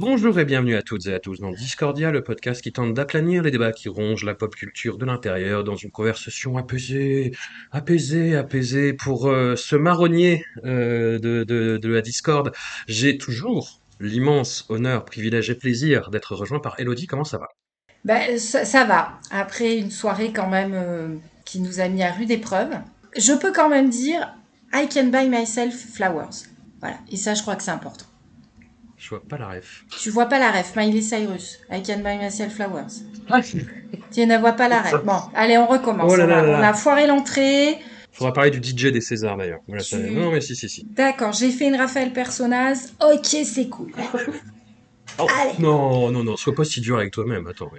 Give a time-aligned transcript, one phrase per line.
[0.00, 3.42] Bonjour et bienvenue à toutes et à tous dans Discordia, le podcast qui tente d'aplanir
[3.42, 7.32] les débats qui rongent la pop culture de l'intérieur dans une conversation apaisée,
[7.72, 8.92] apaisée, apaisée.
[8.92, 12.52] Pour euh, ce marronnier euh, de, la Discord,
[12.86, 17.08] j'ai toujours l'immense honneur, privilège et plaisir d'être rejoint par Elodie.
[17.08, 17.48] Comment ça va?
[18.04, 19.18] Ben, ça, ça va.
[19.32, 21.08] Après une soirée quand même euh,
[21.44, 22.70] qui nous a mis à rude épreuve,
[23.16, 24.32] je peux quand même dire
[24.72, 26.46] I can buy myself flowers.
[26.78, 26.98] Voilà.
[27.10, 28.07] Et ça, je crois que c'est important.
[28.98, 29.84] Je vois pas la ref.
[30.02, 31.58] Tu vois pas la ref, Miley Cyrus.
[31.70, 32.86] I can buy myself flowers.
[34.12, 35.04] Tu ne vois pas la ref.
[35.04, 36.12] Bon, allez, on recommence.
[36.12, 36.68] Oh là on, a, là on là.
[36.68, 37.78] a foiré l'entrée.
[38.12, 39.60] Faudra parler du DJ des Césars d'ailleurs.
[39.66, 40.86] Voilà, ça- Tu- Non mais si si si.
[40.96, 42.92] D'accord, j'ai fait une Raphaël Personnaz.
[43.00, 43.92] Ok, c'est cool.
[45.18, 45.26] Oh,
[45.58, 47.46] non, non, non, sois pas si dur avec toi-même.
[47.46, 47.70] Attends,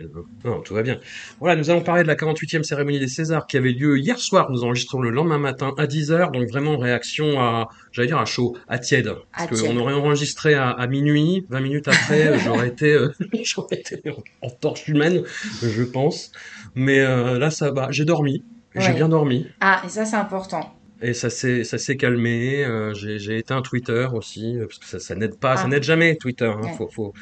[0.44, 1.00] non, tout va bien.
[1.40, 4.52] Voilà, nous allons parler de la 48e cérémonie des Césars qui avait lieu hier soir.
[4.52, 8.58] Nous enregistrons le lendemain matin à 10h, donc vraiment réaction à, j'allais dire à chaud,
[8.68, 9.14] à tiède.
[9.38, 13.14] Parce qu'on aurait enregistré à, à minuit, 20 minutes après, j'aurais été, euh,
[13.44, 14.02] j'aurais été
[14.42, 15.24] en, torche humaine,
[15.62, 16.32] je pense.
[16.76, 17.90] Mais euh, là, ça va.
[17.92, 18.44] J'ai dormi.
[18.76, 19.48] J'ai bien dormi.
[19.62, 20.79] Ah, et ça, c'est important.
[21.02, 22.64] Et ça s'est, ça s'est calmé.
[22.66, 25.68] euh, j'ai, j'ai éteint Twitter aussi, euh, parce que ça, ça n'aide pas, ça Ah.
[25.70, 26.46] n'aide jamais Twitter.
[26.46, 26.74] Hein, Ouais.
[26.78, 27.14] faut, faut,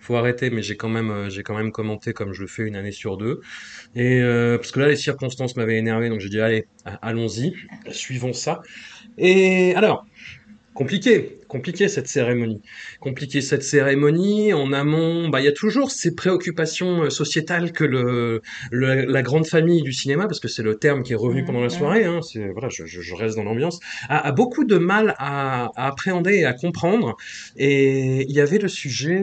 [0.00, 0.50] faut arrêter.
[0.50, 2.92] Mais j'ai quand même, euh, j'ai quand même commenté comme je le fais une année
[2.92, 3.40] sur deux.
[3.94, 6.66] Et euh, parce que là, les circonstances m'avaient énervé, donc j'ai dit allez,
[7.02, 7.54] allons-y,
[7.90, 8.60] suivons ça.
[9.18, 10.04] Et alors,
[10.74, 12.60] compliqué, compliqué cette cérémonie.
[13.00, 14.52] Compliqué cette cérémonie.
[14.52, 18.40] En amont, bah il y a toujours ces préoccupations euh, sociétales que le,
[18.80, 21.60] le- la grande famille du cinéma, parce que c'est le terme qui est revenu pendant
[21.60, 22.04] la soirée.
[22.04, 25.70] Hein, c'est voilà, je, je, je reste dans l'ambiance, a, a beaucoup de mal à,
[25.76, 27.16] à appréhender et à comprendre.
[27.56, 29.20] Et il y avait le sujet,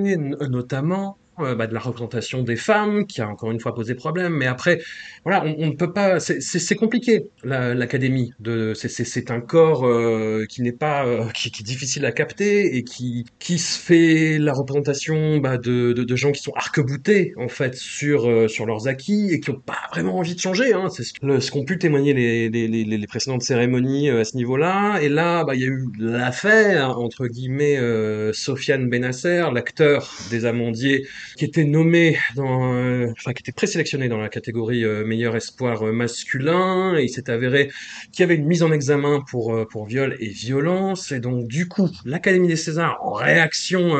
[0.50, 1.18] notamment.
[1.41, 4.47] Euh, bah, de la représentation des femmes, qui a encore une fois posé problème, mais
[4.47, 4.79] après,
[5.25, 8.31] voilà, on, ne peut pas, c'est- compliqué la- l'académie.
[8.39, 8.89] De, c'est-
[9.31, 13.57] un corps euh, qui n'est pas, euh, qui, est difficile à capter et qui qui
[13.59, 18.47] se fait la représentation bah, de, de gens qui sont arc-boutés en fait sur euh,
[18.47, 20.73] sur leurs acquis et qui ont pas vraiment envie de changer.
[20.73, 20.88] Hein.
[20.89, 25.00] C'est ce qu'ont pu témoigner les les, les, les précédentes cérémonies euh, à ce niveau-là.
[25.01, 30.45] Et là, bah il y a eu l'affaire entre guillemets euh, Sofiane Benasser, l'acteur des
[30.45, 31.06] Amandiers
[31.39, 35.88] qui était nommé dans, euh, enfin qui était présélectionné dans la catégorie euh, meilleur espoir
[35.88, 37.72] euh, masculin, il s'est avéré
[38.11, 41.69] qu'il y avait une mise en examen pour pour viol et violence, et donc du
[41.69, 43.94] coup l'Académie des Césars en réaction,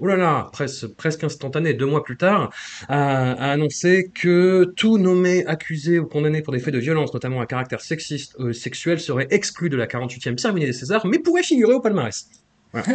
[0.00, 2.52] oh là là, presque presque instantanée, deux mois plus tard,
[2.88, 7.46] a, annoncé que tout nommé accusé ou condamné pour des faits de violence, notamment à
[7.46, 11.80] caractère sexiste sexuel, serait exclu de la 48e cérémonie des Césars, mais pourrait figurer au
[11.80, 12.28] palmarès.
[12.72, 12.88] Voilà,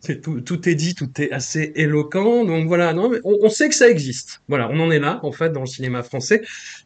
[0.00, 2.44] c'est tout, tout est dit, tout est assez éloquent.
[2.44, 4.40] Donc voilà, non, mais on, on sait que ça existe.
[4.48, 6.42] Voilà, on en est là, en fait, dans le cinéma français.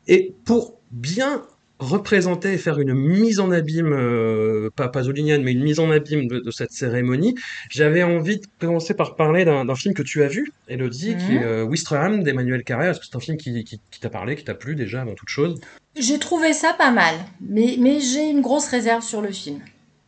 [0.07, 1.43] Et pour bien
[1.81, 6.29] représenter et faire une mise en abîme, euh, pas pasolinienne, mais une mise en abîme
[6.29, 7.35] de, de cette cérémonie,
[7.69, 11.43] j'avais envie de commencer par parler d'un film que tu as vu, Elodie, qui Mhm.
[11.43, 12.93] est euh, Wistreham d'Emmanuel Carrère.
[12.93, 15.15] Est-ce que c'est un film qui, qui, qui t'a parlé, qui t'a plu déjà avant
[15.15, 15.61] toute chose?
[15.97, 19.59] J'ai trouvé ça pas mal, mais, mais j'ai une grosse réserve sur le film.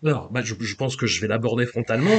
[0.05, 2.11] Alors, bah, je, pense que je vais l'aborder frontalement.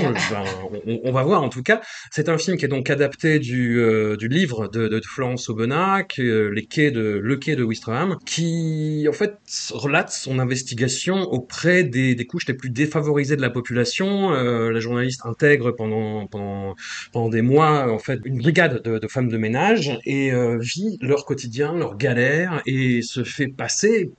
[1.03, 1.81] On, va voir en tout cas.
[2.09, 6.65] C'est un film qui est donc adapté du, euh, livre de, Florence est, euh, les
[6.65, 9.35] quais de le quai de Wistreham, qui en fait
[9.71, 14.33] relate son investigation auprès des, couches les plus défavorisées de la population.
[14.33, 16.75] Euh, la journaliste intègre pendant pendant
[17.13, 21.25] pendant des mois en fait une brigade de, de femmes de ménage et vit leur
[21.25, 24.11] quotidien, leur galère et se fait passer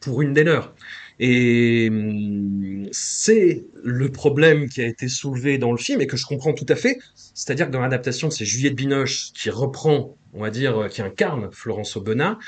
[0.00, 0.74] pour une des leurs.
[1.18, 6.26] Et hum, c'est le problème qui a été soulevé dans le film et que je
[6.26, 6.98] comprends tout à fait.
[7.34, 11.96] C'est-à-dire que dans l'adaptation, c'est Juliette Binoche qui reprend, on va dire, qui incarne Florence
[11.96, 12.38] Aubenas.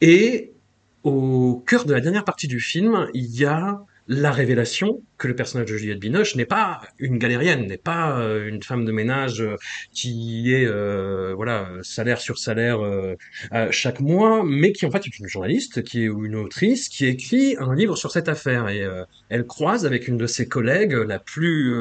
[0.00, 0.52] Et
[1.04, 5.34] au cœur de la dernière partie du film, il y a la révélation que le
[5.34, 9.40] personnage de Juliette Binoche n'est pas une galérienne, n'est pas euh, une femme de ménage
[9.40, 9.56] euh,
[9.92, 12.78] qui est euh, voilà salaire sur salaire
[13.70, 17.56] chaque mois, mais qui en fait est une journaliste, qui est une autrice, qui écrit
[17.58, 18.68] un livre sur cette affaire.
[18.68, 18.86] Et
[19.28, 21.74] elle croise avec une de ses collègues la plus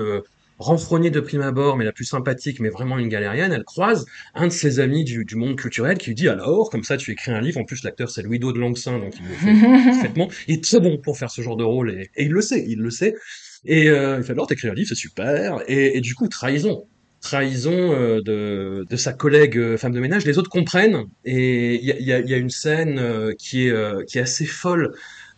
[0.58, 4.48] renfrognée de prime abord, mais la plus sympathique, mais vraiment une galérienne, elle croise un
[4.48, 7.42] de ses amis du, monde culturel qui lui dit alors, comme ça tu écris un
[7.42, 10.64] livre, en plus l'acteur c'est Louis de Langsin, donc il le fait parfaitement, il est
[10.64, 13.16] très bon pour faire ce genre de rôle, et, il le sait, il le sait,
[13.66, 16.86] et euh, il fait alors t'écris un livre, c'est super, et, du coup trahison,
[17.20, 21.84] trahison euh, de, de, sa collègue euh, femme de ménage, les autres comprennent, et il
[21.84, 24.94] y a, y, a, y a, une scène qui, est, qui est assez folle,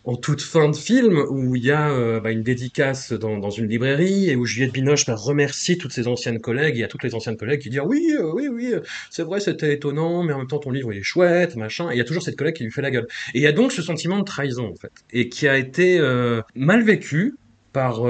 [0.08, 3.50] en toute fin de film où il y a euh, bah, une dédicace dans, dans,
[3.50, 7.02] une librairie et où Juliette Binoche bah, remercie toutes ses anciennes collègues et a toutes
[7.02, 8.72] les anciennes collègues qui disent oui euh, oui oui
[9.10, 11.90] c'est vrai c'était étonnant mais en même temps ton livre il est chouette machin.
[11.90, 13.06] Et il y a toujours cette collègue qui lui fait la gueule.
[13.34, 15.98] Et il y a donc ce sentiment de trahison en fait et qui a été
[15.98, 17.34] euh, mal vécu
[17.74, 18.02] par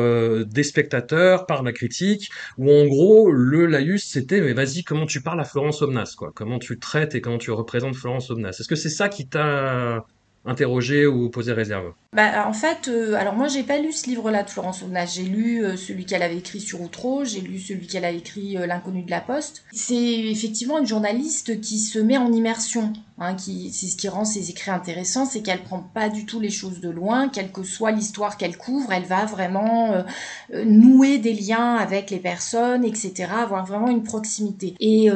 [0.47, 5.21] des spectateurs, par la critique, où en gros le laïus c'était mais vas-y comment tu
[5.21, 8.56] parles à Florence Omnas quoi, comment tu traites et comment tu représentes Florence Omnas.
[8.61, 10.06] Est-ce que c'est ça qui t'a
[10.49, 14.43] interroger ou poser réserve bah, En fait, euh, alors moi, j'ai pas lu ce livre-là
[14.43, 15.12] de Florence Aubenas.
[15.15, 18.56] J'ai lu euh, celui qu'elle avait écrit sur Outreau, j'ai lu celui qu'elle a écrit
[18.56, 19.65] euh, L'inconnu de la Poste.
[19.73, 22.93] C'est effectivement une journaliste qui se met en immersion.
[23.20, 26.41] Hein, qui, c'est ce qui rend ses écrits intéressants, c'est qu'elle prend pas du tout
[26.41, 30.05] les choses de loin, quelle que soit l'histoire qu'elle couvre, elle va vraiment
[30.53, 34.75] nouer des liens avec les personnes, etc., avoir vraiment une proximité.
[34.79, 35.11] Et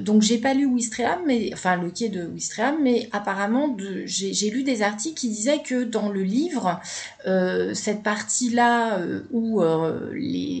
[0.00, 3.76] donc j'ai pas lu Wistreham, mais enfin le quai de Wistreham, mais apparemment
[4.06, 6.80] j'ai lu des articles qui disaient que dans le livre,
[7.26, 10.12] euh, cette partie-là euh, où euh,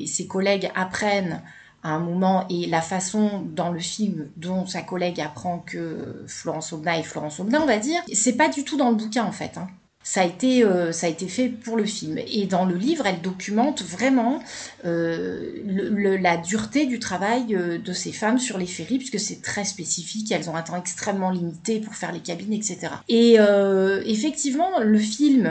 [0.06, 1.42] ses collègues apprennent
[1.82, 6.72] à un moment et la façon dans le film dont sa collègue apprend que Florence
[6.72, 9.32] Aubenas est Florence Aubenas, on va dire, c'est pas du tout dans le bouquin en
[9.32, 9.58] fait.
[9.58, 9.66] Hein
[10.02, 12.18] ça a été euh, ça a été fait pour le film.
[12.26, 14.42] Et dans le livre elle documente vraiment
[14.84, 19.42] euh, le, la dureté du travail euh, de ces femmes sur les ferries puisque c'est
[19.42, 20.32] très spécifique.
[20.32, 24.98] Elles ont un temps extrêmement limité pour faire les cabines etc et euh, effectivement le
[24.98, 25.48] film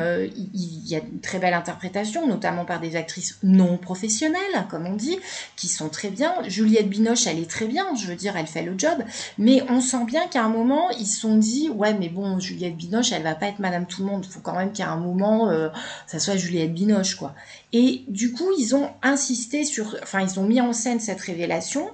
[0.54, 4.96] il, y a une très belle interprétation notamment par des actrices non professionnelles comme on
[4.96, 5.18] dit
[5.56, 6.34] qui sont très bien.
[6.48, 7.86] Juliette Binoche elle est très bien.
[7.96, 9.04] Je veux dire elle fait le job.
[9.38, 12.76] Mais on sent bien qu'à un moment ils se sont dit ouais mais bon Juliette
[12.76, 15.70] Binoche elle va pas être Madame tout le monde quand même qu'à un moment, euh,
[16.08, 17.34] ça soit Juliette Binoche, quoi.
[17.74, 21.90] Et du coup, ils ont insisté sur, enfin, ils ont mis en scène cette révélation.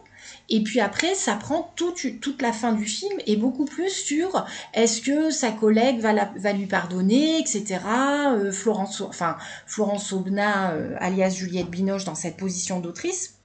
[0.50, 4.46] Et puis après, ça prend toute, toute la fin du film et beaucoup plus sur
[4.74, 7.80] est-ce que sa collègue va, va lui pardonner, etc.
[8.32, 13.37] Euh, Florence, enfin, Florence Aubenas, euh, alias Juliette Binoche, dans cette position d'autrice.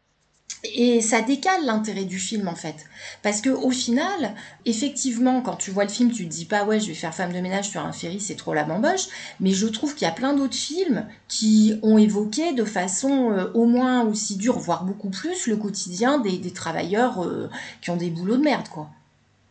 [0.64, 2.86] Et ça décale l'intérêt du film en fait.
[3.22, 4.34] Parce que au final,
[4.64, 7.32] effectivement, quand tu vois le film, tu te dis pas ouais, je vais faire femme
[7.32, 9.08] de ménage sur un ferry, c'est trop la bamboche.
[9.40, 13.50] Mais je trouve qu'il y a plein d'autres films qui ont évoqué de façon euh,
[13.54, 17.50] au moins aussi dure, voire beaucoup plus, le quotidien des, des travailleurs euh,
[17.80, 18.88] qui ont des boulots de merde quoi.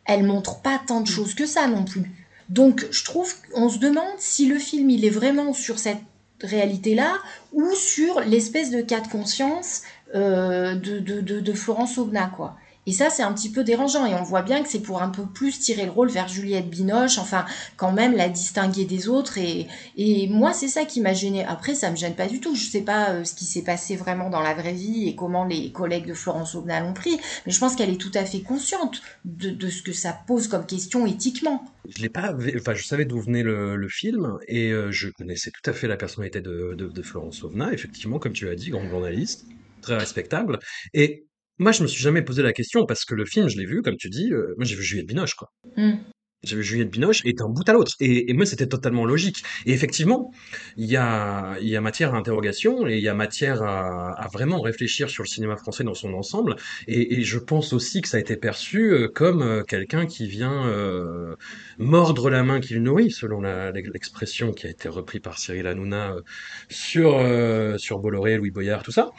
[0.05, 2.09] Elle montre pas tant de choses que ça non plus.
[2.49, 6.01] Donc je trouve qu'on se demande si le film il est vraiment sur cette
[6.41, 7.13] réalité-là
[7.53, 9.83] ou sur l'espèce de cas de conscience
[10.13, 10.99] de,
[11.39, 12.57] de, Florence Aubenas, quoi.
[12.87, 14.05] Et ça, c'est un petit peu dérangeant.
[14.05, 16.69] Et on voit bien que c'est pour un peu plus tirer le rôle vers Juliette
[16.69, 17.45] Binoche, enfin,
[17.77, 19.37] quand même la distinguer des autres.
[19.37, 19.67] Et,
[19.97, 21.45] et moi, c'est ça qui m'a gêné.
[21.45, 22.55] Après, ça me gêne pas du tout.
[22.55, 25.45] Je sais pas euh, ce qui s'est passé vraiment dans la vraie vie et comment
[25.45, 27.19] les collègues de Florence Aubenas l'ont pris.
[27.45, 30.65] Mais je pense qu'elle est tout à fait consciente de, ce que ça pose comme
[30.65, 31.63] question éthiquement.
[31.87, 35.69] Je l'ai pas, enfin, je savais d'où venait le, film et euh, je connaissais tout
[35.69, 37.71] à fait la personnalité de, de, de Florence Aubenas.
[37.73, 39.45] Effectivement, comme tu as dit, grande journaliste
[39.81, 40.59] très respectable.
[40.93, 41.25] Et
[41.57, 43.81] moi, je me suis jamais posé la question parce que le film, je l'ai vu,
[43.81, 45.49] comme tu dis, euh, moi j'ai vu Juliette Binoche, quoi.
[45.77, 45.97] Mm.
[46.43, 47.91] J'ai vu Juliette Binoche et d'un bout à l'autre.
[47.99, 49.43] Et, et, moi, c'était totalement logique.
[49.67, 50.31] Et effectivement,
[50.75, 54.27] il y a, y a matière à interrogation et il y a matière à, à,
[54.27, 56.55] vraiment réfléchir sur le cinéma français dans son ensemble.
[56.87, 60.27] Et, et je pense aussi que ça a été perçu euh, comme euh, quelqu'un qui
[60.27, 61.35] vient euh,
[61.77, 66.21] mordre la main qu'il nourrit, selon l'expression qui a été reprise par Cyril Hanouna euh,
[66.69, 69.11] sur, euh, sur Bolloré, Louis Boyard, tout ça.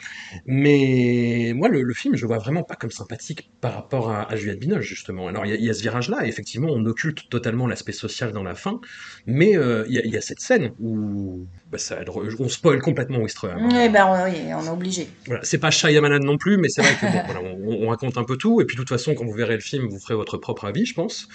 [0.45, 4.35] Mais moi, le, le, film, je vois vraiment pas comme sympathique par rapport à, à
[4.35, 5.27] Juliette Binoche, justement.
[5.27, 8.55] Alors, il y, y, a ce virage-là, effectivement, on occulte totalement l'aspect social dans la
[8.55, 8.79] fin,
[9.25, 11.99] mais euh, il y, a cette scène où bah, ça,
[12.39, 13.59] on spoil complètement Wistreham.
[13.59, 13.89] Hein.
[13.89, 15.07] ben, oui, on est obligé.
[15.25, 18.37] Voilà, c'est pas Shyamalan non plus, mais c'est vrai que voilà, on, raconte un peu
[18.37, 20.65] tout, et puis de toute façon, quand vous verrez le film, vous ferez votre propre
[20.65, 21.27] avis, je pense,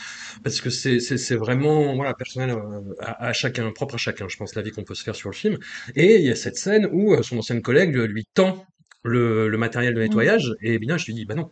[0.43, 4.71] parce que c'est vraiment voilà personnel euh, à, chacun, propre à chacun, je pense, l'avis
[4.71, 5.59] qu'on peut se faire sur le film.
[5.97, 8.67] Et il y a cette scène où euh, son ancienne collègue lui tend
[9.05, 11.51] le, matériel de nettoyage, et je lui dis, bah non,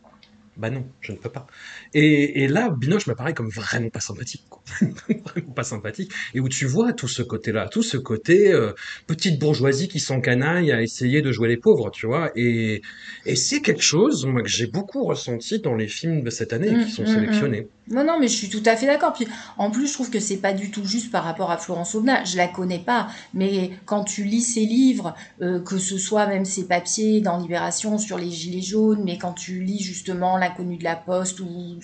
[0.57, 1.47] Bah non, je ne peux pas.
[1.95, 4.63] Et, et là, Binoche m'apparaît comme vraiment pas sympathique, quoi.
[5.25, 6.13] vraiment pas sympathique.
[6.35, 8.73] Et où tu vois tout ce côté-là, tout ce côté euh,
[9.07, 12.31] petite bourgeoisie qui s'encanaille à essayer de jouer les pauvres, tu vois.
[12.37, 12.83] Et,
[13.25, 16.77] et c'est quelque chose, moi, que j'ai beaucoup ressenti dans les films de cette année
[16.77, 17.67] Mm, qui sont mm, mm.
[17.89, 19.13] Non, non, mais je suis tout à fait d'accord.
[19.13, 19.29] Puis
[19.59, 22.25] en plus, je trouve que c'est pas du tout juste par rapport à Florence Aubenas.
[22.25, 26.45] Je la connais pas, mais quand tu lis ses livres, euh, que ce soit même
[26.45, 30.85] ses papiers dans Libération sur les Gilets jaunes, mais quand tu lis justement L'inconnu de
[30.85, 31.79] la Poste ou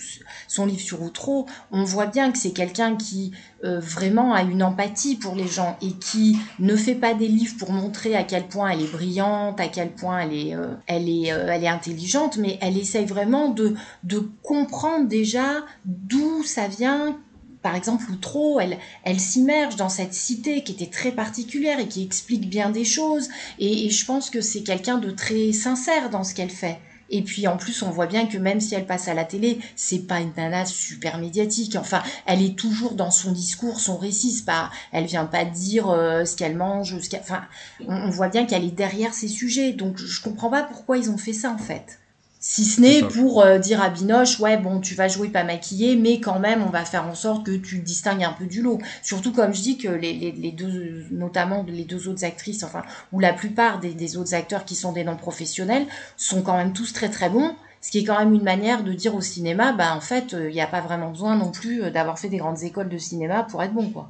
[0.47, 3.31] son livre sur Outreau, on voit bien que c'est quelqu'un qui
[3.63, 7.55] euh, vraiment a une empathie pour les gens et qui ne fait pas des livres
[7.57, 11.07] pour montrer à quel point elle est brillante, à quel point elle est, euh, elle
[11.07, 16.67] est, euh, elle est intelligente, mais elle essaye vraiment de, de comprendre déjà d'où ça
[16.67, 17.17] vient.
[17.61, 22.03] Par exemple, Outreau, elle, elle s'immerge dans cette cité qui était très particulière et qui
[22.03, 23.29] explique bien des choses.
[23.59, 26.79] Et, et je pense que c'est quelqu'un de très sincère dans ce qu'elle fait.
[27.13, 29.59] Et puis en plus, on voit bien que même si elle passe à la télé,
[29.75, 31.75] c'est pas une nana super médiatique.
[31.75, 34.31] Enfin, elle est toujours dans son discours, son récit.
[34.31, 37.19] C'est pas, elle vient pas dire euh, ce qu'elle mange, ce qu'elle.
[37.19, 37.43] Enfin,
[37.87, 39.73] on, on voit bien qu'elle est derrière ces sujets.
[39.73, 41.99] Donc je comprends pas pourquoi ils ont fait ça en fait.
[42.45, 45.95] Si ce n'est pour euh, dire à Binoche, ouais, bon, tu vas jouer pas maquillée,
[45.95, 48.61] mais quand même, on va faire en sorte que tu te distingues un peu du
[48.61, 48.79] lot.
[49.01, 52.83] Surtout, comme je dis, que les, les, les deux, notamment les deux autres actrices, enfin,
[53.13, 55.85] ou la plupart des, des autres acteurs qui sont des non-professionnels,
[56.17, 57.55] sont quand même tous très très bons.
[57.79, 60.53] Ce qui est quand même une manière de dire au cinéma, bah en fait, il
[60.53, 63.43] n'y a pas vraiment besoin non plus euh, d'avoir fait des grandes écoles de cinéma
[63.43, 64.09] pour être bon, quoi.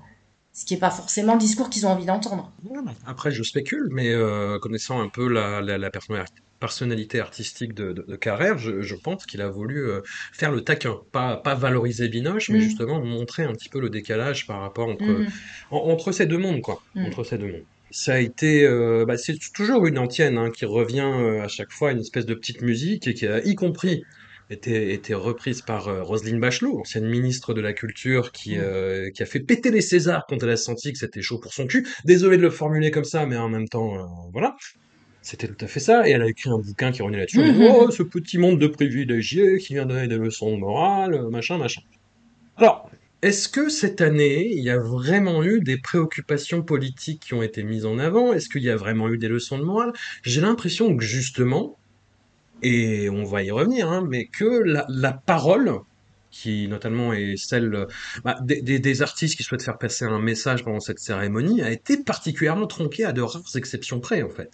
[0.53, 2.51] Ce qui n'est pas forcément le discours qu'ils ont envie d'entendre.
[3.05, 6.25] Après, je spécule, mais euh, connaissant un peu la, la, la personnali-
[6.67, 9.99] personnalité artistique de, de, de Carrère, je, je pense qu'il a voulu euh,
[10.31, 12.67] faire le taquin, pas, pas valoriser Binoche, mais Mm.
[12.69, 15.03] justement montrer un petit peu le décalage par rapport entre,
[15.71, 16.81] en- entre ces deux mondes, quoi.
[16.95, 17.05] Mm.
[17.07, 17.65] Entre ces deux mondes.
[17.91, 21.71] Ça a été, euh, bah, c'est toujours une antienne hein, qui revient euh, à chaque
[21.77, 24.03] fois, une espèce de petite musique et qui a, y compris,
[24.49, 29.11] été, été reprise par euh, Roselyne Bachelot, ancienne ministre de la Culture, qui, Mm.
[29.13, 31.65] qui a fait péter les Césars quand elle a senti que c'était chaud pour son
[31.67, 31.85] cul.
[32.05, 33.89] Désolé de le formuler comme ça, mais en même temps,
[34.31, 34.55] voilà.
[35.23, 36.07] C'était tout à fait ça.
[36.07, 37.39] Et elle a écrit un bouquin qui revenait là-dessus.
[37.41, 37.61] Mhm.
[37.61, 41.81] Oh, ce petit monde de privilégiés qui vient donner des leçons de morale, machin, machin.
[42.57, 42.89] Alors,
[43.21, 47.63] est-ce que cette année, il y a vraiment eu des préoccupations politiques qui ont été
[47.63, 48.33] mises en avant?
[48.33, 49.93] Est-ce qu'il y a vraiment eu des leçons de morale?
[50.23, 51.79] J'ai l'impression que justement,
[52.61, 55.73] et on va y revenir, hein, mais que la, la parole,
[56.31, 57.87] qui notamment est celle
[58.23, 61.71] bah, des, des- des artistes qui souhaitent faire passer un message pendant cette cérémonie, a
[61.71, 64.51] été particulièrement tronquée à de rares exceptions près, en fait.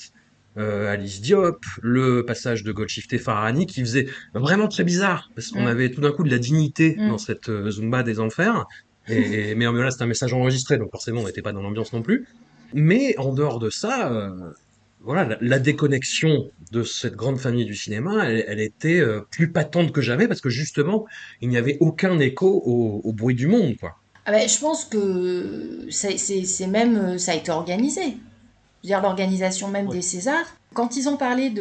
[0.60, 5.64] Euh, Alice Diop, le passage de Golshifteh Farahani qui faisait vraiment très bizarre, parce qu'on
[5.64, 5.68] Mm.
[5.68, 7.08] avait tout d'un coup de la dignité Mm.
[7.10, 8.66] dans cette euh, Zumba des enfers.
[9.08, 11.94] Et, et- mais là, c'est un message enregistré, donc forcément, on n'était pas dans l'ambiance
[11.94, 12.28] non plus.
[12.74, 14.30] Mais en dehors de ça, euh,
[15.02, 19.50] voilà, la, la déconnexion de cette grande famille du cinéma, elle, elle était euh, plus
[19.52, 21.06] patente que jamais, parce que justement,
[21.42, 23.96] il n'y avait aucun écho au, au bruit du monde, quoi.
[24.26, 28.18] Ah ben, je pense que c'est même ça a été organisé.
[28.84, 30.59] Dire l'organisation même des Césars.
[30.76, 31.52] Quand ils ont parlé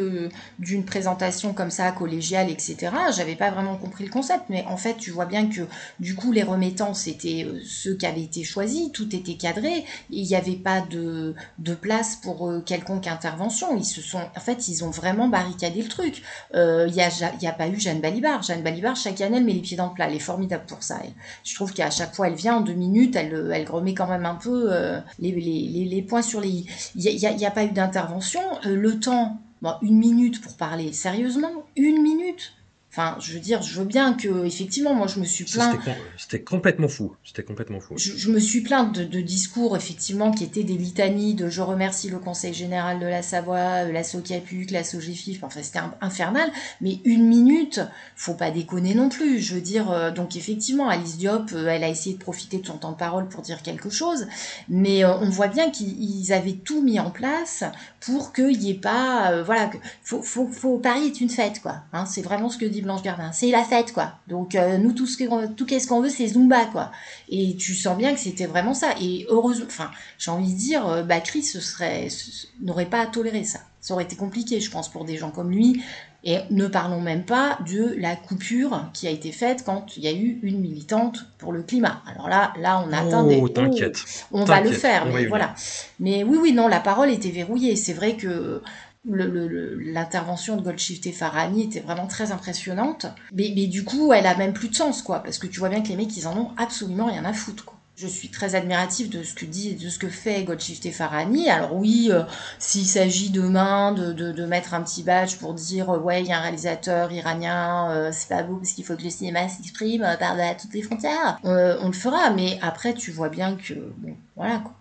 [0.59, 2.93] d'une présentation comme ça collégiale, etc.
[3.15, 5.61] J'avais pas vraiment compris le concept, mais en fait tu vois bien que
[5.99, 10.25] du coup les remettants c'était euh, ceux qui avaient été choisis, tout était cadré, il
[10.27, 13.75] n'y avait pas de de place pour euh, quelconque intervention.
[13.75, 16.21] Ils se sont, en fait ils ont vraiment barricadé le truc.
[16.53, 18.43] Euh, Il y a ja- il y a pas eu Jeanne Balibar.
[18.43, 20.07] Jeanne Balibar chaque année elle met les pieds dans le plat.
[20.07, 20.99] Elle est formidable pour ça.
[21.43, 24.07] Je trouve qu'à chaque fois elle vient en deux minutes, elle, euh, elle remet quand
[24.07, 26.67] même un peu euh, les, les, les, points sur les i.
[26.95, 28.41] Il n'y a, a- a pas eu d'intervention.
[28.65, 29.39] Euh, temps,
[29.81, 30.93] une minute pour parler.
[30.93, 32.53] Sérieusement, une minute
[33.01, 35.71] Enfin, je veux dire, je veux bien que, effectivement, moi je me suis plaint.
[35.71, 37.15] C'était com- C'était complètement fou.
[37.23, 37.93] C'était complètement fou.
[37.97, 41.61] Je, je me suis plainte de, de discours, effectivement, qui étaient des litanies de je
[41.61, 46.51] remercie le Conseil général de la Savoie, euh, la SOCAPUC, la SOGEFIF, enfin c'était infernal,
[46.81, 47.79] mais une minute,
[48.17, 49.39] faut pas déconner non plus.
[49.39, 52.67] Je veux dire, euh, donc effectivement, Alice Diop, euh, elle a essayé de profiter de
[52.67, 54.27] son temps de parole pour dire quelque chose,
[54.67, 57.63] mais euh, on voit bien qu'ils ils avaient tout mis en place
[58.01, 61.83] pour qu'il n'y ait pas, voilà, que, faut, faut, faut, Paris est une fête, quoi.
[61.93, 64.13] Hein, c'est vraiment ce que dit Blanche Gardin, c'est la fête, quoi.
[64.27, 66.91] Donc euh, nous, tout ce tout qu'est-ce qu'on veut, c'est Zumba, quoi.
[67.29, 68.95] Et tu sens bien que c'était vraiment ça.
[68.99, 73.01] Et heureusement, enfin, j'ai envie de dire, euh, bah, Chris ce serait, ce- n'aurait pas
[73.01, 73.59] à tolérer ça.
[73.79, 75.81] Ça aurait été compliqué, je pense, pour des gens comme lui.
[76.25, 80.07] Et ne parlons même pas de la coupure qui a été faite quand il y
[80.07, 82.01] a eu une militante pour le climat.
[82.11, 83.37] Alors là, là, on a atteint des...
[83.41, 84.03] Oh, t'inquiète.
[84.33, 85.55] On va le faire, mais voilà.
[86.01, 87.77] Mais oui, oui, non, la parole était verrouillée.
[87.77, 88.61] C'est vrai que
[89.05, 93.05] l'intervention de Goldshifteh Farahani était vraiment très impressionnante.
[93.33, 95.19] Mais, du coup, elle a même plus de sens, quoi.
[95.19, 97.65] Parce que tu vois bien que les mecs, ils en ont absolument rien à foutre,
[97.65, 97.75] quoi.
[98.01, 101.49] Je suis très admirative de ce que dit, de ce que fait Goldshifteh Farhani.
[101.49, 102.23] Alors oui, euh,
[102.57, 106.37] s'il s'agit demain de, mettre un petit badge pour dire euh, ouais, il y a
[106.37, 110.37] un réalisateur iranien, euh, c'est pas beau parce qu'il faut que le cinéma s'exprime par
[110.55, 112.29] toutes les frontières, on le fera.
[112.29, 114.78] Mais après, tu vois bien que bon, voilà quoi.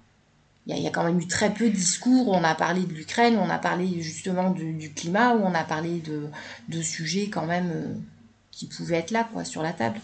[0.69, 2.29] Il y, a, quand même eu très peu de discours.
[2.29, 6.01] On a parlé de l'Ukraine, on a parlé justement du climat, où on a parlé
[6.01, 6.27] de,
[6.69, 8.03] de sujets quand même
[8.51, 9.99] qui pouvaient être là quoi sur la table.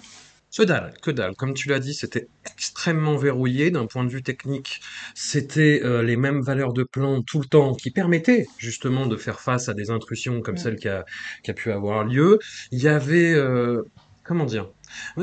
[0.56, 1.35] Que dalle, que dalle.
[1.35, 4.80] Comme tu l'as dit, c'était extrêmement verrouillé d'un point de vue technique.
[5.16, 9.40] C'était euh, les mêmes valeurs de plan tout le temps qui permettaient justement de faire
[9.40, 11.04] face à des intrusions comme celle qui a,
[11.42, 12.38] qui a pu avoir lieu.
[12.71, 13.83] Il y avait, euh,
[14.23, 14.71] comment dire,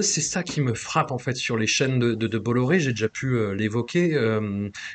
[0.02, 3.10] c'est ça qui me frappe en fait sur les chaînes de, de, Bolloré, j'ai déjà
[3.10, 4.12] pu euh, l'évoquer,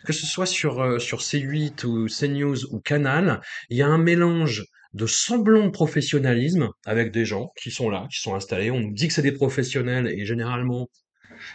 [0.05, 3.41] que ce soit sur, sur C8 ou CNews ou Canal,
[3.71, 4.65] il y a un mélange
[4.95, 8.71] de semblant de professionnalisme avec des gens qui sont là, qui sont installés.
[8.71, 10.89] On nous dit que c'est des professionnels et généralement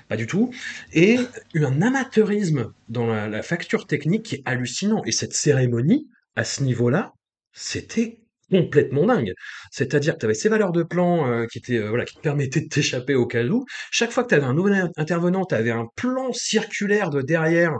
[0.07, 0.53] pas du tout.
[0.93, 1.17] Et
[1.55, 5.01] un amateurisme dans la, la facture technique qui est hallucinant.
[5.05, 7.13] Et cette cérémonie, à ce niveau-là,
[7.51, 8.20] c'était
[8.51, 9.33] complètement dingue.
[9.71, 13.15] C'est-à-dire que tu avais ces valeurs de plan euh, euh, qui te permettaient de t'échapper
[13.15, 13.65] au cas où.
[13.91, 17.77] Chaque fois que tu avais un nouvel intervenant, tu avais un plan circulaire de derrière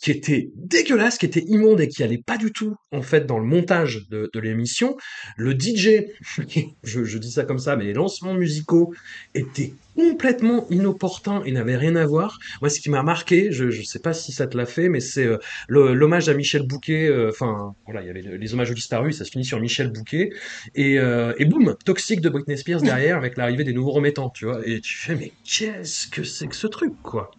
[0.00, 3.38] qui était dégueulasse, qui était immonde et qui allait pas du tout en fait dans
[3.38, 4.96] le montage de, de l'émission.
[5.36, 6.04] Le DJ,
[6.84, 8.94] je, je dis ça comme ça, mais les lancements musicaux
[9.34, 12.38] étaient complètement inopportun et n'avait rien à voir.
[12.60, 15.00] Moi, ce qui m'a marqué, je ne sais pas si ça te l'a fait, mais
[15.00, 15.38] c'est euh,
[15.68, 17.06] l'hommage à Michel Bouquet.
[17.06, 19.90] Euh, enfin, voilà, il y avait les hommages aux disparus, ça se finit sur Michel
[19.90, 20.30] Bouquet.
[20.74, 24.46] Et, euh, et boum, toxique de Britney Spears derrière avec l'arrivée des nouveaux remettants, tu
[24.46, 24.60] vois.
[24.66, 27.30] Et tu fais, mais qu'est-ce que c'est que ce truc, quoi?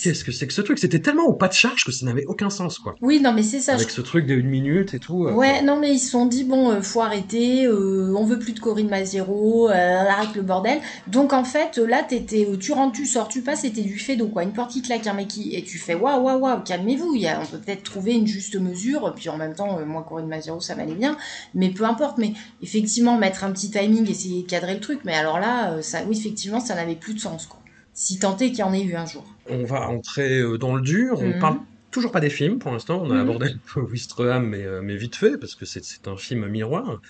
[0.00, 0.78] Qu'est-ce que c'est que ce truc?
[0.78, 2.94] C'était tellement au pas de charge que ça n'avait aucun sens, quoi.
[3.00, 3.74] Oui, non, mais c'est ça.
[3.74, 5.26] Avec ce truc de une minute et tout.
[5.26, 7.66] Euh, ouais, non, mais ils se sont dit bon, euh, faut arrêter.
[7.66, 9.68] Euh, on veut plus de Corinne Maziero.
[9.68, 10.78] arrête le bordel.
[11.08, 13.62] Donc en fait, là, t'étais, tu rentres, tu sors, tu passes.
[13.62, 15.94] C'était du fait donc quoi, une porte qui claque, un mec qui et tu fais
[15.94, 17.14] waouh, waouh, waouh, calmez-vous.
[17.14, 19.12] Il y a, on peut peut-être trouver une juste mesure.
[19.16, 21.16] Puis en même temps, moi, Corinne Maziero, ça m'allait bien.
[21.54, 22.18] Mais peu importe.
[22.18, 25.00] Mais effectivement, mettre un petit timing, essayer de cadrer le truc.
[25.04, 27.58] Mais alors là, ça, oui, effectivement, ça n'avait plus de sens, quoi
[27.98, 29.24] si tant est qu'il y en ait eu un jour.
[29.50, 31.38] On va entrer euh, dans le dur, on mhm.
[31.38, 31.58] parle
[31.90, 33.20] toujours pas des films pour l'instant, on a mhm.
[33.20, 37.00] abordé un peu Wistreham, mais, euh, mais vite fait, parce que c'est un film miroir.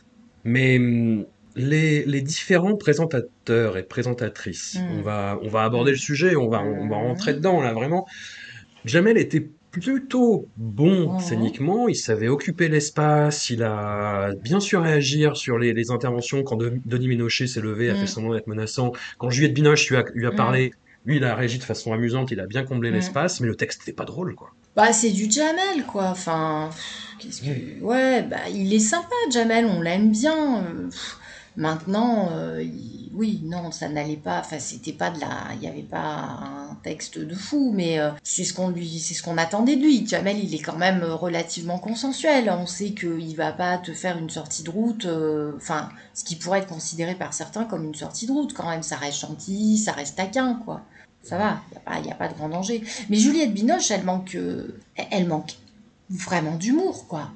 [0.45, 1.25] Mais hum,
[1.57, 4.99] les, les, différents présentateurs et présentatrices, mhm.
[4.99, 8.07] on, va, on va aborder le sujet, on va, on va rentrer dedans là vraiment.
[8.85, 15.59] Jamel était plutôt bon scéniquement, il savait occuper l'espace, il a bien su réagir sur
[15.59, 18.93] les, les interventions quand Denis Ménochet s'est levé, a fait semblant d'être menaçant.
[19.19, 20.73] Quand Juliette Binoche lui a, lui a parlé,
[21.09, 23.81] lui, il a réagi de façon amusante, il a bien comblé l'espace, mais le texte
[23.81, 24.51] n'était pas drôle, quoi.
[24.77, 26.09] Bah, c'est du Jamel, quoi.
[26.11, 26.69] Enfin,
[27.19, 27.81] qu'est-ce que...
[27.83, 30.65] Ouais, bah, il est sympa, Jamel, on l'aime bien.
[31.57, 32.63] Maintenant, euh,
[33.15, 34.39] oui, non, ça n'allait pas.
[34.39, 35.55] Enfin, c'était pas de la.
[35.55, 39.15] Il n'y avait pas un texte de fou, mais euh, c'est ce qu'on lui, c'est
[39.15, 40.07] ce qu'on attendait de lui.
[40.07, 42.49] Jamel, il est quand même relativement consensuel.
[42.49, 45.07] On sait qu'il va pas te faire une sortie de route.
[45.07, 48.53] Euh, enfin, ce qui pourrait être considéré par certains comme une sortie de route.
[48.53, 50.83] Quand même, ça reste gentil, ça reste taquin, quoi.
[51.23, 51.61] Ça va,
[51.99, 52.83] il n'y a, a, pas de grand danger.
[53.11, 54.37] Mais Juliette Binoche, elle manque,
[55.11, 55.53] elle manque
[56.09, 57.31] vraiment d'humour, quoi.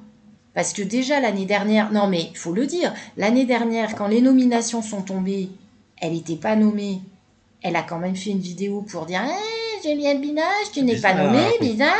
[0.53, 4.21] Parce que déjà l'année dernière, non mais il faut le dire, l'année dernière, quand les
[4.21, 5.49] nominations sont tombées,
[5.97, 7.01] elle n'était pas nommée.
[7.61, 11.13] Elle a quand même fait une vidéo pour dire hey, Juliette Binoche, tu n'es pas
[11.13, 11.95] nommée, bizarre.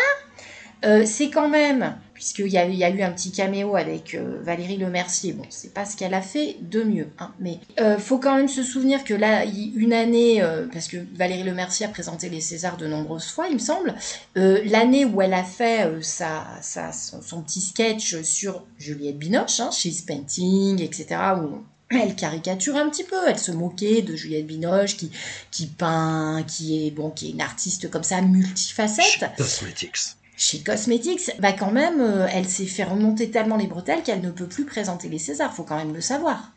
[0.85, 5.33] Euh, c'est quand même, puisqu'il y, a, eu un petit caméo avec euh, Valérie Lemercier,
[5.33, 8.47] bon, c'est pas ce qu'elle a fait de mieux, hein, mais euh, faut quand même
[8.47, 12.77] se souvenir que là, une année, euh, parce que Valérie Lemercier a présenté les Césars
[12.77, 13.93] de nombreuses fois, il me semble,
[14.35, 20.81] l'année où elle a fait sa, son, petit sketch sur Juliette Binoche, hein, chez Painting,
[20.81, 25.11] etc., où elle caricature un petit peu, elle se moquait de Juliette Binoche qui,
[25.51, 29.25] qui peint, qui est bon, qui est une artiste comme ça multifacette.
[29.35, 34.21] Cosmetics chez Cosmetics, bah quand même, euh, elle s'est fait remonter tellement les bretelles qu'elle
[34.21, 36.51] ne peut plus présenter les Césars, faut quand même le savoir.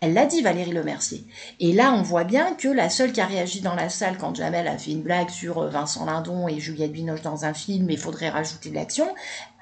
[0.00, 1.24] Elle l'a dit, Valérie Lemercier.
[1.60, 4.34] Et là, on voit bien que la seule qui a réagi dans la salle quand
[4.34, 7.86] Jamel a fait une blague sur euh, Vincent Lindon et Juliette Binoche dans un film,
[7.86, 9.06] mais il faudrait rajouter de l'action,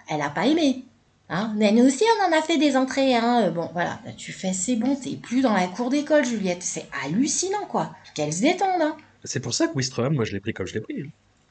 [0.08, 0.84] elle n'a pas aimé.
[1.28, 3.14] Hein mais nous aussi, on en a fait des entrées.
[3.14, 3.42] Hein.
[3.44, 6.62] Euh, bon, voilà, bah, tu fais, c'est bon, t'es plus dans la cour d'école, Juliette.
[6.62, 7.94] C'est hallucinant, quoi.
[8.14, 8.82] Qu'elle se détende.
[8.82, 8.96] Hein.
[9.24, 11.04] C'est pour ça que Wistreham, moi, je l'ai pris comme je l'ai pris.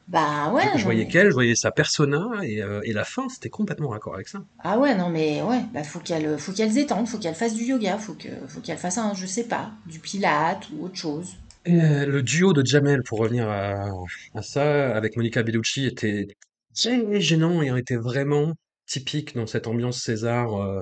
[0.10, 0.64] Bah ouais.
[0.76, 4.16] Je, voyais qu'elle, je voyais sa persona et, euh, et la fin, c'était complètement raccord
[4.16, 4.44] avec ça.
[4.60, 7.64] Ah ouais, non mais ouais, bah faut qu'elle faut qu'elle étende, faut qu'elle fasse du
[7.64, 11.36] yoga, faut que faut qu'elle fasse un, je sais pas, du pilate ou autre chose.
[11.68, 13.92] Euh, le duo de Jamel, pour revenir à,
[14.34, 16.28] à ça, avec Monica Bellucci, était
[16.74, 18.54] gênant et était vraiment
[18.88, 20.56] typique dans cette ambiance César.
[20.56, 20.82] Euh,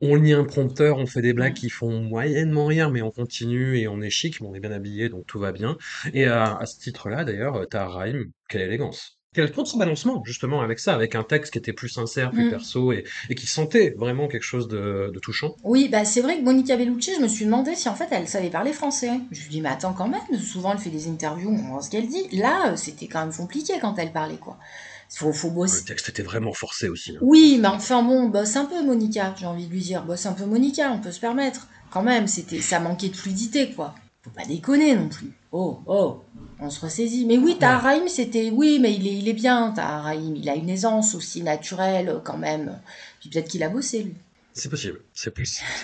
[0.00, 3.78] on lit un prompteur, on fait des blagues qui font moyennement rire, mais on continue
[3.78, 5.76] et on est chic, mais on est bien habillé, donc tout va bien.
[6.12, 9.18] Et à, à ce titre-là, d'ailleurs, t'as Raïm, quelle élégance.
[9.34, 12.50] Quel contrebalancement, justement, avec ça, avec un texte qui était plus sincère, plus Mm.
[12.50, 15.56] perso, et, et qui sentait vraiment quelque chose de, de touchant.
[15.64, 18.28] Oui, bah c'est vrai que Monica Bellucci, je me suis demandé si en fait elle
[18.28, 19.10] savait parler français.
[19.32, 21.90] Je suis dit, mais attends quand même, souvent elle fait des interviews, on voit ce
[21.90, 22.28] qu'elle dit.
[22.32, 24.58] Là, euh, c'était quand même compliqué quand elle parlait, quoi.
[25.08, 25.84] Faut, faut Le bosser.
[25.84, 27.12] texte était vraiment forcé aussi.
[27.12, 27.18] hein.
[27.22, 30.02] Oui, mais enfin bon, bosse un peu Monica, j'ai envie de lui dire.
[30.04, 31.68] Bosse un peu Monica, on peut se permettre.
[31.90, 33.94] Quand même, c'était, ça manquait de fluidité, quoi.
[34.22, 35.30] Faut pas déconner non plus.
[35.52, 36.22] Oh, oh,
[36.58, 37.24] on se ressaisit.
[37.26, 40.34] Mais oui, Tahar Rahim, c'était, oui, mais il est, il est bien, Tahar Rahim.
[40.34, 42.78] Il a une aisance aussi naturelle, quand même.
[43.20, 44.14] Puis peut-être qu'il a bossé, lui.
[44.52, 45.30] C'est possible, c'est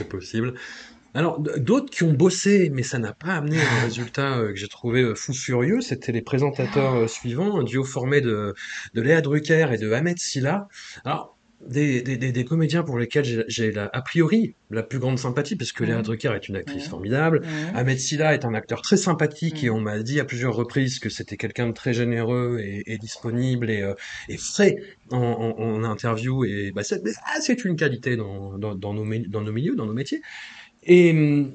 [0.09, 0.55] possible.
[1.15, 4.69] Alors, d'autres qui ont bossé, mais ça n'a pas amené un résultat euh, que j'ai
[4.69, 8.55] trouvé euh, fou furieux, c'était les présentateurs euh, suivants, un duo formé de,
[8.95, 10.69] de Léa Drucker et de Ahmed Silla.
[11.05, 11.37] Alors,
[11.69, 15.71] des, des, des, des comédiens pour lesquels j'ai- a priori la plus grande sympathie, parce
[15.71, 16.03] que Léa.
[16.03, 17.43] Drucker est une actrice formidable.
[17.77, 21.09] Ahmed Silla est un acteur très sympathique et on m'a dit à plusieurs reprises que
[21.09, 23.95] c'était quelqu'un de très généreux et, et disponible et, euh,
[24.29, 24.75] et frais
[25.13, 29.05] en, en- en interview et bah, c'est ah, c'est une qualité dans, dans, dans nos,
[29.29, 30.21] dans nos milieux, dans nos métiers.
[30.85, 31.53] Et hum,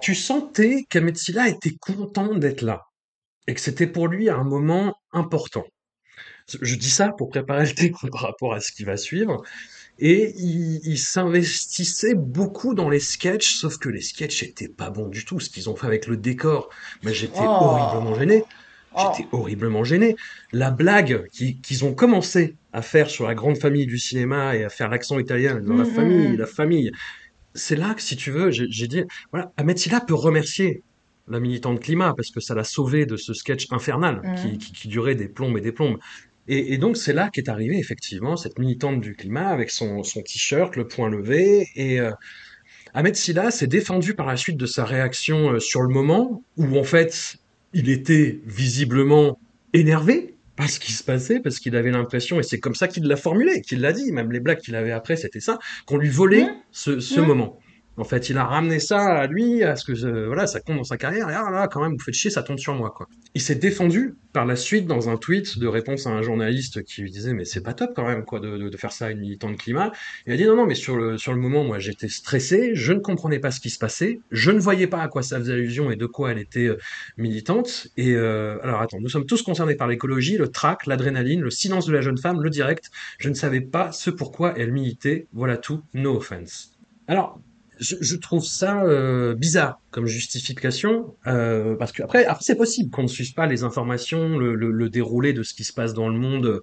[0.00, 2.84] tu sentais qu'Ahmed Silla était content d'être là
[3.46, 5.64] et que c'était pour lui un moment important.
[6.62, 9.42] Je dis ça pour préparer le texte par rapport à ce qui va suivre.
[9.98, 15.08] Et il, il s'investissait beaucoup dans les sketchs, sauf que les sketchs étaient pas bons
[15.08, 15.40] du tout.
[15.40, 16.70] Ce qu'ils ont fait avec le décor,
[17.02, 17.42] mais j'étais Oh.
[17.44, 18.44] horriblement gêné.
[18.94, 19.12] Oh.
[19.16, 20.16] J'étais horriblement gêné.
[20.52, 24.64] La blague qui- qu'ils ont commencé à faire sur la grande famille du cinéma et
[24.64, 26.92] à faire l'accent italien dans la Mm, mm, famille, la famille,
[27.58, 30.82] c'est là que, si tu veux, j'ai dit, voilà, Ahmed Silla peut remercier
[31.28, 34.34] la militante climat parce que ça l'a sauvé de ce sketch infernal Mhm.
[34.36, 35.98] qui, qui- qui durait des plombes et des plombes.
[36.48, 40.22] Et, et donc c'est là qu'est arrivée effectivement cette militante du climat avec son, son
[40.22, 41.68] t-shirt, le poing levé.
[41.76, 42.12] Et euh,
[42.94, 46.78] Ahmed Silla s'est défendu par la suite de sa réaction euh, sur le moment où
[46.78, 47.36] en fait
[47.72, 49.38] il était visiblement
[49.72, 50.27] énervé
[50.58, 53.16] par ce qui se passait parce qu'il avait l'impression, et c'est comme ça qu'il l'a
[53.16, 56.48] formulé, qu'il l'a dit, même les blagues qu'il avait après c'était ça, qu'on lui volait
[56.72, 57.60] ce, ce moment.
[57.98, 60.76] En fait, il a ramené ça à lui, à ce que euh, voilà, ça compte
[60.76, 61.28] dans sa carrière.
[61.28, 63.08] Et ah là, quand même, vous faites chier, ça tombe sur moi, quoi.
[63.34, 67.02] Il s'est défendu par la suite dans un tweet de réponse à un journaliste qui
[67.02, 69.56] lui disait mais c'est pas top quand même quoi de faire ça à une militante
[69.58, 69.92] climat.
[70.26, 72.92] Il a dit non non mais sur le sur le moment moi j'étais stressé, je
[72.92, 75.54] ne comprenais pas ce qui se passait, je ne voyais pas à quoi ça faisait
[75.54, 76.78] allusion et de quoi elle était euh,
[77.16, 77.88] militante.
[77.96, 81.86] Et euh, alors attends, nous sommes tous concernés par l'écologie, le trac, l'adrénaline, le silence
[81.86, 82.90] de la jeune femme, le direct.
[83.18, 85.26] Je ne savais pas ce pourquoi elle militait.
[85.32, 85.82] Voilà tout.
[85.94, 86.72] No offense.
[87.06, 87.40] Alors
[87.80, 92.90] je, je trouve ça euh, bizarre comme justification, euh, parce que après, après c'est possible
[92.90, 95.94] qu'on ne suive pas les informations, le, le, le déroulé de ce qui se passe
[95.94, 96.60] dans le monde euh,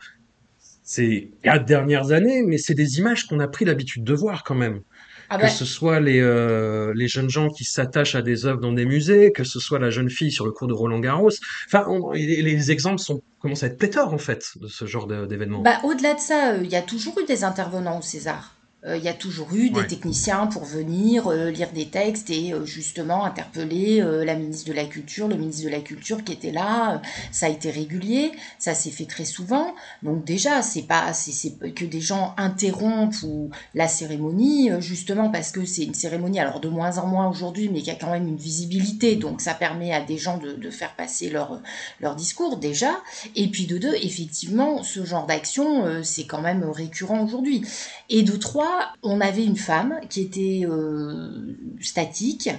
[0.84, 4.56] ces quatre dernières années, mais c'est des images qu'on a pris l'habitude de voir quand
[4.56, 4.82] même.
[5.28, 8.74] Ah Que ce soit les, euh, les jeunes gens qui s'attachent à des œuvres dans
[8.74, 11.32] des musées, que ce soit la jeune fille sur le cours de Roland Garros.
[11.66, 15.08] Enfin, on- les, les exemples sont, commencent à être pléthores en fait de ce genre
[15.08, 15.64] d'événements.
[15.64, 18.55] Bah, au-delà de ça, euh, il y a toujours eu des intervenants au César.
[18.86, 22.54] Euh, Il y a toujours eu des techniciens pour venir euh, lire des textes et
[22.54, 26.52] euh, justement interpeller la ministre de la Culture, le ministre de la Culture qui était
[26.52, 27.02] là.
[27.32, 29.74] Ça a été régulier, ça s'est fait très souvent.
[30.04, 35.66] Donc déjà, c'est pas c'est que des gens interrompent ou la cérémonie justement parce que
[35.66, 38.38] c'est une cérémonie alors de moins en moins aujourd'hui, mais qui a quand même une
[38.38, 39.16] visibilité.
[39.16, 41.62] Donc ça permet à des gens de, de faire passer leur
[42.00, 42.92] leur discours déjà.
[43.36, 47.64] Et puis de deux, effectivement, ce genre d'action, c'est quand même récurrent aujourd'hui.
[48.10, 52.50] Et de trois, on avait une femme qui était euh, statique,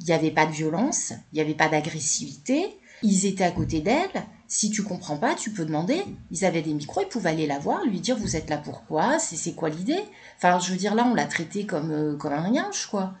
[0.00, 3.80] il n'y avait pas de violence, il n'y avait pas d'agressivité, ils étaient à côté
[3.80, 4.24] d'elle.
[4.48, 6.04] Si tu comprends pas, tu peux demander.
[6.30, 9.18] Ils avaient des micros, ils pouvaient aller la voir, lui dire vous êtes là pourquoi,
[9.18, 10.02] c'est quoi l'idée?
[10.36, 13.14] Enfin, je veux dire là, on l'a traité comme euh, comme un je crois.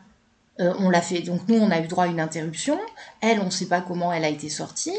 [0.58, 2.78] Euh, on l'a fait, donc nous on a eu droit à une interruption.
[3.20, 4.96] Elle, on ne sait pas comment elle a été sortie.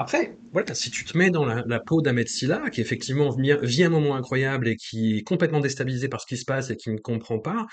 [0.00, 3.82] Après, voilà, si tu te mets dans la, la peau d'Ahmed Silla, qui effectivement vit,
[3.82, 6.90] un moment incroyable et qui est complètement déstabilisé par ce qui se passe et qui
[6.90, 7.66] ne comprend pas,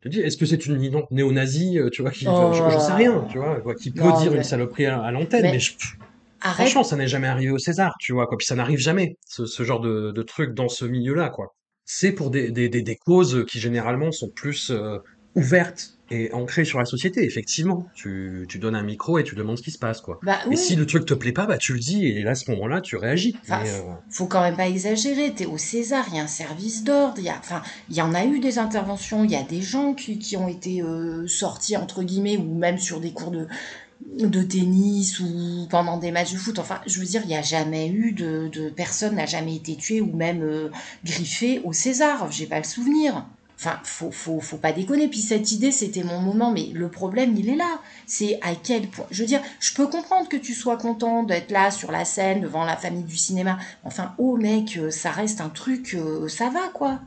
[0.00, 0.76] tu te dis, est-ce que c'est une
[1.12, 2.50] néo-nazie, euh, tu vois, qui, Oh.
[2.52, 5.00] je, je sais rien, tu vois, quoi, qui peut Non, dire mais- une saloperie à,
[5.00, 5.96] à l'antenne, Mais- mais, je- pff,
[6.40, 6.56] Arrête.
[6.66, 9.46] franchement, ça n'est jamais arrivé au César, tu vois, quoi, puis ça n'arrive jamais, ce,
[9.46, 11.54] ce genre de, de truc dans ce milieu-là, quoi.
[11.84, 14.98] C'est pour des, des, des, des causes qui généralement sont plus euh,
[15.36, 17.88] ouvertes et ancrées sur la société, effectivement.
[17.94, 20.20] Tu, tu donnes un micro et tu demandes ce qui se passe, quoi.
[20.22, 22.34] Bah Et si le truc te plaît pas, bah tu le dis, et là, à
[22.34, 23.34] ce moment-là, tu réagis.
[23.42, 25.32] Enfin, euh, faut quand même pas exagérer.
[25.34, 27.14] T'es au César, il y a un service d'ordre.
[27.18, 29.24] Il y a, enfin, il y en a eu des interventions.
[29.24, 32.78] Il y a des gens qui, qui ont été euh, sortis entre guillemets ou même
[32.78, 33.46] sur des cours de
[34.18, 36.58] de tennis ou pendant des matchs de foot.
[36.58, 39.76] Enfin, je veux dire, il n'y a jamais eu de, de personne n'a jamais été
[39.76, 40.70] tuée ou même euh,
[41.04, 42.30] griffée au César.
[42.30, 43.24] J'ai pas le souvenir.
[43.64, 45.06] Enfin, faut, faut, pas déconner.
[45.06, 47.78] Puis cette idée, c'était mon moment, mais le problème, il est là.
[48.06, 49.06] C'est à quel point.
[49.12, 52.40] Je veux dire, je peux comprendre que tu sois content d'être là sur la scène
[52.40, 53.58] devant la famille du cinéma.
[53.84, 56.98] Enfin, oh mec, euh, ça reste un truc, euh, ça va quoi.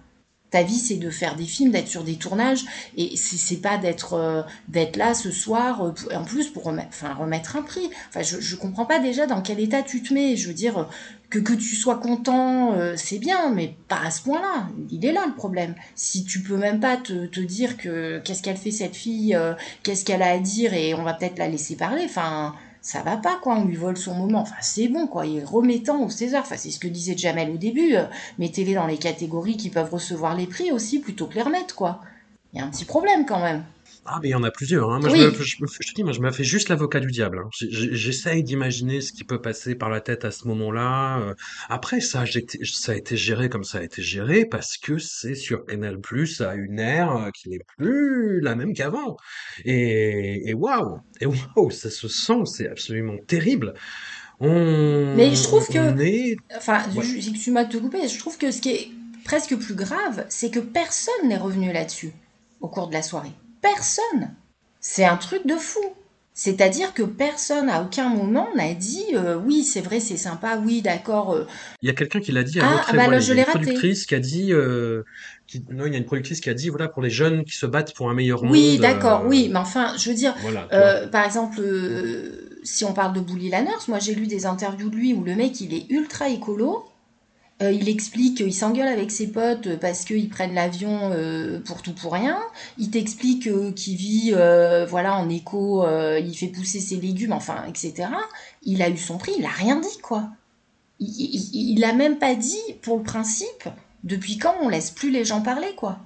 [0.51, 2.63] Ta vie, c'est de faire des films, d'être sur des tournages,
[2.95, 7.13] et c'est pas d'être euh, d'être là ce soir, euh, en plus pour remettre, enfin,
[7.13, 7.89] remettre un prix.
[8.09, 10.37] Enfin, je, je comprends pas déjà dans quel état tu te mets.
[10.37, 10.87] Je veux dire,
[11.29, 14.67] que, que tu sois content, euh, c'est bien, mais pas à ce point-là.
[14.91, 15.75] Il est là le problème.
[15.95, 19.37] Si tu peux même pas te, te dire que qu'est-ce qu'elle fait cette fille,
[19.83, 23.17] qu'est-ce qu'elle a à dire, et on va peut-être la laisser parler, enfin ça va
[23.17, 24.41] pas, quoi, on lui vole son moment.
[24.41, 26.43] Enfin, c'est bon, quoi, il est remettant au César.
[26.43, 27.95] Enfin, c'est ce que disait Jamel au début.
[27.95, 28.05] Euh,
[28.37, 32.01] mettez-les dans les catégories qui peuvent recevoir les prix aussi, plutôt que les remettre, quoi.
[32.53, 33.63] Il y a un petit problème, quand même.
[34.07, 34.91] Ah, mais il y en a plusieurs.
[34.91, 34.99] Hein.
[34.99, 35.19] Moi, Oui.
[35.19, 37.39] je, me, je, me- je te dis, moi, je me fais juste l'avocat du diable.
[37.43, 37.49] hein.
[37.71, 41.19] J'essaye d'imaginer ce qui peut passer par la tête à ce moment-là.
[41.21, 41.33] Euh,
[41.69, 44.99] Après, ça, a été- ça a été géré comme ça a été géré parce que
[44.99, 45.97] c'est sur Canal+,
[46.41, 49.17] à une ère euh, qui n'est plus la même qu'avant.
[49.65, 53.73] Et, waouh, et waouh, ça se sent, c'est absolument terrible.
[54.39, 57.03] On, Mais je trouve que- est Enfin, Ouais.
[57.03, 58.87] je- excuse-moi de te couper, je trouve que ce qui est
[59.23, 62.11] presque plus grave, c'est que personne n'est revenu là-dessus
[62.61, 63.31] au cours de la soirée.
[63.61, 64.33] Personne.
[64.79, 65.79] C'est un truc de fou.
[66.33, 70.81] C'est-à-dire que personne à aucun moment n'a dit euh, oui, c'est vrai, c'est sympa, oui,
[70.81, 71.33] d'accord.
[71.33, 71.45] euh,
[71.81, 73.43] Il y a quelqu'un qui l'a dit à Ah, l'autre ah bah voilà, je l'ai
[73.43, 73.61] raté.
[73.61, 75.03] productrice qui a dit euh,
[75.47, 77.55] qui- non, il y a une productrice qui a dit voilà pour les jeunes qui
[77.55, 78.81] se battent pour un meilleur Oui, monde.
[78.81, 81.07] d'accord, euh, oui, mais enfin, je veux dire, Voilà.
[81.11, 81.61] par exemple,
[82.63, 85.35] si on parle de Bully Lanners, moi j'ai lu des interviews de lui où le
[85.35, 86.85] mec il est ultra écolo.
[87.61, 91.93] Euh, il explique qu'il s'engueule avec ses potes parce qu'ils prennent l'avion euh, pour tout
[91.93, 92.37] pour rien.
[92.77, 97.31] Il t'explique euh, qu'il vit euh, voilà en éco, euh, il fait pousser ses légumes,
[97.31, 98.09] enfin, etc.
[98.63, 100.27] Il a eu son prix, il a rien dit quoi.
[100.99, 103.69] Il, il, il a même pas dit pour le principe
[104.03, 105.99] depuis quand on laisse plus les gens parler quoi.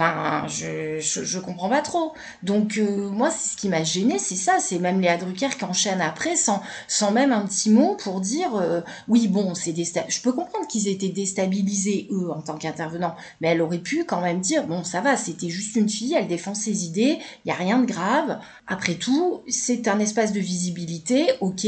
[0.00, 2.12] Enfin, je, je, comprends pas trop.
[2.44, 4.60] Donc, euh, moi, ce qui m'a gêné, c'est ça.
[4.60, 6.62] C'est même Léa Drucker qui enchaîne après sans,
[7.10, 11.08] même un petit mot pour dire euh, oui, bon, c'est Je peux comprendre qu'ils étaient
[11.08, 13.16] déstabilisés, eux, en tant qu'intervenants.
[13.40, 16.28] Mais elle aurait pu quand même dire bon, ça va, c'était juste une fille, elle
[16.28, 18.38] défend ses idées, il y a rien de grave.
[18.68, 21.66] Après tout, c'est un espace de visibilité, ok.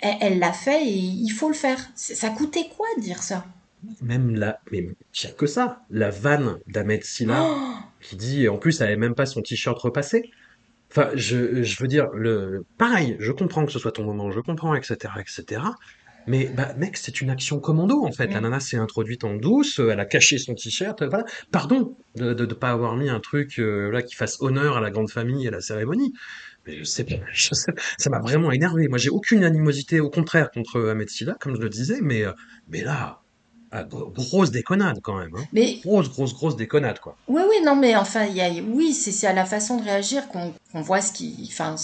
[0.00, 1.78] Elle l'a fait et il faut le faire.
[1.94, 3.44] Ça coûtait quoi dire ça?
[4.02, 4.86] Même la, mais
[5.24, 9.14] a que ça, la vanne d'Ahmed Silla Oh qui dit en plus elle avait même
[9.14, 10.22] pas son t-shirt repassé.
[10.90, 14.40] Enfin, je, je veux dire le pareil, je comprends que ce soit ton moment, je
[14.40, 15.76] comprends, etc., etc.
[16.26, 18.28] Mais bah mec, c'est une action commando en fait.
[18.32, 18.44] La Mm.
[18.44, 21.24] nana s'est introduite en douce, euh, elle a caché son t-shirt, euh, voilà.
[21.50, 24.90] Pardon de de pas avoir mis un truc euh, là qui fasse honneur à la
[24.90, 26.12] grande famille et à la cérémonie.
[26.66, 28.88] Mais je sais pas, je sais- ça m'a vraiment énervé.
[28.88, 32.24] Moi, j'ai aucune animosité, au contraire, contre Ahmed Silla, comme je le disais, mais
[32.68, 33.20] mais là,
[33.70, 35.34] ah, gro- grosse déconnade quand même.
[35.36, 35.44] Hein.
[35.52, 37.16] Mais Grosse, grosse, grosse déconnade quoi.
[37.28, 40.52] Oui, oui, non, mais enfin, y a, oui, c'est à la façon de réagir qu'on
[40.82, 41.74] voit ce qui, enfin,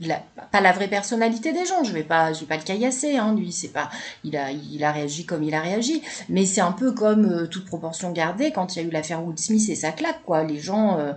[0.00, 1.84] la, pas la vraie personnalité des gens.
[1.84, 3.90] Je vais pas, je vais pas le caillasser, hein, lui, c'est pas,
[4.24, 6.02] il a, il a réagi comme il a réagi.
[6.28, 9.24] Mais c'est un peu comme euh, toute proportion gardée quand il y a eu l'affaire
[9.24, 10.42] Will Smith et sa claque, quoi.
[10.44, 11.12] Les gens, euh,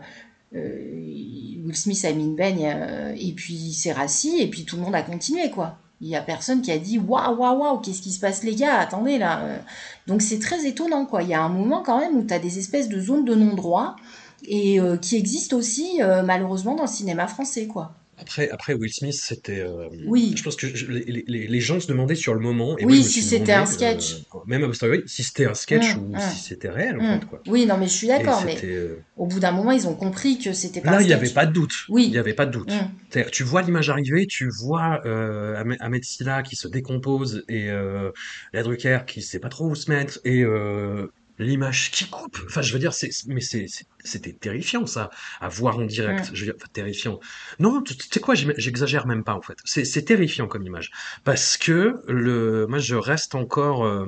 [0.56, 4.64] euh, Will Smith a mis une baigne euh, et puis il s'est rassis et puis
[4.64, 5.78] tout le monde a continué, quoi.
[6.00, 8.56] Il y a personne qui a dit waouh waouh waouh qu'est-ce qui se passe les
[8.56, 9.58] gars attendez là euh.
[10.06, 12.60] donc c'est très étonnant quoi il y a un moment quand même où tu des
[12.60, 13.96] espèces de zones de non-droit
[14.44, 18.92] et euh, qui existent aussi euh, malheureusement dans le cinéma français quoi Après, après Will
[18.92, 19.60] Smith, c'était.
[19.60, 20.34] euh, Oui.
[20.36, 22.76] Je pense que je- les, les- les gens se demandaient sur le moment.
[22.80, 24.14] Et Oui, moi, si c'était un sketch.
[24.34, 26.20] euh, même a posteriori, si c'était un sketch ou hum.
[26.20, 27.20] si c'était réel, en Hum.
[27.20, 27.42] fait, quoi.
[27.48, 30.40] oui non mais je suis d'accord mais euh, au bout d'un moment ils ont compris
[30.40, 31.74] que c'était pas Là, il n'y avait pas de doute.
[31.90, 32.06] Oui.
[32.06, 32.72] Il n'y avait pas de doute.
[33.10, 38.10] C'est-à-dire, Tu vois l'image arriver, tu vois euh, Ahmed Silla qui se décompose et euh,
[38.54, 41.08] la Drucker qui sait pas trop où se mettre et euh,
[41.40, 42.40] l'image qui coupe.
[42.48, 46.32] Enfin, je veux dire, c'est, mais c'était terrifiant ça, à voir en direct.
[46.32, 46.36] Mm.
[46.36, 47.20] Je veux dire, enfin, terrifiant.
[47.60, 49.58] Non, tu sais quoi, j'exagère même pas en fait.
[49.64, 50.92] C'est, c'est terrifiant comme image
[51.24, 54.06] parce que le, moi, je reste encore euh,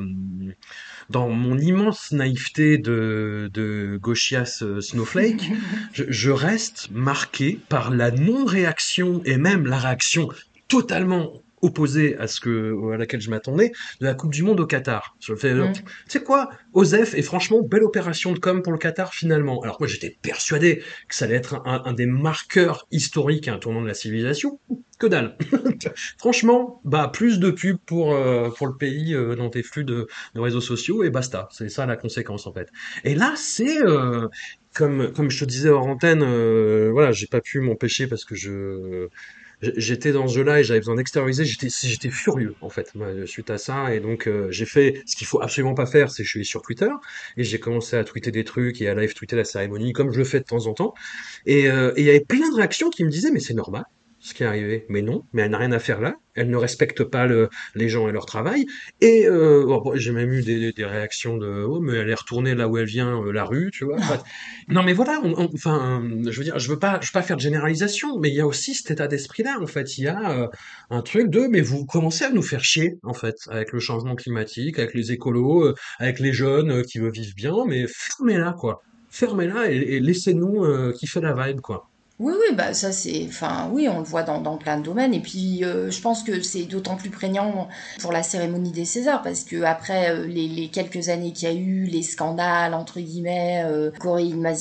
[1.09, 5.51] dans mon immense naïveté de, de gauchias euh, snowflake.
[5.93, 10.29] je, je reste marqué par la non-réaction et même la réaction
[10.67, 14.65] totalement opposée à ce que à laquelle je m'attendais de la Coupe du Monde au
[14.65, 15.15] Qatar.
[15.19, 15.73] Je fais, Mm.
[15.73, 19.61] tu sais quoi, Osef et franchement belle opération de com pour le Qatar finalement.
[19.61, 23.57] Alors moi j'étais persuadé que ça allait être un, un des marqueurs historiques à un
[23.57, 24.59] tournant de la civilisation.
[24.99, 25.37] Que dalle.
[26.17, 30.07] franchement, bah plus de pubs pour euh, pour le pays euh, dans tes flux de,
[30.35, 31.47] de réseaux sociaux et basta.
[31.51, 32.67] C'est ça la conséquence en fait.
[33.05, 34.27] Et là c'est euh,
[34.75, 38.35] comme, comme je te disais hors antenne, euh, voilà, j'ai pas pu m'empêcher parce que
[38.35, 39.07] je,
[39.61, 41.45] j'étais dans ce jeu-là et j'avais besoin d'extérioriser.
[41.45, 42.93] J'étais, j'étais furieux en fait
[43.25, 43.93] suite à ça.
[43.93, 46.61] Et donc euh, j'ai fait ce qu'il faut absolument pas faire, c'est je suis sur
[46.61, 46.89] Twitter
[47.37, 50.17] et j'ai commencé à tweeter des trucs et à live tweeter la cérémonie comme je
[50.17, 50.93] le fais de temps en temps.
[51.45, 53.85] Et euh, il y avait plein de réactions qui me disaient mais c'est normal
[54.19, 54.85] ce qui est arrivé.
[54.89, 56.15] Mais non, mais elle n'a rien à faire là.
[56.35, 58.65] Elle ne respecte pas le, les gens et leur travail.
[59.01, 62.55] Et euh, bon, j'ai même eu des, des, réactions de oh mais elle est retournée
[62.55, 63.97] là où elle vient, euh, la rue, tu vois.
[64.67, 65.21] non mais voilà,
[65.53, 68.35] enfin, je veux dire, je veux pas, je veux pas faire de généralisation, mais il
[68.35, 69.57] y a aussi cet état d'esprit là.
[69.61, 70.47] En fait, il y a euh,
[70.89, 74.15] un truc de mais vous commencez à nous faire chier en fait avec le changement
[74.15, 78.81] climatique, avec les écolos, euh, avec les jeunes qui veulent vivre bien, mais fermez-la quoi,
[79.09, 81.89] fermez-la et, et laissez-nous kiffer la vibe quoi.
[82.19, 85.13] Oui, oui, bah ça c'est, enfin oui, on le voit dans, plein de domaines.
[85.13, 87.69] Et puis euh, je pense que c'est d'autant plus prégnant
[88.01, 91.55] pour la cérémonie des Césars parce que après euh, les, quelques années qu'il y a
[91.55, 94.53] eu, les scandales entre guillemets, euh, Corinne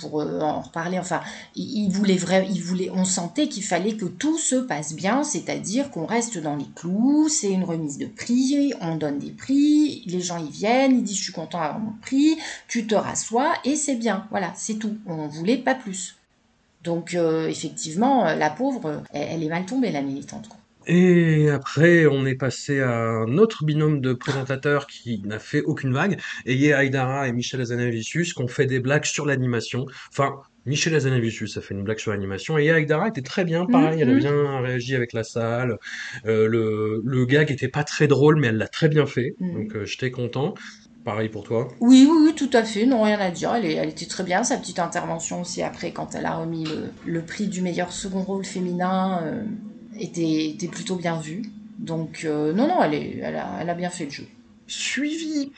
[0.00, 0.98] pour euh, en reparler.
[0.98, 1.20] Enfin,
[1.54, 5.22] il, il voulait vrai, il voulait, on sentait qu'il fallait que tout se passe bien,
[5.22, 7.28] c'est-à-dire qu'on reste dans les clous.
[7.28, 11.18] C'est une remise de prix, on donne des prix, les gens y viennent, ils disent
[11.18, 14.26] je suis content d'avoir mon prix, tu te rassois et c'est bien.
[14.30, 14.96] Voilà, c'est tout.
[15.06, 16.16] On voulait pas plus.
[16.84, 20.48] Donc euh, effectivement, euh, la pauvre, elle, est mal tombée, la militante.
[20.86, 25.94] Et après, on est passé à un autre binôme de présentateurs qui n'a fait aucune
[25.94, 29.86] vague, Eye Aydara et Michel Azanavicius, qui ont fait des blagues sur l'animation.
[30.10, 30.34] Enfin,
[30.66, 34.10] Michel Azanavicius a fait une blague sur l'animation, et Aydara était très bien, pareil, elle
[34.10, 34.18] a mhm.
[34.18, 35.78] bien réagi avec la salle.
[36.26, 39.54] Euh, le, le gag était pas très drôle, mais elle l'a très bien fait, mhm.
[39.54, 40.54] donc euh, j'étais content.
[41.04, 42.86] Pareil pour toi oui, oui, oui, tout à fait.
[42.86, 43.54] Non, rien à dire.
[43.54, 44.42] Elle, elle, était très bien.
[44.42, 46.66] Sa petite intervention aussi après, quand elle a remis
[47.04, 49.42] le, prix du meilleur second rôle féminin, euh,
[50.00, 51.42] était, était, plutôt bien vue.
[51.78, 54.24] Donc, euh, non, non, elle, est, elle, a, elle a bien fait le jeu.
[54.66, 55.52] Suivi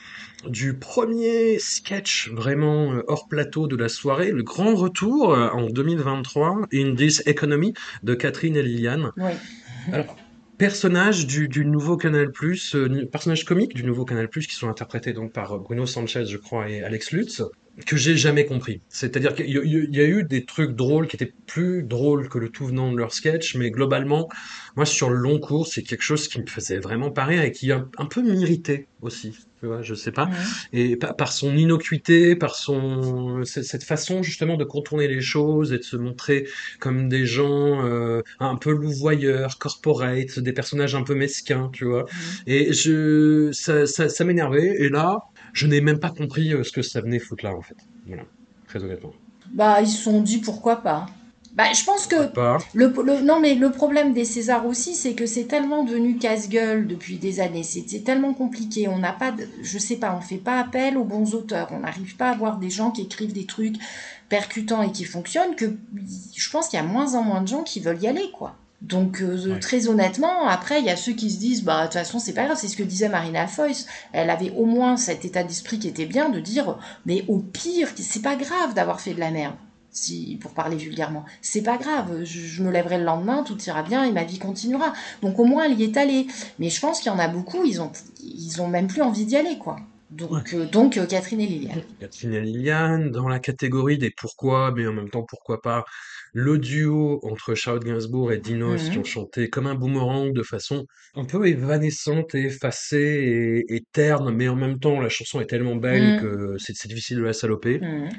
[0.49, 6.67] du premier sketch vraiment euh, hors plateau de la soirée, le grand retour en 2023,
[6.73, 9.11] In This Economy de Catherine et Liliane.
[9.15, 9.31] Oui.
[9.93, 10.17] Alors,
[10.57, 12.31] personnages du, du, nouveau Canal+,
[12.75, 16.69] euh, personnages comiques du nouveau Canal+, qui sont interprétés donc par Bruno Sanchez, je crois,
[16.69, 17.43] et Alex Lutz,
[17.85, 18.81] que j'ai jamais compris.
[18.89, 22.65] C'est-à-dire qu'il y, a eu des trucs drôles qui étaient plus drôles que le tout
[22.65, 24.29] venant de leur sketch, mais globalement,
[24.75, 27.51] moi, sur le long cours, c'est quelque chose qui me faisait vraiment pas rire et
[27.51, 30.29] qui un, un peu m'irritait aussi tu vois, je sais pas.
[30.71, 35.83] Et par, son innocuité, par son cette façon justement de contourner les choses et de
[35.83, 36.47] se montrer
[36.79, 42.05] comme des gens euh, un peu louvoyeurs, corporate, des personnages un peu mesquins, tu vois.
[42.45, 44.75] Et je ça, ça, ça m'énervait.
[44.79, 45.21] Et là,
[45.57, 47.77] je n'ai même pas compris euh, ce que ça venait foutre là en fait.
[48.05, 48.23] Voilà,
[48.67, 49.13] très honnêtement.
[49.51, 51.07] Bah ils se sont dit pourquoi pas.
[51.55, 52.15] Bah, je pense que
[52.75, 56.85] le, le, non mais le problème des Césars aussi, c'est que c'est tellement devenu casse-gueule
[56.85, 57.63] depuis des années.
[57.63, 58.87] C'est tellement compliqué.
[58.87, 61.69] On n'a pas, de, je sais pas, on fait pas appel aux bons auteurs.
[61.71, 63.77] On n'arrive pas à avoir des gens qui écrivent des trucs
[64.29, 65.55] percutants et qui fonctionnent.
[65.55, 65.65] Que
[66.35, 68.55] je pense qu'il y a moins en moins de gens qui veulent y aller, quoi.
[68.81, 71.93] Donc euh, très honnêtement, après il y a ceux qui se disent bah de toute
[71.93, 73.87] façon c'est pas grave, c'est ce que disait Marina Foyce.
[74.13, 77.89] Elle avait au moins cet état d'esprit qui était bien de dire mais au pire
[77.95, 79.55] c'est pas grave d'avoir fait de la merde
[79.89, 81.25] si, pour parler vulgairement.
[81.41, 84.93] C'est pas grave, je, me lèverai le lendemain, tout ira bien et ma vie continuera.
[85.21, 86.27] Donc au moins elle y est allée.
[86.59, 89.25] Mais je pense qu'il y en a beaucoup, ils ont, ils ont même plus envie
[89.25, 89.77] d'y aller, quoi.
[90.09, 91.81] Donc, euh, donc euh, Catherine et Liliane.
[91.99, 95.83] Catherine et Liliane, dans la catégorie des pourquoi, mais en même temps pourquoi pas,
[96.33, 98.99] le duo entre Charlotte Gainsbourg et Dinos qui mhm.
[98.99, 100.85] ont chanté comme un boomerang de façon
[101.15, 105.75] un peu évanescente et effacée et, terne, mais en même temps la chanson est tellement
[105.75, 106.21] belle mhm.
[106.21, 107.79] que c'est difficile de la saloper.
[107.79, 108.09] Mhm.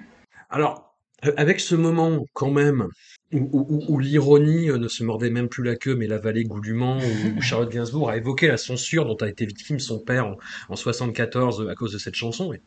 [0.51, 2.88] Alors, euh, avec ce moment quand même
[3.33, 6.99] où, l'ironie euh, ne se mordait même plus la queue mais l'avalait goulûment,
[7.37, 10.37] où, Charlotte Gainsbourg a évoqué la censure dont a été victime son père en,
[10.68, 12.62] en 74 à cause de cette chanson, et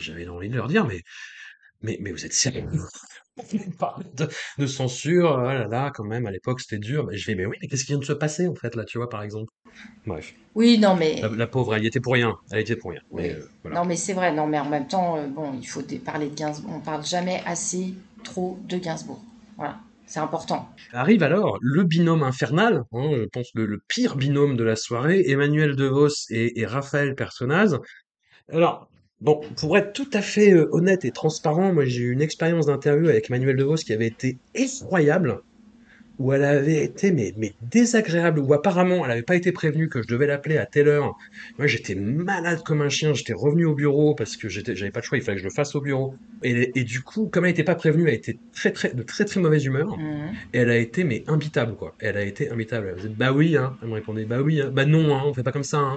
[0.00, 1.02] j'avais envie de leur dire, mais,
[1.82, 2.64] mais, mais vous êtes sérieux
[4.14, 7.08] de, de censure, oh là là, quand même, à l'époque c'était dur.
[7.12, 8.98] je vais, mais oui, mais qu'est-ce qui vient de se passer en fait là, tu
[8.98, 9.52] vois, par exemple?
[10.06, 10.34] Bref.
[10.54, 11.20] Oui, non, mais.
[11.36, 12.34] La, pauvre, elle y était pour rien.
[12.50, 13.00] Elle y était pour rien.
[13.12, 15.82] Mais, euh, Non, mais c'est vrai, non, mais en même temps, euh, bon, il faut
[16.04, 16.72] parler de Gainsbourg.
[16.74, 17.94] On parle jamais assez
[18.24, 19.22] trop de Gainsbourg.
[19.56, 19.78] Voilà.
[20.06, 20.68] C'est important.
[20.92, 25.28] Arrive alors le binôme infernal, hein, je pense le, le, pire binôme de la soirée,
[25.28, 27.76] Emmanuel DeVos et, et Raphaël Personnaz.
[28.52, 28.88] Alors,
[29.22, 32.66] Bon, pour être tout à fait euh, honnête et transparent, moi j'ai eu une expérience
[32.66, 35.40] d'interview avec Manuel DeVos qui avait été effroyable,
[36.18, 40.02] où elle avait été mais, mais désagréable, où apparemment elle n'avait pas été prévenue que
[40.02, 41.16] je devais l'appeler à telle heure.
[41.56, 45.06] Moi j'étais malade comme un chien, j'étais revenu au bureau parce que j'avais pas de
[45.06, 46.14] choix, il fallait que je le fasse au bureau.
[46.42, 49.24] Et, et du coup, comme elle n'était pas prévenue, elle était très très de très
[49.24, 49.96] très mauvaise humeur.
[49.96, 50.34] Mmh.
[50.52, 51.94] Et elle a été mais imbitable quoi.
[52.00, 52.96] Elle a été imbitable.
[53.02, 53.78] Elle bah oui, hein.
[53.80, 54.70] Elle me répondait bah oui, hein.
[54.70, 55.78] bah non, hein, on fait pas comme ça.
[55.78, 55.96] Hein.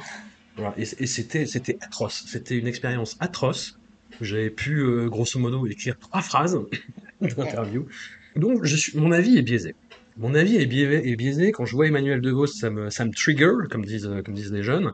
[0.78, 2.26] Et, c'était, c'était atroce.
[2.28, 3.80] C'était une expérience atroce.
[4.22, 6.60] J'avais pu, euh, grosso modo, écrire trois phrases
[7.22, 7.88] d'interview.
[8.36, 9.76] Donc, je suis, mon avis est biaisé.
[10.17, 11.52] Mon avis est biaisé, est biaisé.
[11.52, 14.51] Quand je vois Emmanuel DeVos, ça me, ça me trigger, comme disent, euh, comme disent
[14.51, 14.91] les jeunes.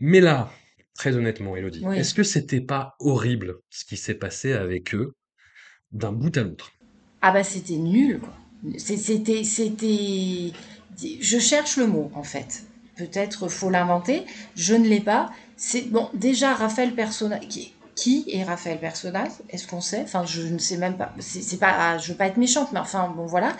[0.00, 0.50] Mais là,
[0.94, 1.98] très honnêtement, Elodie, Oui.
[1.98, 5.14] est-ce que c'était pas horrible ce qui s'est passé avec eux
[5.92, 6.72] d'un bout à l'autre?
[7.20, 8.34] Ah bah c'était nul, quoi.
[8.78, 9.42] C'était...
[11.20, 12.64] Je cherche le mot, en fait.
[12.96, 14.24] Peut-être faut l'inventer.
[14.54, 15.30] Je ne l'ai pas.
[15.56, 16.08] C'est bon.
[16.14, 19.24] Déjà, Raphaël Persona, qui, qui est Raphaël Persona?
[19.50, 20.02] Est-ce qu'on sait?
[20.02, 21.14] Enfin, je ne sais même pas.
[21.18, 21.98] C'est pas.
[21.98, 23.56] Je veux pas être méchante, mais enfin, bon, voilà.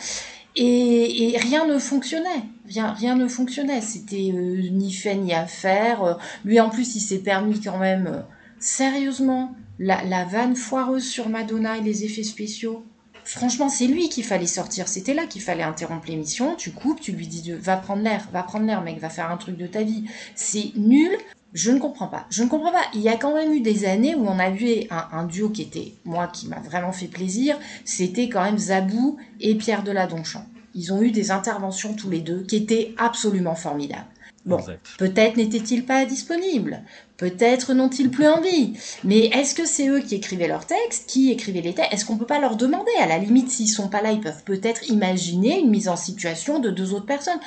[0.54, 2.44] Et, rien ne fonctionnait.
[2.68, 3.80] Rien, rien ne fonctionnait.
[3.80, 6.18] C'était euh, ni fait ni à faire.
[6.44, 8.06] Lui, en plus, il s'est permis quand même.
[8.06, 8.20] euh,
[8.58, 12.84] sérieusement, la, la vanne foireuse sur Madonna et les effets spéciaux.
[13.24, 14.88] Franchement, c'est lui qu'il fallait sortir.
[14.88, 16.56] C'était là qu'il fallait interrompre l'émission.
[16.56, 19.30] Tu coupes, tu lui dis de, va prendre l'air, va prendre l'air, mec, va faire
[19.30, 20.04] un truc de ta vie.
[20.34, 21.10] C'est nul.
[21.54, 22.26] Je ne comprends pas.
[22.30, 22.84] Je ne comprends pas.
[22.94, 25.50] Il y a quand même eu des années où on a vu un, un duo
[25.50, 27.58] qui était, moi, qui m'a vraiment fait plaisir.
[27.84, 30.46] C'était quand même Zabou et Pierre Deladonchamp.
[30.74, 34.06] Ils ont eu des interventions tous les deux qui étaient absolument formidables.
[34.44, 34.58] Bon,
[34.98, 36.82] peut-être n'étaient-ils pas disponibles,
[37.16, 41.60] peut-être n'ont-ils plus envie, mais est-ce que c'est eux qui écrivaient leurs textes, qui écrivaient
[41.60, 44.10] les textes Est-ce qu'on peut pas leur demander À la limite, s'ils sont pas là,
[44.10, 47.38] ils peuvent peut-être imaginer une mise en situation de deux autres personnes.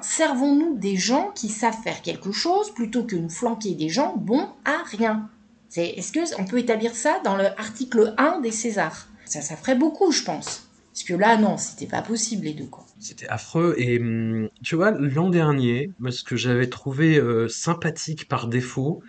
[0.00, 4.46] Servons-nous des gens qui savent faire quelque chose plutôt que nous flanquer des gens bons
[4.64, 5.28] à rien.
[5.76, 9.08] Est-ce que on peut établir ça dans l'article 1 des Césars?
[9.24, 10.68] Ça, ça ferait beaucoup, je pense.
[10.92, 12.83] Parce que là, non, c'était pas possible les deux quoi.
[13.04, 18.48] C'était affreux et hum, tu vois, l'an dernier, ce que j'avais trouvé euh, sympathique par
[18.48, 19.00] défaut,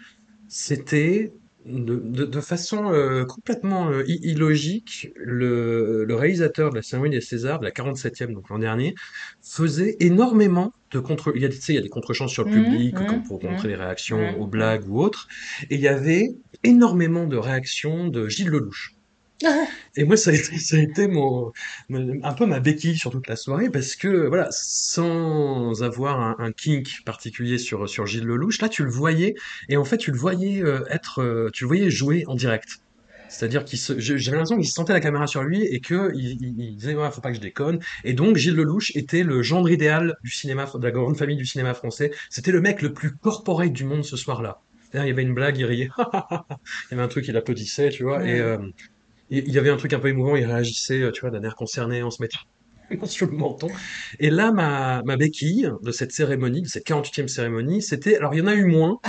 [0.47, 1.33] c'était
[1.65, 7.21] de, de, de façon euh, complètement euh, illogique, le, le réalisateur de la cérémonie des
[7.21, 8.95] Césars, de la 47e, donc l'an dernier,
[9.43, 11.33] faisait énormément de contre...
[11.35, 13.03] Il y a, des- tu sais, il y a des contre-champs sur le Mhm, public,
[13.05, 15.27] comme pour montrer mhm, les réactions aux blagues ou autres,
[15.69, 16.27] et il y avait
[16.63, 18.94] énormément de réactions de Gilles Lelouch.
[19.95, 21.51] Et moi, ça a été, ça a été mon,
[21.89, 26.51] un peu ma béquille sur toute la soirée parce que, voilà, sans avoir un, un
[26.51, 29.35] kink particulier sur, sur Gilles Lelouch, là, tu le voyais,
[29.69, 32.67] et en fait, tu le voyais euh, être, euh, tu le voyais jouer en direct.
[33.27, 36.55] C'est-à-dire qu'il se, j'avais l'impression qu'il sentait la caméra sur lui et que il, il-
[36.59, 37.79] il disait, ouais, faut pas que je déconne.
[38.03, 41.45] Et donc, Gilles Lelouch était le gendre idéal du cinéma, de la grande famille du
[41.45, 42.11] cinéma français.
[42.29, 44.57] C'était le mec le plus corporate du monde ce soir-là.
[44.93, 45.89] Il y avait une blague, il riait.
[45.97, 48.57] il y avait un truc, il applaudissait, tu vois, et, euh,
[49.31, 51.43] et il y avait un truc un peu émouvant, il réagissait, euh, tu vois, d'un
[51.43, 52.39] air concerné, en se mettant
[53.05, 53.67] sur le menton.
[54.19, 58.39] Et là, ma, ma béquille de cette cérémonie, de cette 48e cérémonie, c'était, alors il
[58.39, 58.99] y en a eu moins,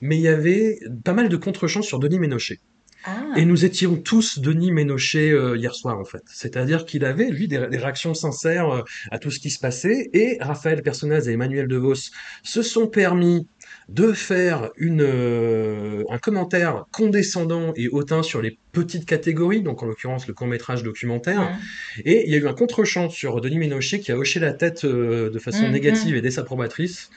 [0.00, 2.60] mais il y avait pas mal de contre-champs sur Denis Ménochet.
[3.06, 6.22] Ah, Et nous étions tous Denis Ménochet euh, hier soir, en fait.
[6.26, 10.08] C'est-à-dire qu'il avait, lui, des, des réactions sincères euh, à tout ce qui se passait,
[10.14, 12.10] et Raphaël Personnaz et Emmanuel DeVos
[12.42, 13.46] se sont permis
[13.88, 19.86] de faire une, euh, un commentaire condescendant et hautain sur les petites catégories, donc en
[19.86, 21.50] l'occurrence le court-métrage documentaire,
[22.04, 24.84] et il y a eu un contre-champ sur Denis Ménochet qui a hoché la tête
[24.84, 25.72] euh, de façon Mhm.
[25.72, 27.10] négative et désapprobatrice,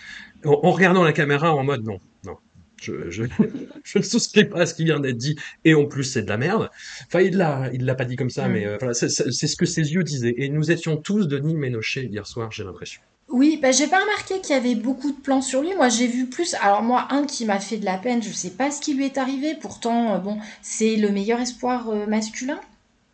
[0.46, 2.36] en, en regardant la caméra en mode non, non.
[2.82, 3.24] Je, je,
[3.84, 6.30] je ne souscris pas à ce qui vient d'être dit, et en plus c'est de
[6.30, 6.70] la merde.
[7.08, 8.54] Enfin, il l'a, il l'a pas dit comme ça, Mhm.
[8.54, 10.36] mais euh, voilà, c'est ce que ses yeux disaient.
[10.38, 13.02] Et nous étions tous Denis Ménochet hier soir, j'ai l'impression.
[13.30, 15.76] Oui, bah, j'ai pas remarqué qu'il y avait beaucoup de plans sur lui.
[15.76, 16.54] Moi, j'ai vu plus.
[16.62, 19.04] Alors, moi, un qui m'a fait de la peine, je sais pas ce qui lui
[19.06, 19.54] est arrivé.
[19.60, 22.60] Pourtant, euh, bon, c'est le meilleur espoir euh, masculin.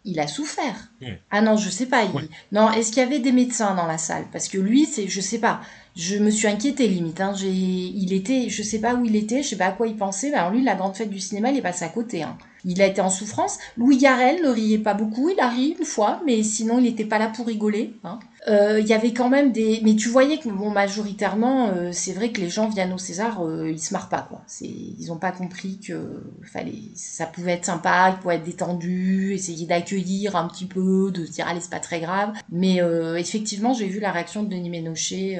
[0.05, 0.91] Il a souffert.
[1.31, 2.03] Ah non, je sais pas.
[2.03, 2.27] il- Ouais.
[2.51, 4.25] Non, est-ce qu'il y avait des médecins dans la salle?
[4.33, 5.61] Parce que lui, c'est, je sais pas.
[5.95, 7.21] Je me suis inquiétée limite.
[7.21, 7.33] Hein.
[7.35, 9.95] J'ai, il était, je sais pas où il était, je sais pas à quoi il
[9.95, 10.29] pensait.
[10.31, 12.21] Mais alors lui, la grande fête du cinéma, il est passé à côté.
[12.23, 12.37] Hein.
[12.65, 13.59] Il a été en souffrance.
[13.77, 15.29] Louis Garrel ne riait pas beaucoup.
[15.29, 17.93] Il a ri une fois, mais sinon, il n'était pas là pour rigoler.
[18.03, 18.19] Hein.
[18.47, 22.13] Euh, Il y avait quand même des, mais tu voyais que bon, majoritairement, euh, c'est
[22.13, 24.41] vrai que les gens viennent au César, euh, ils se marrent pas quoi.
[24.61, 29.65] Ils ont pas compris que fallait, ça pouvait être sympa, il pouvait être détendu, essayer
[29.65, 32.33] d'accueillir un petit peu, de se dire allez c'est pas très grave.
[32.51, 35.39] Mais euh, effectivement, j'ai vu la réaction de Denis Ménochet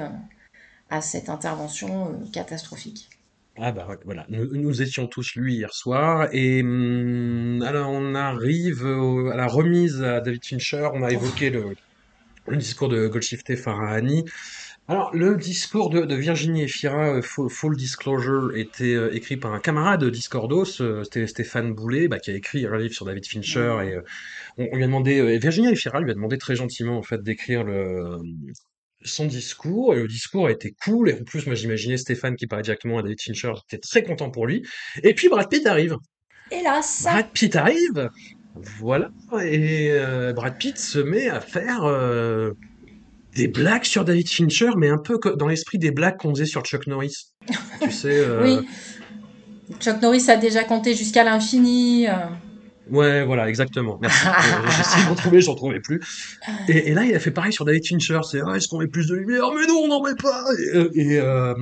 [0.90, 3.10] à cette intervention catastrophique.
[3.58, 8.84] Ah bah voilà, nous, nous étions tous lui hier soir et hum, alors on arrive
[9.32, 11.76] à la remise à David Fincher, on a évoqué le,
[12.48, 14.26] le discours de Golshifteh Farahani.
[14.90, 19.54] Alors le discours de, de Virginie Efira, euh, full, Full Disclosure, était euh, écrit par
[19.54, 23.06] un camarade de Discordos, euh, c'était Stéphane Boulet, bah, qui a écrit un livre sur
[23.06, 24.02] David Fincher et euh,
[24.58, 27.04] on, on lui a demandé, euh, et Virginie Efira lui a demandé très gentiment en
[27.04, 28.18] fait d'écrire le
[29.06, 32.48] son discours, et le discours a été cool, et en plus, moi j'imaginais Stéphane qui
[32.48, 34.66] parlait directement à David Fincher, j'étais très content pour lui.
[35.04, 35.98] Et puis Brad Pitt arrive.
[36.52, 38.10] Hélas, Brad Pitt arrive,
[38.56, 39.10] voilà,
[39.44, 42.52] et euh, Brad Pitt se met à faire euh,
[43.36, 46.62] des blagues sur David Fincher, mais un peu dans l'esprit des blagues qu'on faisait sur
[46.64, 47.32] Chuck Norris.
[47.82, 48.68] tu sais, euh, oui.
[49.80, 52.08] Chuck Norris a déjà compté jusqu'à l'infini.
[52.90, 53.98] Ouais, voilà, exactement.
[54.02, 54.28] Merci.
[54.28, 56.02] Euh, J'essaie d'en trouver, j'en trouvais plus.
[56.68, 58.20] Et, et là, il a fait pareil sur David Fincher.
[58.30, 59.46] C'est, ah, est-ce qu'on met plus de lumière?
[59.56, 60.46] Mais non, on n'en met pas!
[60.60, 61.54] Et, et, euh,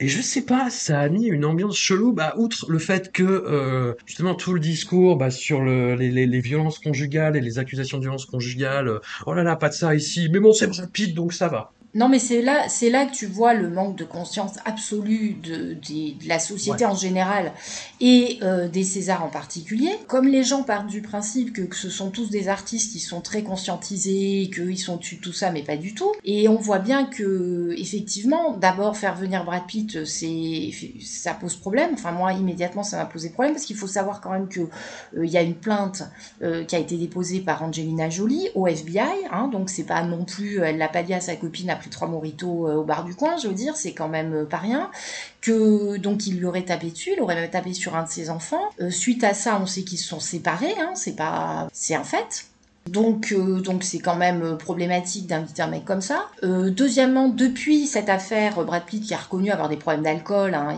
[0.00, 3.22] et je sais pas, ça a mis une ambiance chelou, bah, outre le fait que,
[3.22, 8.04] euh, justement, tout le discours, bah, sur le, les, violences conjugales et les accusations de
[8.04, 11.34] violences conjugales, euh, oh là là, pas de ça ici, mais bon, c'est Brad donc
[11.34, 11.72] ça va.
[11.92, 15.74] Non, mais c'est là, c'est là que tu vois le manque de conscience absolue de,
[15.74, 17.52] de, de la société en général
[18.00, 19.90] et euh, des Césars en particulier.
[20.06, 23.20] Comme les gens partent du principe que, que ce sont tous des artistes qui sont
[23.20, 26.12] très conscientisés, qu'ils sont tout ça, mais pas du tout.
[26.24, 30.70] Et on voit bien que, effectivement, d'abord faire venir Brad Pitt, c'est,
[31.04, 31.90] ça pose problème.
[31.94, 35.24] Enfin, moi, immédiatement, ça m'a posé problème parce qu'il faut savoir quand même que euh,
[35.24, 36.04] il y a une plainte
[36.42, 39.26] euh, qui a été déposée par Angelina Jolie au FBI.
[39.32, 42.68] Hein, donc c'est pas non plus, elle l'a pas dit à sa copine trois moritos
[42.68, 44.90] euh, au bar du coin, je veux dire, c'est quand même euh, pas rien.
[45.40, 48.28] Que donc il lui aurait tapé dessus, il aurait même tapé sur un de ses
[48.28, 48.70] enfants.
[48.80, 52.04] Euh, suite à ça, on sait qu'ils se sont séparés, hein, c'est pas, c'est un
[52.04, 52.46] fait.
[52.88, 56.28] Donc, donc c'est quand même problématique d'inviter un mec comme ça.
[56.42, 60.76] Deuxièmement, depuis cette affaire, Brad Pitt qui a reconnu avoir des problèmes d'alcool, hein,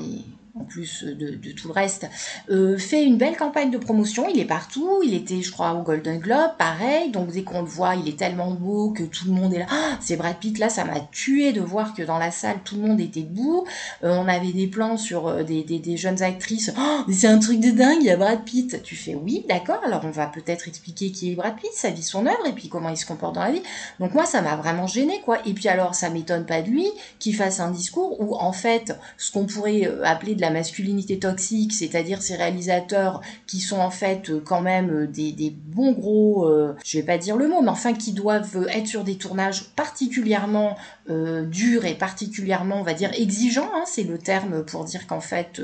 [0.55, 2.07] en plus de, tout le reste,
[2.51, 4.29] euh, fait une belle campagne de promotion.
[4.29, 5.01] Il est partout.
[5.03, 7.11] Il était, je crois, au Golden Globe, pareil.
[7.11, 9.67] Donc dès qu'on le voit, il est tellement beau que tout le monde est là.
[9.71, 10.59] Ah, c'est Brad Pitt.
[10.59, 13.65] Là, ça m'a tué de voir que dans la salle, tout le monde était debout.
[14.05, 16.71] Euh, on avait des plans sur euh, des, jeunes actrices.
[16.79, 17.99] Oh, c'est un truc de dingue.
[18.01, 18.83] Il y a Brad Pitt.
[18.83, 19.81] Tu fais oui, d'accord.
[19.87, 22.69] Alors on va peut-être expliquer qui est Brad Pitt, sa vie, son œuvre, et puis
[22.69, 23.63] comment il se comporte dans la vie.
[24.01, 25.39] Donc moi, ça m'a vraiment gêné, quoi.
[25.47, 26.87] Et puis alors, ça m'étonne pas de lui
[27.19, 31.73] qu'il fasse un discours où en fait, ce qu'on pourrait appeler de la masculinité toxique,
[31.73, 36.77] c'est-à-dire ces réalisateurs qui sont en fait euh, quand même euh, des, bons gros, euh,
[36.85, 40.77] je vais pas dire le mot, mais enfin qui doivent être sur des tournages particulièrement
[41.09, 43.69] durs et particulièrement, on va dire, exigeants.
[43.75, 45.61] Hein, c'est le terme pour dire qu'en fait,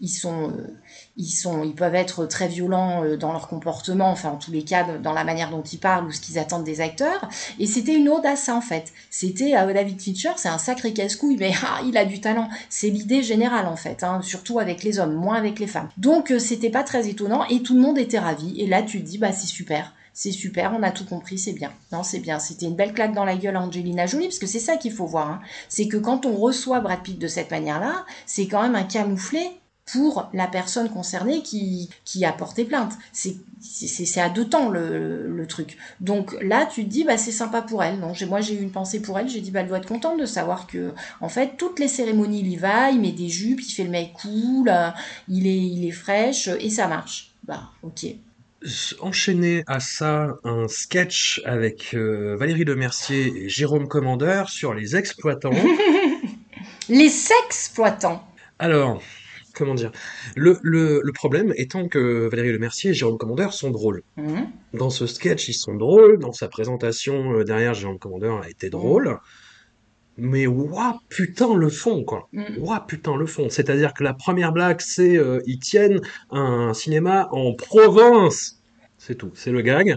[0.00, 0.52] ils sont,
[1.16, 4.84] ils sont, ils peuvent être très violents dans leur comportement, enfin en tous les cas
[4.98, 7.28] dans la manière dont ils parlent ou ce qu'ils attendent des acteurs.
[7.58, 8.92] Et c'était une ode à ça en fait.
[9.10, 12.48] C'était à David Fincher, c'est un sacré casse-couille, mais ah, il a du talent.
[12.68, 15.88] C'est l'idée générale en fait, hein, surtout avec les hommes, moins avec les femmes.
[15.96, 18.60] Donc c'était pas très étonnant et tout le monde était ravi.
[18.60, 21.52] Et là tu te dis bah c'est super c'est super, on a tout compris, c'est
[21.52, 21.72] bien.
[21.90, 22.38] Non, c'est bien.
[22.38, 24.92] C'était une belle claque dans la gueule à Angelina Jolie, parce que c'est ça qu'il
[24.92, 25.28] faut voir.
[25.28, 25.40] Hein.
[25.68, 29.40] C'est que quand on reçoit Brad Pitt de cette manière-là, c'est quand même un camouflé
[29.86, 32.92] pour la personne concernée qui, qui a porté plainte.
[33.12, 35.76] C'est à deux temps le, le, truc.
[36.00, 37.98] Donc là, tu te dis, bah, c'est sympa pour elle.
[37.98, 39.28] Non, moi, j'ai eu une pensée pour elle.
[39.28, 42.40] J'ai dit, bah, elle doit être contente de savoir que, en fait, toutes les cérémonies,
[42.40, 44.72] il y va, il met des jupes, il fait le mec cool,
[45.28, 47.30] il est, il est fraîche, et ça marche.
[47.44, 48.06] Bah, ok
[49.00, 55.50] enchaîner à ça un sketch avec euh, Valérie Lemercier et Jérôme Commandeur sur les exploitants.
[56.88, 58.26] les sexploitants.
[58.58, 59.02] Alors,
[59.54, 59.92] comment dire?
[60.36, 64.02] Le, le, le, problème étant que Valérie Lemercier et Jérôme Commandeur sont drôles.
[64.16, 64.42] Mmh.
[64.74, 66.18] Dans ce sketch, ils sont drôles.
[66.18, 69.08] Dans sa présentation euh, derrière, Jérôme Commandeur a été drôle.
[69.08, 69.18] Mmh.
[70.16, 72.28] Mais ouah putain le fond quoi.
[72.32, 72.58] Mm.
[72.58, 73.48] Ouah putain le fond.
[73.48, 76.00] C'est-à-dire que la première blague c'est euh, ils tiennent
[76.30, 78.60] un cinéma en province.
[79.06, 79.96] C'est tout, c'est le gag.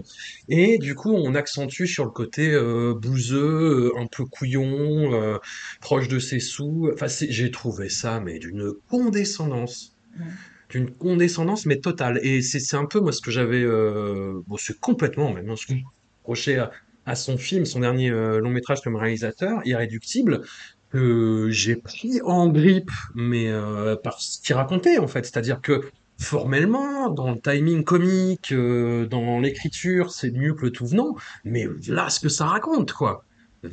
[0.50, 5.38] Et du coup, on accentue sur le côté euh, bouseux, euh, un peu couillon, euh,
[5.80, 6.90] proche de ses sous.
[6.92, 9.96] Enfin, j'ai trouvé ça, mais d'une condescendance.
[10.14, 10.24] Mm.
[10.68, 12.20] D'une condescendance, mais totale.
[12.22, 13.62] Et c'est un peu, moi, ce que j'avais...
[13.62, 15.72] Euh, bon, c'est complètement, même, ce que
[16.18, 16.70] reproché à,
[17.06, 20.42] à son film, son dernier long métrage comme réalisateur, Irréductible,
[20.90, 23.50] que j'ai pris en grippe, mais
[24.04, 29.40] par ce qu'il racontait en fait, c'est-à-dire que formellement, dans le timing comique, euh, dans
[29.40, 33.24] l'écriture, c'est mieux que le tout venant, mais là ce que ça raconte quoi.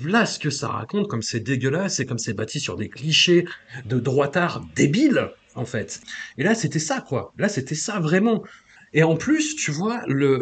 [0.03, 3.45] Là ce que ça raconte, comme c'est dégueulasse et comme c'est bâti sur des clichés
[3.85, 6.01] de droitard débiles en fait.
[6.37, 7.33] Et là c'était ça quoi.
[7.37, 8.43] Là c'était ça vraiment.
[8.93, 10.41] Et en plus, tu vois, le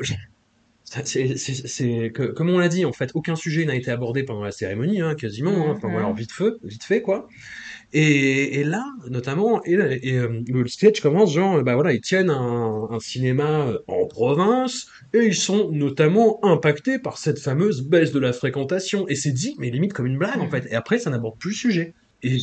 [1.05, 4.51] c'est que, comme on l'a dit, en fait, aucun sujet n'a été abordé pendant la
[4.51, 5.69] cérémonie, hein, quasiment.
[5.69, 7.27] Hein, enfin, voilà, vite fait, vite fait, quoi.
[7.95, 14.07] Et, là, notamment, euh, le sketch commence genre, bah voilà, ils tiennent un, cinéma en
[14.07, 19.07] province et ils sont notamment impactés par cette fameuse baisse de la fréquentation.
[19.09, 20.65] Et c'est dit, mais limite comme une blague, en fait.
[20.71, 21.93] Et après, ça n'aborde plus le sujet.
[22.23, 22.37] Et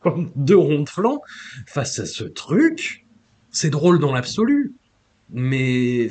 [0.00, 1.20] comme deux ronds de flanc
[1.66, 3.04] face à ce truc,
[3.50, 4.74] c'est drôle dans l'absolu
[5.32, 6.10] mais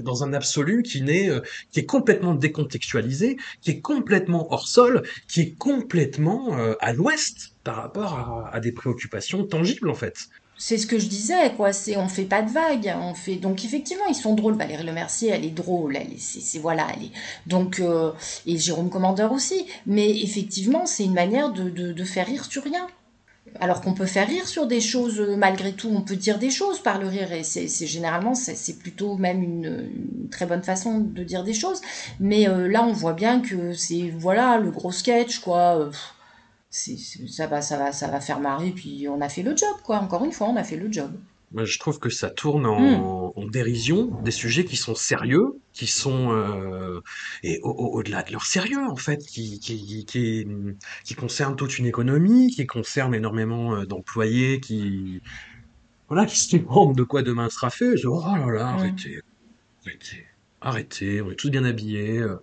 [0.00, 1.40] dans un absolu qui n'est euh,
[1.70, 7.52] qui est complètement décontextualisé, qui est complètement hors sol, qui est complètement euh, à l'ouest
[7.64, 10.28] par rapport à, des préoccupations tangibles en fait.
[10.58, 11.74] C'est ce que je disais, quoi.
[11.74, 14.56] C'est on fait pas de vagues, on fait donc effectivement ils sont drôles.
[14.56, 17.12] Valérie Lemercier, elle est drôle, elle est, c'est, voilà, elle est
[17.46, 18.12] donc euh,
[18.46, 19.66] et Jérôme Commandeur aussi.
[19.86, 22.86] Mais effectivement, c'est une manière de, de, de faire rire sur rien.
[23.60, 26.50] Alors qu'on peut faire rire sur des choses euh, malgré tout, on peut dire des
[26.50, 31.22] choses par le rire et c'est généralement c'est plutôt même une, très bonne façon de
[31.22, 31.80] dire des choses.
[32.20, 35.78] Mais euh, là, on voit bien que c'est voilà le gros sketch quoi.
[35.78, 35.90] Euh,
[36.70, 38.70] ça va, ça va, ça va faire marrer.
[38.70, 39.98] Puis on a fait le job quoi.
[39.98, 41.12] Encore une fois, on a fait le job.
[41.52, 43.50] Moi, je trouve que ça tourne en, hmm.
[43.50, 47.00] dérision des sujets qui sont sérieux, qui sont euh,
[47.44, 50.46] et au-delà de leur sérieux en fait, qui qui, qui,
[51.04, 55.22] qui concernent toute une économie, qui concernent énormément euh, d'employés, qui
[56.08, 57.96] voilà, qui se demandent de quoi demain sera fait.
[57.96, 59.20] Je, oh là là, arrêtez,
[59.84, 60.26] arrêtez,
[60.60, 62.40] arrêtez, on est tous bien habillés, euh,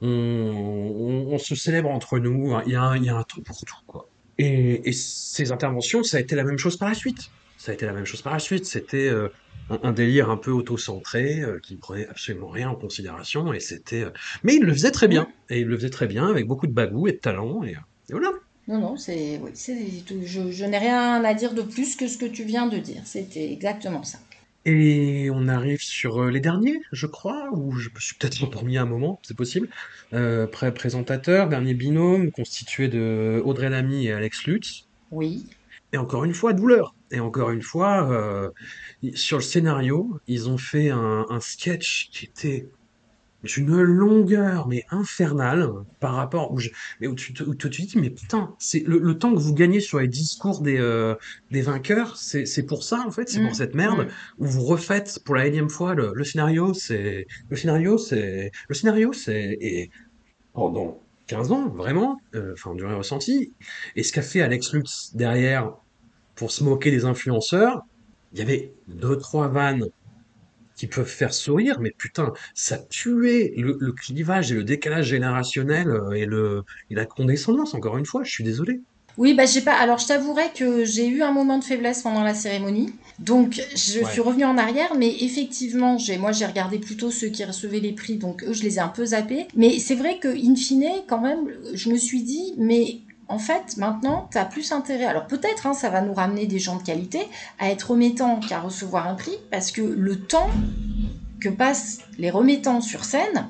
[0.00, 3.58] on, on, se célèbre entre nous, il y a, il y a un temps pour
[3.58, 4.08] tout quoi.
[4.38, 7.74] Et, et ces interventions, ça a été la même chose par la suite ça a
[7.74, 8.64] été la même chose par la suite.
[8.64, 9.28] C'était euh,
[9.68, 14.04] un, délire un peu auto-centré euh, qui prenait absolument rien en considération et c'était.
[14.04, 14.10] Euh,
[14.44, 16.72] mais il le faisait très bien et il le faisait très bien avec beaucoup de
[16.72, 17.76] bagou et de talent et,
[18.10, 18.30] voilà.
[18.68, 19.50] Non, non, c'est, oui,
[20.24, 23.02] je, je n'ai rien à dire de plus que ce que tu viens de dire.
[23.04, 24.18] C'était exactement ça.
[24.66, 28.82] Et on arrive sur les derniers, je crois, ou je me suis peut-être endormi à
[28.82, 29.68] un moment, c'est possible.
[30.12, 34.86] Euh, présentateur, dernier binôme, constitué de Audrey Lamy et Alex Lutz.
[35.10, 35.46] Oui.
[35.94, 36.94] Et encore une fois, douleur.
[37.10, 38.50] Et encore une fois, euh,
[39.14, 42.68] sur le scénario, ils ont fait un, un sketch qui était
[43.44, 48.10] d'une longueur mais infernale par rapport où je, mais où tu, où tu, dis mais
[48.10, 51.14] putain c'est le, le, temps que vous gagnez sur les discours des euh,
[51.52, 54.42] des vainqueurs c'est c'est pour ça en fait c'est pour mmh, cette merde mmh.
[54.42, 58.74] où vous refaites pour la énième fois le, le scénario c'est le scénario c'est le
[58.74, 59.90] scénario c'est et
[60.52, 63.52] pendant 15 ans vraiment euh, enfin du ressenti
[63.94, 65.74] et ce qu'a fait Alex Lutz derrière
[66.38, 67.82] pour se moquer des influenceurs,
[68.32, 69.86] il y avait deux, trois vannes
[70.76, 75.88] qui peuvent faire sourire, mais putain, ça tuait le, le clivage et le décalage générationnel
[75.88, 78.80] euh, et, le, et la condescendance, encore une fois, je suis désolé.
[79.16, 79.72] Oui, bah j'ai pas.
[79.72, 84.04] Alors, je t'avouerai que j'ai eu un moment de faiblesse pendant la cérémonie, donc je
[84.04, 84.94] suis revenue en arrière.
[84.96, 88.62] Mais effectivement, j'ai, moi, j'ai regardé plutôt ceux qui recevaient les prix, donc eux, je
[88.62, 89.48] les ai un peu zappés.
[89.56, 93.76] Mais c'est vrai que, in fine, quand même, je me suis dit, mais en fait,
[93.76, 96.82] maintenant, tu as plus intérêt, alors peut-être hein, ça va nous ramener des gens de
[96.82, 100.48] qualité, à être remettant qu'à recevoir un prix, parce que le temps
[101.40, 103.48] que passent les remettants sur scène,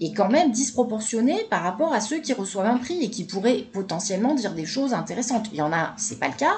[0.00, 3.64] est quand même disproportionné par rapport à ceux qui reçoivent un prix et qui pourraient
[3.72, 5.46] potentiellement dire des choses intéressantes.
[5.52, 6.54] Il y en a, c'est pas le cas,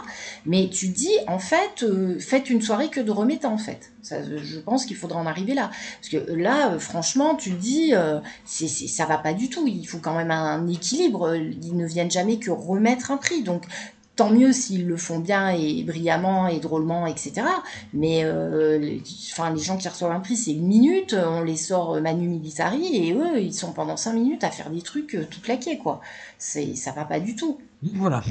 [0.46, 3.92] mais tu dis en fait, euh, faites une soirée que de remettants en fait.
[4.02, 5.70] Je pense qu'il faudra en arriver là,
[6.00, 9.66] parce que là, euh, franchement, tu dis, euh, ça va pas du tout.
[9.66, 11.34] Il faut quand même un équilibre.
[11.34, 13.64] Ils ne viennent jamais que remettre un prix, donc
[14.16, 17.42] tant mieux s'ils le font bien et brillamment et drôlement, etc.
[17.92, 21.56] Mais euh, les, enfin, les gens qui reçoivent un prix, c'est une minute, on les
[21.56, 25.26] sort Manu Militari et eux, ils sont pendant cinq minutes à faire des trucs euh,
[25.30, 26.00] tout claqués, quoi.
[26.38, 27.60] C'est, ça va pas du tout.
[27.94, 28.22] Voilà.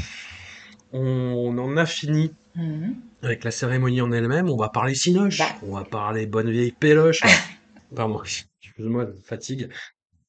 [0.91, 2.95] On en a fini mhm.
[3.21, 4.49] avec la cérémonie en elle-même.
[4.49, 5.37] On va parler cinoche.
[5.37, 5.55] Bah.
[5.63, 7.21] On va parler bonne vieille péloche.
[7.95, 9.69] Pardon, excuse-moi, fatigue.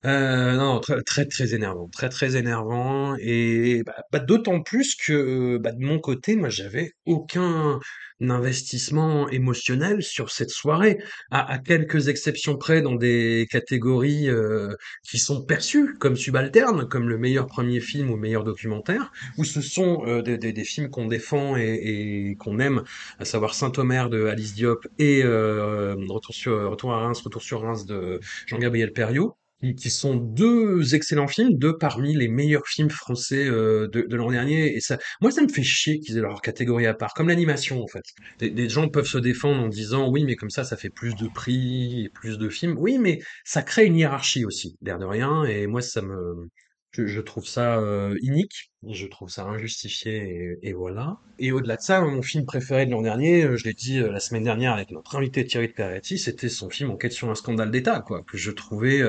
[0.05, 5.57] Euh, non, très, très, très énervant, très, très énervant et bah, bah, d'autant plus que,
[5.59, 7.81] bah, de mon côté, moi, j'avais aucun
[8.21, 10.99] investissement émotionnel sur cette soirée,
[11.31, 17.09] à à quelques exceptions près dans des catégories, euh, qui sont perçues comme subalternes, comme
[17.09, 21.07] le meilleur premier film ou meilleur documentaire, où ce sont, euh, des des films qu'on
[21.07, 22.85] défend et et qu'on aime,
[23.19, 27.63] à savoir Saint-Omer de Alice Diop et euh, Retour sur Retour à Reims, Retour sur
[27.63, 33.47] Reims de Jean-Gabriel Perriot qui sont deux excellents films, deux parmi les meilleurs films français
[33.47, 34.77] euh, de, de l'an dernier.
[34.77, 37.83] Et ça, moi, ça me fait chier qu'ils aient leur catégorie à part, comme l'animation
[37.83, 38.05] en fait.
[38.39, 41.15] Des, des, gens peuvent se défendre en disant oui, mais comme ça, ça fait plus
[41.15, 42.77] de prix et plus de films.
[42.79, 45.45] Oui, mais ça crée une hiérarchie aussi, l'air de rien.
[45.45, 46.49] Et moi, ça me,
[46.97, 51.19] je, je trouve ça euh, inique, je trouve ça injustifié et, et voilà.
[51.39, 54.11] Et au-delà de ça, mon film préféré de l'an dernier, euh, je l'ai dit euh,
[54.11, 57.35] la semaine dernière avec notre invité Thierry de Peretti, c'était son film Enquête sur un
[57.35, 59.03] scandale d'État, quoi, que je trouvais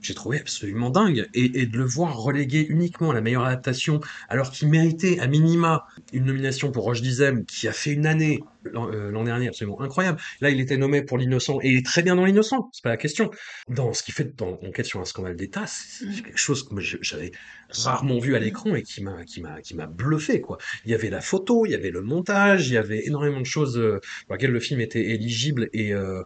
[0.00, 1.28] j'ai trouvé absolument dingue.
[1.34, 5.26] Et, et, de le voir relégué uniquement à la meilleure adaptation, alors qu'il méritait à
[5.26, 9.80] minima une nomination pour Roche Dizem, qui a fait une année euh, l'an dernier absolument
[9.80, 10.20] incroyable.
[10.40, 12.90] Là, il était nommé pour l'innocent, et il est très bien dans l'innocent, c'est pas
[12.90, 13.30] la question.
[13.68, 16.22] Dans ce qu'il fait dans Enquête sur un scandale d'État, c'est mm.
[16.22, 17.32] quelque chose que j'avais
[17.70, 20.58] rarement vu à l'écran et qui m'a qui m'a qui m'a bluffé quoi.
[20.84, 23.46] Il y avait la photo, il y avait le montage, il y avait énormément de
[23.46, 26.22] choses euh, pour lesquelles le film était éligible et euh,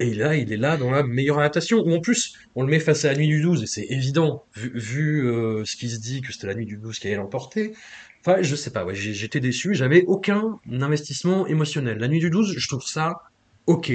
[0.00, 1.78] et là, il est là dans la meilleure adaptation.
[1.78, 4.44] Ou en plus, on le met face à la nuit du 12, et c'est évident,
[4.54, 7.16] vu, vu euh, ce qui se dit que c'était la nuit du 12 qui allait
[7.16, 7.72] l'emporter.
[8.20, 11.98] Enfin, je sais pas, ouais, j'étais déçu, j'avais aucun investissement émotionnel.
[11.98, 13.16] La nuit du 12, je trouve ça
[13.66, 13.92] ok.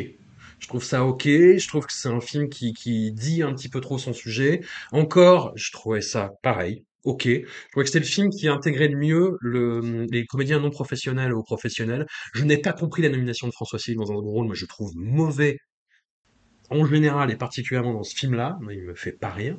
[0.59, 3.69] Je trouve ça ok, je trouve que c'est un film qui, qui dit un petit
[3.69, 4.61] peu trop son sujet.
[4.91, 6.85] Encore, je trouvais ça pareil.
[7.03, 7.23] ok.
[7.25, 7.41] Je
[7.71, 11.43] trouvais que c'était le film qui intégrait le mieux le, les comédiens non professionnels aux
[11.43, 12.05] professionnels.
[12.33, 14.91] Je n'ai pas compris la nomination de François Civil dans un rôle, moi je trouve
[14.95, 15.57] mauvais
[16.69, 18.57] en général et particulièrement dans ce film-là.
[18.71, 19.57] Il me fait pas rire.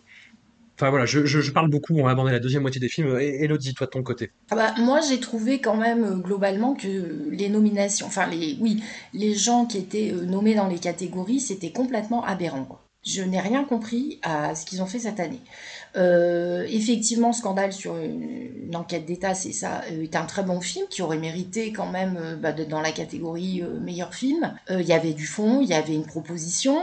[0.77, 3.17] Enfin voilà, je, parle beaucoup, on va aborder la deuxième moitié des films.
[3.17, 7.31] Elodie, toi de ton côté ah bah, Moi j'ai trouvé quand même euh, globalement que
[7.31, 8.83] les nominations, enfin les, oui,
[9.13, 12.67] les gens qui étaient euh, nommés dans les catégories, c'était complètement aberrant.
[13.07, 15.41] Je n'ai rien compris à ce qu'ils ont fait cette année.
[15.97, 20.87] Euh, effectivement, Scandale sur une, enquête d'État, c'est ça, euh, est un très bon film
[20.91, 24.53] qui aurait mérité quand même euh, bah, dans la catégorie euh, meilleur film.
[24.71, 26.79] Il y avait du fond, il y avait une proposition.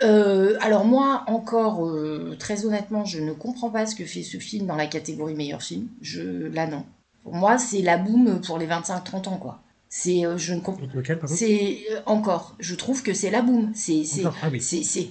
[0.00, 1.90] alors moi, encore
[2.38, 5.62] très honnêtement, je ne comprends pas ce que fait ce film dans la catégorie meilleur
[5.62, 5.88] film.
[6.00, 6.84] Je là non.
[7.22, 9.60] Pour moi, c'est la boum pour les 25-30 ans quoi.
[9.88, 10.86] C'est je ne comprends.
[11.26, 12.54] C'est encore.
[12.58, 13.72] Je trouve que c'est la boum.
[13.74, 15.08] C'est c'est ah c'est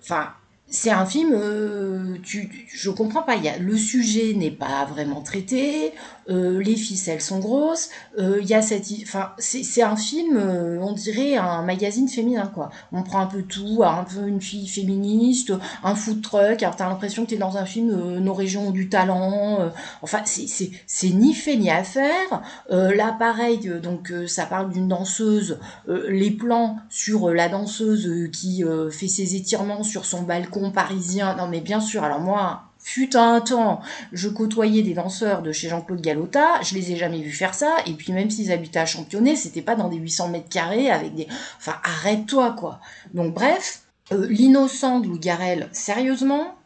[0.00, 0.28] enfin
[0.68, 3.36] c'est un film, euh, tu, je comprends pas.
[3.36, 5.92] Y le sujet n'est pas vraiment traité,
[6.30, 7.90] euh, les ficelles sont grosses.
[8.18, 12.70] Euh, y a cette, enfin, c'est un film, euh, on dirait un magazine féminin quoi.
[12.92, 15.52] On prend un peu tout, un peu une fille féministe,
[15.82, 16.62] un food truck.
[16.62, 19.70] Alors t'as l'impression que t'es dans un film Nos régions ont du talent.
[20.02, 22.42] enfin, c'est c'est ni fait ni à faire.
[22.70, 25.58] là, pareil, donc ça parle d'une danseuse.
[25.88, 31.36] les plans sur la danseuse qui fait ses étirements sur son balcon parisien.
[31.36, 32.04] Non mais bien sûr.
[32.04, 33.80] Alors moi fut un temps,
[34.12, 37.78] je côtoyais des danseurs de chez Jean-Claude Galota, je les ai jamais vus faire ça,
[37.86, 41.14] et puis même s'ils habitaient à Championnet, c'était pas dans des 800 mètres carrés avec
[41.14, 41.26] des...
[41.56, 42.80] Enfin, arrête-toi, quoi.
[43.14, 46.56] Donc bref, euh, L'innocent de Louis Garrel, sérieusement,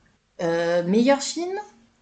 [0.42, 1.56] euh, meilleur film?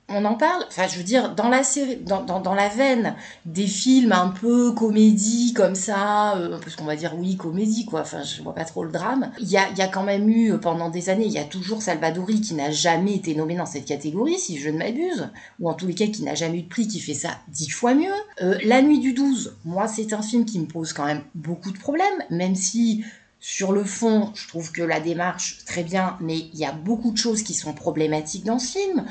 [0.09, 0.65] On en parle.
[0.69, 4.29] Enfin, je veux dire, dans la série, dans, dans, dans la veine des films un
[4.29, 8.03] peu comédie comme ça, euh, parce qu'on va dire oui, comédie, quoi.
[8.03, 9.33] Enfin, je vois pas trop le drame.
[9.41, 11.45] Il y a, y a quand même eu, euh, pendant des années, il y a
[11.45, 15.29] toujours Salvadori qui n'a jamais été nommé dans cette catégorie, si je ne m'abuse,
[15.61, 17.71] ou en tous les cas qui n'a jamais eu de prix, qui fait ça dix
[17.71, 18.15] fois mieux.
[18.43, 21.73] Euh, la Nuit du 12, moi, c'est un film qui me pose quand même beaucoup
[21.73, 23.05] de problèmes, même si
[23.41, 27.13] sur le fond, je trouve que la démarche très bien, mais il y a beaucoup
[27.13, 29.05] de choses qui sont problématiques dans ce film.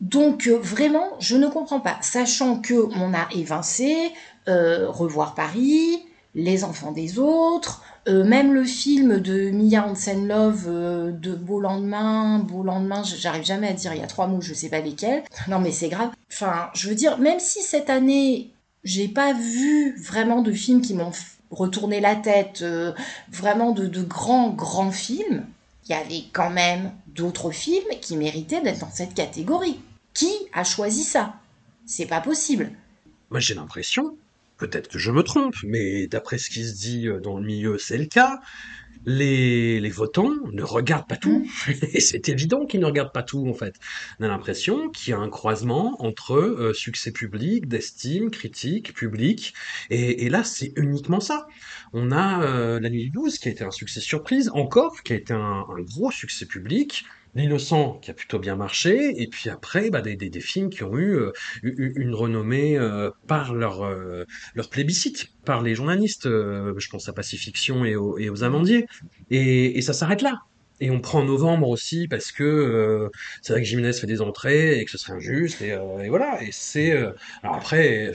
[0.00, 4.10] Donc euh, vraiment, je ne comprends pas, sachant que on a évincé
[4.48, 6.02] euh, Revoir Paris,
[6.34, 10.66] Les enfants des autres, euh, même le film de Mia Hansen Love
[11.12, 14.54] de Beau lendemain, Beau lendemain, j'arrive jamais à dire, il y a trois mots, je
[14.54, 15.22] sais pas lesquels.
[15.48, 16.10] Non mais c'est grave.
[16.32, 18.52] Enfin, je veux dire, même si cette année
[18.84, 21.12] j'ai pas vu vraiment de films qui m'ont
[21.50, 22.64] retourné la tête,
[23.30, 25.44] vraiment de grands grands films,
[25.86, 29.78] il y avait quand même d'autres films qui méritaient d'être dans cette catégorie.
[30.20, 31.40] Qui a choisi ça?
[31.86, 32.72] C'est pas possible.
[33.30, 34.18] Moi j'ai l'impression,
[34.58, 37.78] peut-être que je me trompe, mais d'après ce qui se dit euh, dans le milieu,
[37.78, 38.38] c'est le cas.
[39.06, 41.46] Les, les votants ne regardent pas tout.
[41.66, 41.72] Mm.
[41.94, 43.76] Et c'est évident qu'ils ne regardent pas tout, en fait.
[44.18, 49.54] On a l'impression qu'il y a un croisement entre euh, succès public, d'estime, critique, public.
[49.88, 51.46] Et, et là, c'est uniquement ça.
[51.94, 55.14] On a euh, La Nuit du 12, qui a été un succès surprise, encore, qui
[55.14, 57.06] a été un, un gros succès public.
[57.34, 60.96] L'innocent qui a plutôt bien marché, et puis après bah, des, des, films qui ont
[60.98, 64.24] eu euh, une renommée euh, par leur, euh,
[64.54, 68.86] leur plébiscite, par les journalistes, je pense à Pacifiction et aux, et aux Amandiers,
[69.30, 70.40] et, et ça s'arrête là.
[70.80, 73.10] Et on prend novembre aussi parce que
[73.42, 76.42] c'est vrai que Jiménez fait des entrées et que ce serait injuste, et, et voilà,
[76.42, 76.92] et c'est...
[77.42, 78.12] alors après...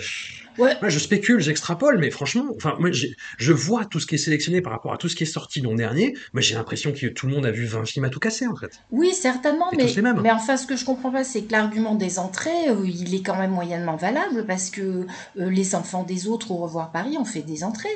[0.57, 0.75] Ouais.
[0.81, 4.61] Moi, je spécule, j'extrapole, mais franchement, enfin, moi, je vois tout ce qui est sélectionné
[4.61, 6.15] par rapport à tout ce qui est sorti l'an dernier.
[6.33, 8.55] Moi, j'ai l'impression que tout le monde a vu 20 films à tout casser, en
[8.55, 8.79] fait.
[8.91, 12.69] Oui, certainement, mais, mais enfin, ce que je comprends pas, c'est que l'argument des entrées,
[12.69, 15.05] euh, il est quand même moyennement valable parce que euh,
[15.49, 17.89] les enfants des autres au Revoir Paris ont fait des entrées.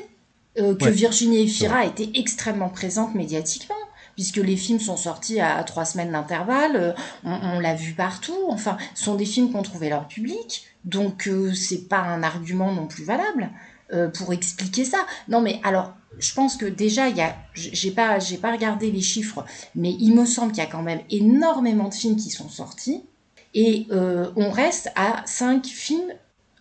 [0.58, 3.76] Euh, que Virginie Efira été extrêmement présente médiatiquement
[4.20, 6.94] puisque les films sont sortis à trois semaines d'intervalle,
[7.24, 10.66] on, on l'a vu partout, enfin, ce sont des films qui ont trouvé leur public.
[10.84, 13.50] Donc euh, c'est pas un argument non plus valable
[13.94, 15.06] euh, pour expliquer ça.
[15.30, 19.46] Non mais alors je pense que déjà il y j'ai pas pas regardé les chiffres
[19.74, 23.06] mais il me semble qu'il y a quand même énormément de films qui sont sortis
[23.54, 26.12] et euh, on reste à 5 films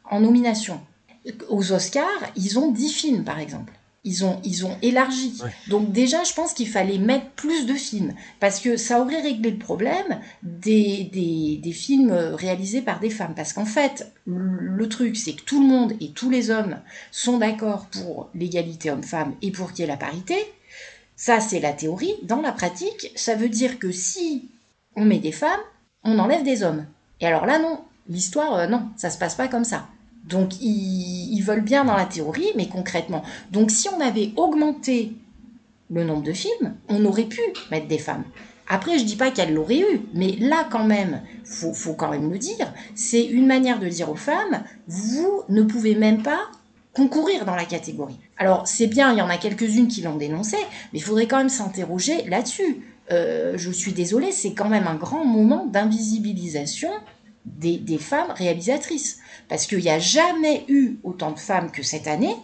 [0.09, 0.81] en nomination.
[1.49, 3.73] Aux Oscars, ils ont 10 films par exemple.
[4.09, 5.39] Ils ont, ils ont élargi.
[5.69, 9.51] Donc déjà, je pense qu'il fallait mettre plus de films, parce que ça aurait réglé
[9.51, 13.35] le problème des, des, des films réalisés par des femmes.
[13.37, 16.79] Parce qu'en fait, le truc, c'est que tout le monde et tous les hommes
[17.11, 20.37] sont d'accord pour l'égalité homme-femme et pour qu'il y ait la parité.
[21.17, 22.15] Ça, c'est la théorie.
[22.23, 24.49] Dans la pratique, ça veut dire que si
[24.97, 25.61] on met des femmes,
[26.03, 26.87] on enlève des hommes.
[27.21, 27.81] Et alors là, non.
[28.09, 29.87] L'histoire, euh, non, ça se passe pas comme ça.
[30.29, 33.23] Donc ils, veulent bien dans la théorie, mais concrètement.
[33.51, 35.13] Donc si on avait augmenté
[35.91, 38.25] le nombre de films, on aurait pu mettre des femmes.
[38.69, 42.31] Après, je dis pas qu'elle l'aurait eu, mais là quand même, faut, faut quand même
[42.31, 46.41] le dire, c'est une manière de dire aux femmes, vous ne pouvez même pas
[46.93, 48.19] concourir dans la catégorie.
[48.37, 50.57] Alors c'est bien, il y en a quelques-unes qui l'ont dénoncé,
[50.93, 52.83] mais il faudrait quand même s'interroger là-dessus.
[53.11, 56.91] Euh, je suis désolée, c'est quand même un grand moment d'invisibilisation
[57.45, 59.19] des, femmes réalisatrices.
[59.49, 62.37] Parce qu'il n'y a jamais eu autant de femmes que cette année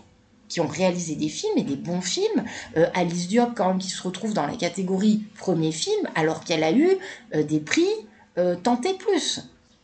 [0.48, 2.44] qui ont réalisé des films et des bons films.
[2.76, 6.62] Euh, Alice Diop, quand même, qui se retrouve dans la catégorie premier film, alors qu'elle
[6.62, 6.90] a eu
[7.34, 7.88] euh, des prix
[8.38, 8.56] euh,
[8.98, 9.40] Plus.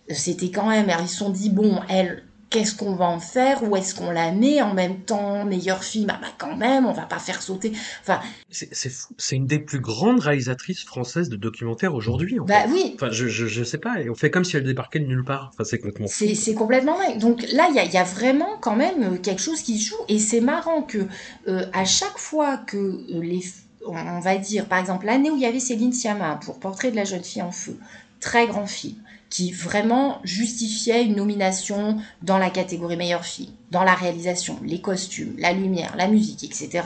[0.09, 3.77] C'était quand même, ils se sont dit, bon, elle, qu'est-ce qu'on va en faire Où
[3.77, 7.03] est-ce qu'on la met en même temps Meilleur film Ah bah quand même, on va
[7.03, 7.73] pas faire sauter.
[8.03, 8.21] Enfin,
[8.51, 9.15] c'est fou.
[9.17, 12.39] C'est une des plus grandes réalisatrices françaises de documentaires aujourd'hui.
[12.47, 12.73] Bah fait.
[12.73, 12.93] oui.
[12.97, 13.95] Enfin, je, je, je, sais pas.
[14.11, 15.51] On fait comme si elle débarquait de nulle part.
[15.55, 16.07] Enfin, c'est complètement.
[16.09, 17.19] C'est complètement dingue.
[17.19, 20.19] Donc là, il y a, y a, vraiment quand même quelque chose qui joue et
[20.19, 21.07] c'est marrant que
[21.49, 23.43] euh, à chaque fois que euh, les
[23.87, 26.97] on va dire, par exemple, l'année où il y avait Céline Sciamma pour Portrait de
[26.97, 27.79] la jeune fille en feu,
[28.21, 28.97] très grand film
[29.31, 35.35] qui vraiment justifiait une nomination dans la catégorie meilleure film, dans la réalisation, les costumes,
[35.39, 36.83] la lumière, la musique, etc.,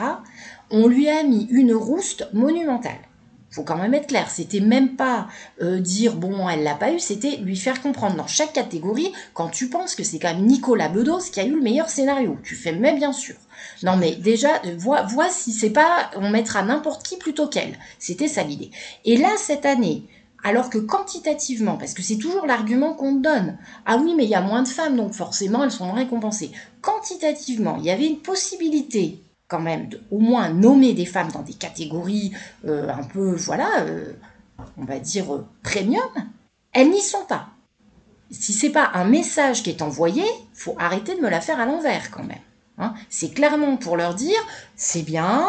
[0.71, 2.99] on lui a mis une rouste monumentale.
[3.55, 5.27] Faut quand même être clair, c'était même pas
[5.61, 9.47] euh, dire bon elle l'a pas eu, c'était lui faire comprendre dans chaque catégorie quand
[9.47, 12.37] tu penses que c'est quand même Nicolas Bedos qui a eu le meilleur scénario.
[12.43, 13.35] Tu fais mais bien sûr.
[13.81, 17.79] Non mais déjà vois, vois si c'est pas on mettra n'importe qui plutôt qu'elle.
[17.97, 18.71] C'était ça l'idée.
[19.05, 20.03] Et là cette année,
[20.45, 24.35] alors que quantitativement, parce que c'est toujours l'argument qu'on donne, ah oui, mais il y
[24.35, 26.51] a moins de femmes, donc forcément elles sont récompensées.
[26.83, 31.41] Quantitativement, il y avait une possibilité quand même de au moins nommer des femmes dans
[31.41, 32.31] des catégories
[32.65, 34.13] euh, un peu, voilà, euh,
[34.77, 36.03] on va dire euh, premium.
[36.73, 37.47] Elles n'y sont pas.
[38.29, 40.23] Si c'est pas un message qui est envoyé,
[40.53, 42.37] faut arrêter de me la faire à l'envers quand même.
[42.77, 42.93] Hein.
[43.09, 44.37] c'est clairement pour leur dire,
[44.75, 45.47] c'est bien,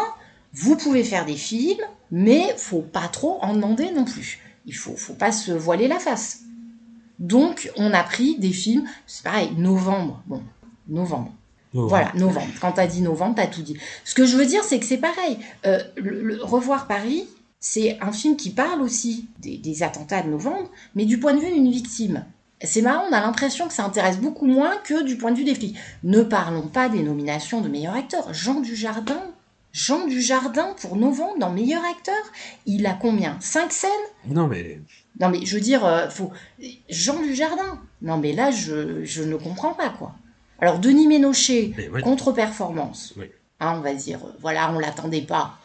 [0.53, 4.95] vous pouvez faire des films, mais faut pas trop en demander non plus il faut,
[4.95, 6.41] faut pas se voiler la face.
[7.19, 10.21] Donc, on a pris des films, c'est pareil, novembre.
[10.27, 10.43] Bon,
[10.87, 11.33] novembre.
[11.73, 12.47] Voilà, novembre.
[12.59, 13.77] Quand tu as dit novembre, tu as tout dit.
[14.03, 15.37] Ce que je veux dire, c'est que c'est pareil.
[15.65, 17.25] Euh, le, Revoir Paris,
[17.59, 21.51] c'est un film qui parle aussi des, attentats de novembre, mais du point de vue
[21.51, 22.25] d'une victime.
[22.63, 25.43] C'est marrant, on a l'impression que ça intéresse beaucoup moins que du point de vue
[25.43, 25.77] des filles.
[26.03, 28.33] Ne parlons pas des nominations de meilleur acteur.
[28.33, 29.21] Jean Dujardin,
[29.77, 32.15] Jean Dujardin pour novembre dans meilleur acteur.
[32.65, 33.37] Il a combien?
[33.41, 33.91] Cinq scènes?
[34.25, 34.81] Non mais.
[35.19, 36.31] Non mais je veux dire, euh, faut
[36.89, 37.79] Jean Dujardin.
[38.01, 40.15] Non mais là je, je ne comprends pas quoi.
[40.59, 43.13] Alors Denis Ménochet, contre-performance.
[43.59, 45.59] Hein, on va dire, euh, voilà, on l'attendait pas.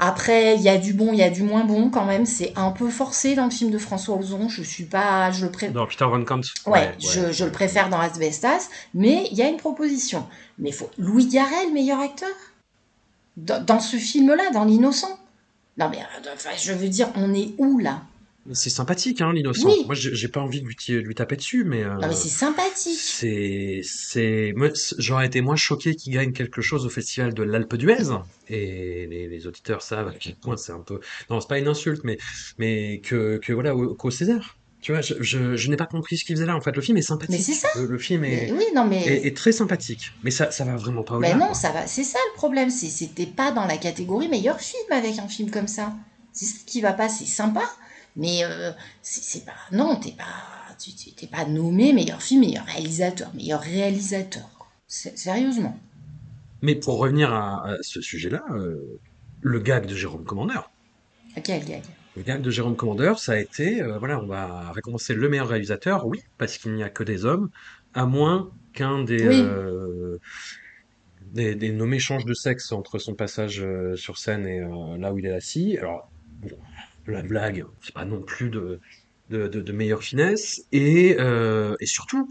[0.00, 2.26] Après, il y a du bon, il y a du moins bon quand même.
[2.26, 4.48] C'est un peu forcé dans le film de François Ozon.
[4.48, 5.72] Je suis pas, je le préfère.
[5.72, 6.40] Dans Peter Van Kant.
[6.66, 8.68] Ouais, je, je, le préfère dans Asbestas.
[8.94, 10.26] Mais il y a une proposition.
[10.58, 12.28] Mais faut Louis Garrel, meilleur acteur?
[13.38, 15.18] Dans, ce film-là, dans L'innocent.
[15.76, 18.02] Non mais euh, enfin, je veux dire, on est où là?
[18.52, 19.68] C'est sympathique, hein, l'innocent.
[19.84, 21.84] Moi, j'ai pas envie de lui, lui taper dessus, mais.
[21.84, 22.98] Euh, non, mais c'est sympathique.
[22.98, 24.54] C'est, c'est,
[24.96, 28.08] j'aurais été moins choqué qu'il gagne quelque chose au festival de l'Alpe d'Huez.
[28.48, 31.00] Et les, auditeurs savent à quel point c'est un peu.
[31.28, 32.18] Non, c'est pas une insulte, mais,
[32.58, 34.57] mais que, que voilà, qu'au César.
[34.80, 36.56] Tu vois, je, je, n'ai pas compris ce qu'il faisait là.
[36.56, 37.36] En fait, le film est sympathique.
[37.36, 37.68] Mais c'est ça.
[37.76, 39.04] Le, film est, oui, non, mais...
[39.04, 40.12] est, très sympathique.
[40.22, 41.34] Mais ça, ça va vraiment pas au-delà.
[41.34, 41.86] Mais non, ça va.
[41.86, 42.70] C'est ça le problème.
[42.70, 45.92] C'est, c'était pas dans la catégorie meilleur film avec un film comme ça.
[46.32, 47.08] C'est ce qui va pas.
[47.08, 47.64] C'est sympa,
[48.14, 48.70] mais euh,
[49.02, 49.52] c'est, pas.
[49.72, 50.24] Non, t'es pas.
[50.78, 54.48] Tu t'es pas nommé meilleur film, meilleur réalisateur, meilleur réalisateur.
[54.86, 55.76] Sérieusement.
[56.62, 59.00] Mais pour revenir à, ce sujet-là, euh,
[59.40, 60.70] le gag de Jérôme Commandeur.
[61.42, 61.82] Quel gag?
[62.18, 65.48] Le gag de Jérôme Commandeur, ça a été, euh, voilà, on va récompenser le meilleur
[65.48, 67.48] réalisateur, oui, parce qu'il n'y a que des hommes,
[67.94, 70.18] à moins qu'un des, euh,
[71.32, 74.60] des, des, nommés change de sexe entre son passage euh, sur scène et
[74.98, 75.78] là où il est assis.
[75.78, 76.10] Alors,
[76.42, 76.58] bon,
[77.06, 78.80] la blague, c'est pas non plus de,
[79.30, 82.28] de, de, meilleure finesse, et, et surtout,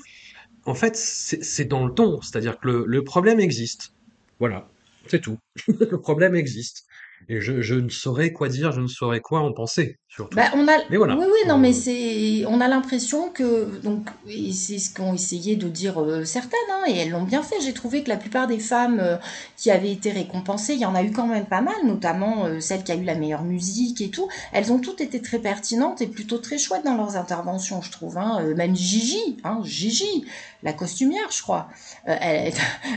[0.66, 3.94] en fait, c'est dans le ton, c'est-à-dire que le, le problème existe.
[4.40, 4.68] Voilà,
[5.08, 5.38] c'est tout.
[5.68, 6.87] le problème existe.
[7.30, 10.36] Et je, ne saurais quoi dire, je ne saurais quoi en penser, surtout.
[10.36, 10.78] Bah, on a...
[10.90, 11.16] Mais voilà.
[11.16, 14.08] Oui, oui, non, mais c'est, on a l'impression que, donc,
[14.54, 17.56] c'est ce qu'ont essayé de dire euh, certaines, hein, et elles l'ont bien fait.
[17.62, 19.18] J'ai trouvé que la plupart des femmes euh,
[19.56, 22.60] qui avaient été récompensées, il y en a eu quand même pas mal, notamment euh,
[22.60, 24.28] celle qui a eu la meilleure musique et tout.
[24.54, 28.18] Elles ont toutes été très pertinentes et plutôt très chouettes dans leurs interventions, je trouve.
[28.18, 28.42] Hein.
[28.56, 30.26] même Gigi, hein, Gigi,
[30.64, 31.70] la costumière, je crois.
[32.08, 32.54] Euh, elle,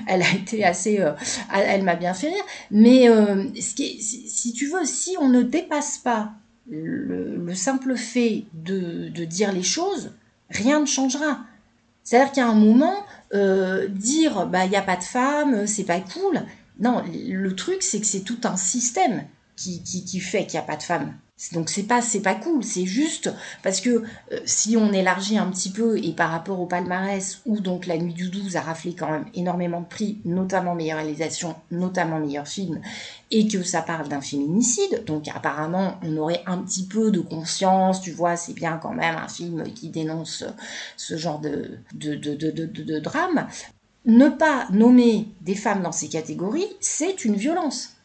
[0.07, 1.13] elle, a été assez, euh,
[1.53, 2.45] elle m'a bien fait rire.
[2.71, 6.33] Mais euh, ce qui si tu veux, si on ne dépasse pas
[6.69, 10.13] le, simple fait de, de, dire les choses,
[10.51, 11.41] rien ne changera.
[12.05, 13.05] C'est-à-dire qu'à un moment,
[13.89, 16.43] dire bah il y a pas de femmes, c'est pas cool.
[16.79, 19.25] Non, le truc c'est que c'est tout un système
[19.57, 21.15] qui, qui, qui fait qu'il n'y a pas de femmes.
[21.53, 23.33] Donc c'est pas c'est pas cool, c'est juste
[23.63, 23.89] parce que
[24.33, 27.97] euh, si on élargit un petit peu et par rapport au palmarès où donc La
[27.97, 32.47] Nuit du 12 a raflé quand même énormément de prix, notamment meilleure réalisation, notamment meilleur
[32.47, 32.81] film,
[33.31, 38.03] et que ça parle d'un féminicide, donc apparemment on aurait un petit peu de conscience,
[38.03, 40.45] tu vois, c'est bien quand même un film qui dénonce
[40.99, 43.49] ce genre de de, de, de, de, de drame.
[44.05, 48.00] Ne pas nommer des femmes dans ces catégories, c'est une violence.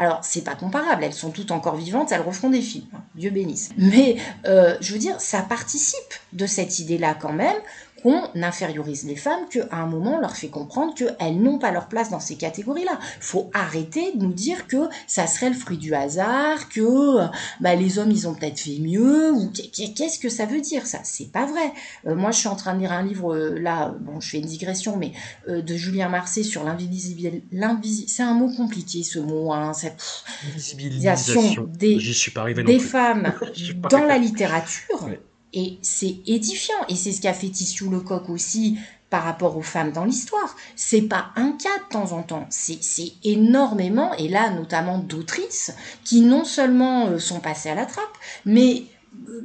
[0.00, 3.28] Alors, c'est pas comparable, elles sont toutes encore vivantes, elles refont des films, hein, Dieu
[3.28, 3.68] bénisse.
[3.76, 7.56] Mais, euh, je veux dire, ça participe de cette idée-là quand même,
[8.02, 11.88] qu'on infériorise les femmes, qu'à un moment on leur fait comprendre qu'elles n'ont pas leur
[11.88, 12.98] place dans ces catégories-là.
[13.20, 17.26] faut arrêter de nous dire que ça serait le fruit du hasard, que
[17.60, 20.86] bah, les hommes ils ont peut-être fait mieux, ou qu'est-ce que ça veut dire?
[20.86, 21.72] Ça C'est pas vrai.
[22.06, 24.38] Euh, moi je suis en train de lire un livre, euh, là, bon je fais
[24.38, 25.12] une digression, mais
[25.48, 27.42] euh, de Julien Marseille sur l'invisibilité.
[28.06, 30.02] C'est un mot compliqué ce mot, hein, cette
[30.48, 31.98] invisibilisation des,
[32.64, 33.32] des femmes
[33.90, 35.08] dans la littérature.
[35.52, 36.86] Et c'est édifiant.
[36.88, 38.78] Et c'est ce qu'a fait Tissu Lecoq aussi
[39.10, 40.56] par rapport aux femmes dans l'histoire.
[40.76, 42.46] C'est pas un cas de temps en temps.
[42.50, 45.74] C'est énormément, et là, notamment d'autrices,
[46.04, 48.84] qui non seulement euh, sont passées à la trappe, mais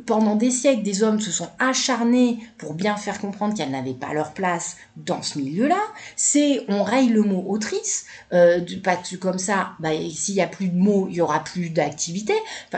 [0.06, 4.14] pendant des siècles, des hommes se sont acharnés pour bien faire comprendre qu'elles n'avaient pas
[4.14, 5.82] leur place dans ce milieu-là.
[6.16, 10.70] C'est, on raye le mot autrice, euh, pas comme ça, bah, s'il y a plus
[10.70, 12.34] de mots, il y aura plus d'activité.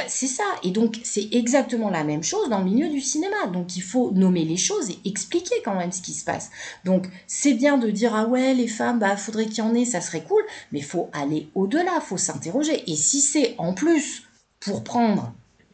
[0.08, 0.44] C'est ça.
[0.64, 3.48] Et donc, c'est exactement la même chose dans le milieu du cinéma.
[3.52, 6.50] Donc, il faut nommer les choses et expliquer quand même ce qui se passe.
[6.86, 9.86] Donc, c'est bien de dire, ah ouais, les femmes, bah, faudrait qu'il y en ait,
[9.86, 12.84] ça serait cool, mais faut aller au-delà, faut s'interroger.
[12.90, 14.24] Et si c'est en plus
[14.60, 15.34] pour prendre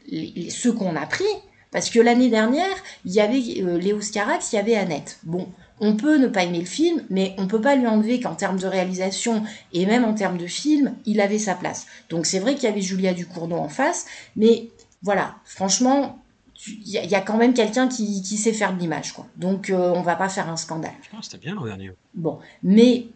[0.09, 1.23] ce qu'on a pris,
[1.71, 5.19] parce que l'année dernière, il y avait euh, Léo Scarax, il y avait Annette.
[5.23, 5.47] Bon,
[5.79, 8.59] on peut ne pas aimer le film, mais on peut pas lui enlever qu'en termes
[8.59, 9.43] de réalisation
[9.73, 11.87] et même en termes de film, il avait sa place.
[12.09, 14.69] Donc c'est vrai qu'il y avait Julia Ducournau en face, mais
[15.01, 16.19] voilà, franchement,
[16.67, 19.27] il y, a quand même quelqu'un qui, sait faire de l'image, quoi.
[19.35, 20.93] Donc euh, on va pas faire un scandale.
[21.21, 21.91] C'était bien l'an dernier.
[22.13, 23.07] Bon, mais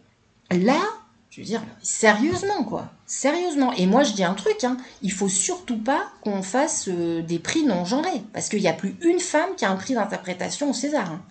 [0.51, 0.81] là,
[1.29, 2.91] je veux dire, sérieusement, quoi.
[3.07, 3.71] Sérieusement.
[3.71, 4.75] Et moi, je dis un truc, hein.
[5.01, 8.21] Il faut surtout pas qu'on fasse euh, des prix non genrés.
[8.33, 11.09] Parce qu'il n'y a plus une femme qui a un prix d'interprétation au César.
[11.09, 11.21] Hein.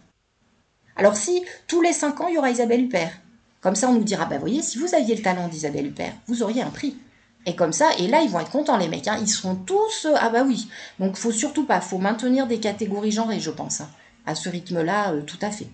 [0.96, 3.12] Alors si, tous les cinq ans, il y aura Isabelle Huppert.
[3.60, 6.42] Comme ça, on nous dira, bah voyez, si vous aviez le talent d'Isabelle Huppert, vous
[6.42, 6.96] auriez un prix.
[7.44, 9.06] Et comme ça, et là, ils vont être contents, les mecs.
[9.06, 9.18] Hein.
[9.20, 10.68] Ils seront tous, euh, ah bah oui.
[10.98, 13.82] Donc, faut surtout pas, faut maintenir des catégories genrées, je pense.
[13.82, 13.88] Hein.
[14.24, 15.68] À ce rythme-là, euh, tout à fait.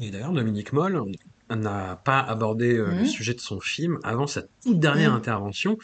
[0.00, 1.02] Et d'ailleurs, Dominique Moll,
[1.56, 3.06] n'a pas abordé euh, le mmh.
[3.06, 5.16] sujet de son film avant sa toute dernière mmh.
[5.16, 5.78] intervention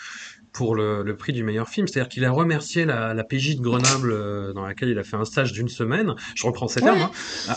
[0.56, 1.86] pour le, le, prix du meilleur film.
[1.86, 5.16] C'est-à-dire qu'il a remercié la, la PJ de Grenoble euh, dans laquelle il a fait
[5.16, 7.10] un stage d'une semaine, je reprends ces termes, hein,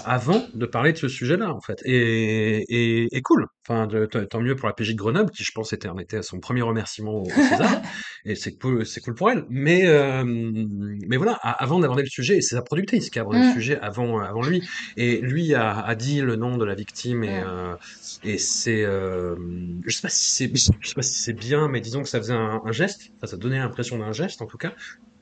[0.04, 1.80] avant de parler de ce sujet-là, en fait.
[1.86, 3.48] Et, et, et cool.
[3.66, 6.18] Enfin, de, tant mieux pour la PJ de Grenoble, qui je pense était, en était
[6.18, 7.82] à son premier remerciement au, César.
[8.26, 9.46] et c'est cool, c'est cool pour elle.
[9.50, 13.40] Mais, euh, mais voilà, avant d'aborder le sujet, et c'est sa productrice qui a abordé
[13.40, 13.54] le mm.
[13.54, 14.68] sujet avant, avant lui.
[14.98, 17.76] Et lui a, a dit le nom de la victime et, euh,
[18.24, 19.36] et c'est, euh,
[19.86, 22.20] je sais pas si c'est, je sais pas si c'est bien, mais disons que ça
[22.20, 23.12] faisait un, un geste.
[23.18, 24.74] Enfin, ça donnait l'impression d'un geste, en tout cas.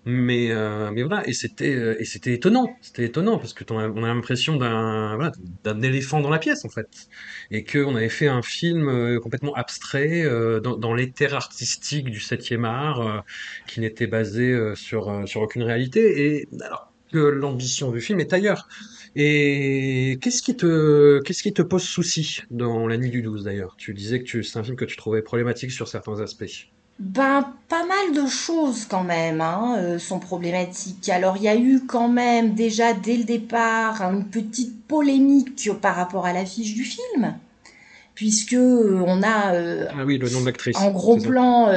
[0.10, 3.78] Mais, euh, mais voilà, et c'était euh, et c'était étonnant, c'était étonnant parce que on
[3.78, 5.34] a, on a l'impression d'un voilà,
[5.66, 7.10] d'un éléphant dans la pièce en fait,
[7.52, 12.10] et que on avait fait un film euh, complètement abstrait euh, dans, dans l'éther artistique
[12.10, 13.26] du 7e art,
[13.68, 18.70] qui n'était basé sur sur aucune réalité, et alors que l'ambition du film est ailleurs.
[19.16, 23.76] Et qu'est-ce qui te qu'est-ce qui te pose souci dans La Nuit du 12 d'ailleurs?
[23.78, 26.46] Tu disais que c'est un film que tu trouvais problématique sur certains aspects.
[27.00, 31.10] Ben, pas mal de choses quand même hein, euh, sont problématiques.
[31.10, 35.96] Alors, il y a eu quand même déjà dès le départ une petite polémique par
[35.96, 37.36] rapport à l'affiche du film,
[38.16, 41.68] puisque euh, on a euh, ah oui le nom de l'actrice en gros plan,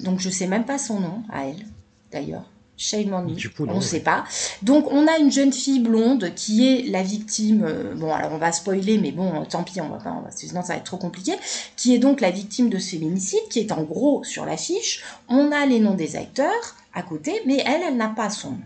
[0.00, 1.64] donc je sais même pas son nom à elle
[2.12, 2.44] d'ailleurs.
[2.76, 4.24] Shane on ne sait pas.
[4.62, 8.38] Donc on a une jeune fille blonde qui est la victime, euh, bon alors on
[8.38, 11.32] va spoiler, mais bon tant pis, on va pas, sinon ça va être trop compliqué,
[11.76, 15.02] qui est donc la victime de ce féminicide, qui est en gros sur l'affiche.
[15.28, 18.58] On a les noms des acteurs à côté, mais elle, elle n'a pas son nom.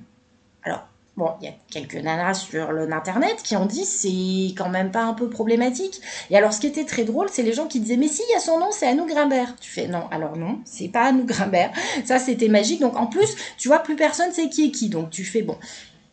[1.21, 5.03] Bon, il y a quelques nanas sur l'internet qui ont dit c'est quand même pas
[5.03, 6.01] un peu problématique.
[6.31, 8.33] Et alors, ce qui était très drôle, c'est les gens qui disaient mais si, il
[8.33, 9.55] y a son nom, c'est Anouk Grimbert.
[9.61, 11.73] Tu fais non, alors non, c'est pas Anouk Grimbert.
[12.07, 12.81] Ça, c'était magique.
[12.81, 14.89] Donc, en plus, tu vois, plus personne sait qui est qui.
[14.89, 15.59] Donc, tu fais bon.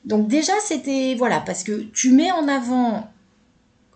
[0.03, 3.07] Donc, déjà, c'était voilà, parce que tu mets en avant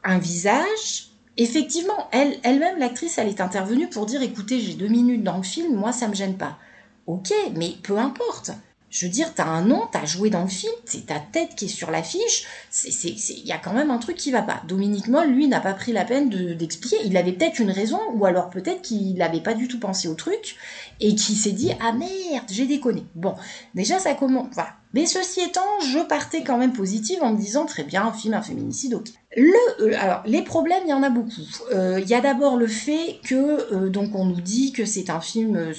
[0.06, 1.10] un visage.
[1.36, 5.44] Effectivement, elle, elle-même, l'actrice, elle est intervenue pour dire écoutez, j'ai deux minutes dans le
[5.44, 6.58] film, moi, ça me gêne pas.
[7.06, 8.52] Ok, mais peu importe
[8.92, 11.66] Je veux dire, t'as un nom, t'as joué dans le film, c'est ta tête qui
[11.66, 12.46] est sur l'affiche.
[12.86, 14.62] Il y a quand même un truc qui va pas.
[14.68, 16.98] Dominique Moll, lui, n'a pas pris la peine d'expliquer.
[17.06, 20.14] il avait peut-être une raison, ou alors peut-être qu'il n'avait pas du tout pensé au
[20.16, 20.58] truc,
[21.00, 23.06] et qu'il s'est dit Ah merde, j'ai déconné.
[23.16, 23.34] Bon,
[23.76, 24.48] déjà, ça commence.
[24.52, 24.76] Voilà.
[24.94, 28.34] Mais ceci étant, je partais quand même positive en me disant Très bien, un film,
[28.34, 29.08] un féminicide, ok.
[29.38, 31.30] Le, euh, alors, les problèmes, il y en a beaucoup.
[31.74, 35.10] Euh, il y a d'abord le fait que, euh, donc, on nous dit que c'est
[35.10, 35.72] un film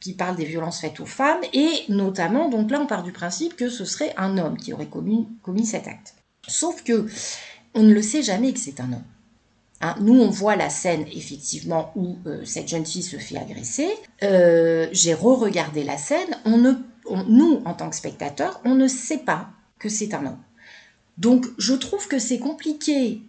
[0.00, 3.54] qui parle des violences faites aux femmes, et notamment, donc là on part du principe
[3.56, 5.28] que ce serait un homme qui aurait commis,
[5.64, 6.14] cet acte.
[6.48, 7.06] Sauf que
[7.74, 9.04] on ne le sait jamais que c'est un homme.
[9.82, 13.88] Hein, nous, on voit la scène effectivement où euh, cette jeune fille se fait agresser.
[14.22, 16.36] Euh, j'ai re-regardé la scène.
[16.44, 19.48] On nous, en tant que spectateurs, on ne sait pas
[19.78, 20.38] que c'est un homme.
[21.16, 23.22] Donc, je trouve que c'est compliqué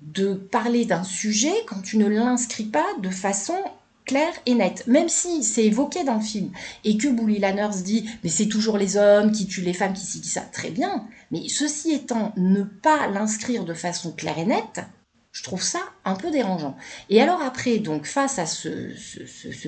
[0.00, 3.56] de parler d'un sujet quand tu ne l'inscris pas de façon
[4.04, 4.84] clair et net.
[4.86, 6.50] Même si c'est évoqué dans le film
[6.84, 10.04] et que Bully Lanners dit mais c'est toujours les hommes qui tuent les femmes qui
[10.04, 11.06] s'y ça, très bien.
[11.30, 14.80] Mais ceci étant, ne pas l'inscrire de façon claire et nette,
[15.32, 16.76] je trouve ça un peu dérangeant.
[17.10, 18.68] Et alors après, donc face à ce,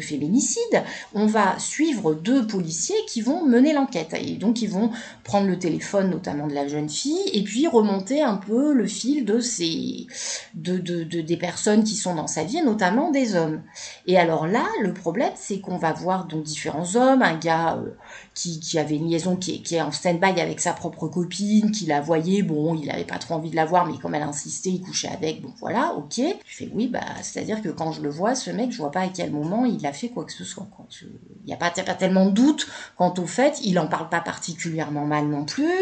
[0.00, 0.82] féminicide,
[1.14, 4.14] on va suivre deux policiers qui vont mener l'enquête.
[4.20, 4.90] Et donc ils vont
[5.22, 9.24] prendre le téléphone notamment de la jeune fille et puis remonter un peu le fil
[9.24, 10.06] de ces
[10.54, 13.62] de, de, de des personnes qui sont dans sa vie, notamment des hommes.
[14.06, 17.90] Et alors là, le problème, c'est qu'on va voir donc différents hommes, un gars euh,
[18.34, 21.86] qui, avait une liaison qui est, qui est en stand-by avec sa propre copine, qui
[21.86, 24.70] la voyait, bon, il avait pas trop envie de la voir, mais comme elle insistait,
[24.70, 26.23] il couchait avec, bon voilà, ok.
[26.46, 29.00] Je fais oui, bah c'est-à-dire que quand je le vois, ce mec, je vois pas
[29.00, 30.66] à quel moment il a fait quoi que ce soit.
[31.02, 32.66] Il n'y a pas, tellement de doute
[32.96, 35.72] quant au fait, il en parle pas particulièrement mal non plus.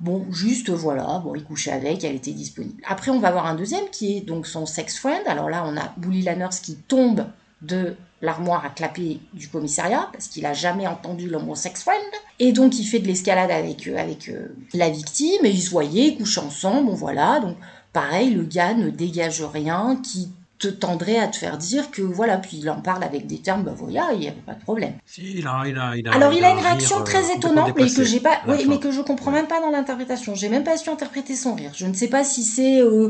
[0.00, 2.82] Bon, juste voilà, bon, il couchait avec, elle était disponible.
[2.86, 5.22] Après, on va voir un deuxième qui est donc son sex friend.
[5.26, 7.26] Alors là, on a Bully Lanners qui tombe
[7.62, 12.02] de l'armoire à clapper du commissariat parce qu'il a jamais entendu le mot sex friend
[12.38, 15.70] et donc il fait de l'escalade avec euh, avec euh, la victime et ils se
[15.70, 17.56] voyaient ils couchent ensemble bon voilà donc
[17.96, 20.28] pareil le gars ne dégage rien qui
[20.58, 23.62] te tendrait à te faire dire que voilà, puis il en parle avec des termes,
[23.62, 24.92] bah voilà, il n'y avait pas de problème.
[25.16, 27.88] il a, il a, il a, Alors il a, une réaction très euh, étonnante, mais
[27.90, 30.34] que j'ai pas, oui, mais que je comprends même pas dans l'interprétation.
[30.34, 31.72] J'ai même pas su interpréter son rire.
[31.74, 33.08] Je ne sais pas si c'est euh,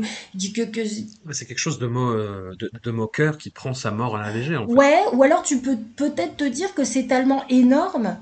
[0.55, 0.81] que, que...
[1.31, 2.11] c'est quelque chose de, mo...
[2.11, 4.63] Euh, de, de, moqueur qui prend sa mort à la légère.
[4.63, 4.73] En fait.
[4.73, 8.17] Ouais, ou alors tu peux peut-être te dire que c'est tellement énorme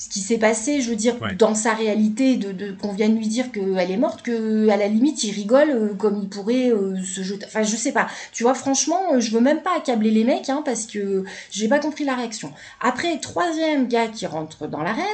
[0.00, 3.28] ce qui s'est passé, je veux dire, dans sa réalité, de, de qu'on vienne lui
[3.28, 6.96] dire qu'elle est morte, que à la limite il rigole euh, comme il pourrait euh,
[7.04, 7.44] se jeter.
[7.44, 8.06] Enfin, je sais pas.
[8.32, 11.68] Tu vois, franchement, euh, je veux même pas accabler les mecs, hein, parce que j'ai
[11.68, 12.50] pas compris la réaction.
[12.80, 15.04] Après, troisième gars qui rentre dans l'arène.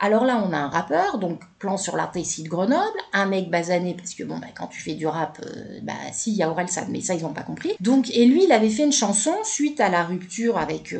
[0.00, 2.82] Alors là, on a un rappeur, donc plan sur la ici de Grenoble,
[3.14, 5.40] un mec basané, parce que bon, bah, quand tu fais du rap,
[5.82, 7.72] bah si, il y a Orelsan, mais ça ils ont pas compris.
[7.80, 10.94] Donc, et lui, il avait fait une chanson suite à la rupture avec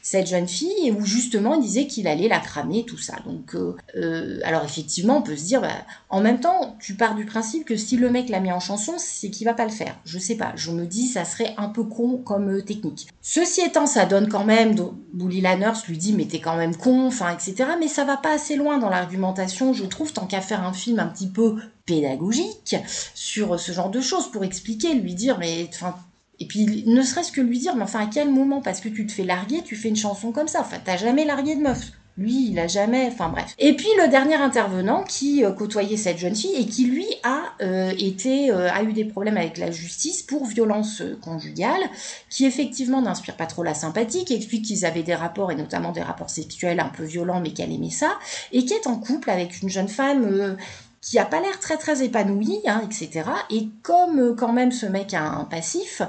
[0.00, 3.16] cette jeune fille, et où justement il disait qu'il allait la cramer tout ça.
[3.24, 5.72] Donc, euh, euh, alors effectivement, on peut se dire, bah,
[6.08, 8.94] en même temps, tu pars du principe que si le mec l'a mis en chanson,
[8.98, 9.96] c'est qu'il va pas le faire.
[10.04, 13.08] Je sais pas, je me dis, ça serait un peu con comme euh, technique.
[13.20, 14.74] Ceci étant, ça donne quand même,
[15.12, 17.70] Bully Lanners lui dit, mais t'es quand même con, enfin, etc.
[17.78, 20.98] Mais ça va pas assez loin dans l'argumentation, je trouve, tant qu'à faire un film
[20.98, 21.56] un petit peu
[21.86, 22.76] pédagogique
[23.14, 25.94] sur ce genre de choses pour expliquer, lui dire, mais enfin,
[26.40, 28.62] et puis, ne serait-ce que lui dire, mais enfin, à quel moment?
[28.62, 30.62] Parce que tu te fais larguer, tu fais une chanson comme ça.
[30.62, 31.92] Enfin, t'as jamais largué de meuf.
[32.18, 33.54] Lui, il a jamais, enfin bref.
[33.58, 37.42] Et puis le dernier intervenant qui euh, côtoyait cette jeune fille et qui lui a
[37.62, 41.82] euh, été, euh, a eu des problèmes avec la justice pour violence conjugale,
[42.28, 45.92] qui effectivement n'inspire pas trop la sympathie, qui explique qu'ils avaient des rapports et notamment
[45.92, 48.18] des rapports sexuels un peu violents, mais qu'elle aimait ça,
[48.52, 50.56] et qui est en couple avec une jeune femme
[51.00, 53.22] qui a pas l'air très très épanouie, hein, etc.
[53.50, 56.02] Et comme quand même ce mec a un passif,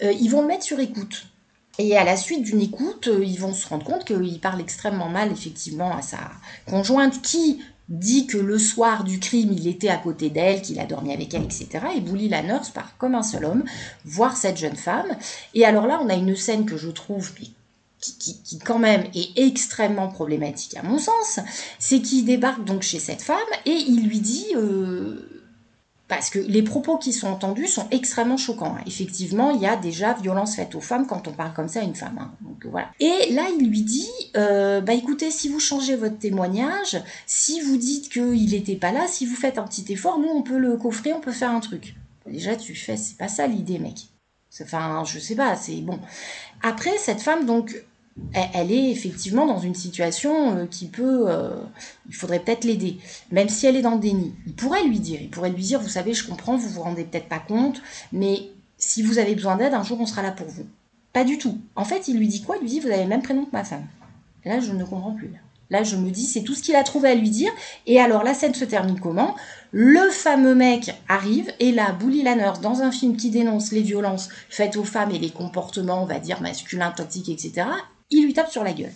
[0.00, 1.26] ils vont le mettre sur écoute.
[1.78, 5.08] Et à la suite d'une écoute, euh, ils vont se rendre compte qu'il parle extrêmement
[5.08, 6.18] mal, effectivement, à sa
[6.66, 10.86] conjointe qui dit que le soir du crime, il était à côté d'elle, qu'il a
[10.86, 11.68] dormi avec elle, etc.
[11.96, 13.64] Et Bully la nurse part comme un seul homme
[14.04, 15.16] voir cette jeune femme.
[15.54, 17.54] Et alors là, on a une scène que je trouve qui,
[18.00, 21.40] qui, quand même est extrêmement problématique à mon sens,
[21.78, 25.35] c'est qu'il débarque donc chez cette femme et il lui dit euh,
[26.08, 28.76] parce que les propos qui sont entendus sont extrêmement choquants.
[28.78, 28.84] Hein.
[28.86, 31.82] Effectivement, il y a déjà violence faite aux femmes quand on parle comme ça à
[31.82, 32.18] une femme.
[32.20, 32.32] Hein.
[32.42, 32.88] Donc voilà.
[33.00, 37.76] Et là, il lui dit, euh, bah écoutez, si vous changez votre témoignage, si vous
[37.76, 40.76] dites qu'il n'était pas là, si vous faites un petit effort, nous on peut le
[40.76, 41.96] coffrer, on peut faire un truc.
[42.26, 44.08] Déjà, tu fais, c'est pas ça l'idée, mec.
[44.60, 45.98] Enfin, je sais pas, c'est bon.
[46.62, 47.84] Après, cette femme, donc,
[48.32, 51.24] elle est effectivement dans une situation euh, qui peut...
[51.28, 51.50] Euh,
[52.08, 52.98] il faudrait peut-être l'aider,
[53.30, 54.34] même si elle est dans le déni.
[54.46, 57.04] Il pourrait lui dire, il pourrait lui dire, vous savez, je comprends, vous vous rendez
[57.04, 57.82] peut-être pas compte,
[58.12, 60.66] mais si vous avez besoin d'aide, un jour on sera là pour vous.
[61.12, 61.58] Pas du tout.
[61.76, 62.56] En fait, il lui dit quoi?
[62.56, 63.86] Il lui dit, vous avez le même prénom que ma femme.
[64.44, 65.30] là, je ne comprends plus.
[65.70, 67.50] Là, je me dis, c'est tout ce qu'il a trouvé à lui dire.
[67.86, 69.34] Et alors, la scène se termine comment?
[69.72, 74.28] Le fameux mec arrive, et là, Bully Lanners, dans un film qui dénonce les violences
[74.48, 77.66] faites aux femmes et les comportements, on va dire, masculins, toxiques, etc.,
[78.10, 78.92] il lui tape sur la gueule.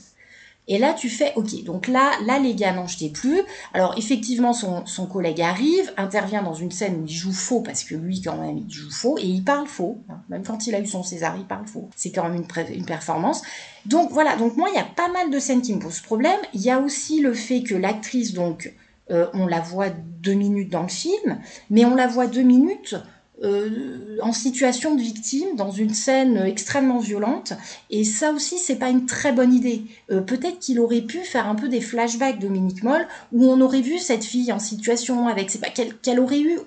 [0.68, 3.40] Et là, tu fais, ok, donc là, là, les gars n'en jetaient plus.
[3.74, 7.82] Alors, effectivement, son, son, collègue arrive, intervient dans une scène où il joue faux, parce
[7.82, 9.98] que lui, quand même, il joue faux, et il parle faux.
[10.08, 10.20] Hein.
[10.28, 11.88] Même quand il a eu son César, il parle faux.
[11.96, 13.42] C'est quand même une, une performance.
[13.84, 16.38] Donc, voilà, donc moi, il y a pas mal de scènes qui me posent problème.
[16.54, 18.72] Il y a aussi le fait que l'actrice, donc,
[19.10, 22.94] euh, on la voit deux minutes dans le film, mais on la voit deux minutes
[23.42, 27.54] euh, en situation de victime dans une scène extrêmement violente
[27.88, 31.48] et ça aussi c'est pas une très bonne idée euh, peut-être qu'il aurait pu faire
[31.48, 35.50] un peu des flashbacks Dominique Moll où on aurait vu cette fille en situation avec
[35.50, 36.58] c'est pas qu'elle aurait eu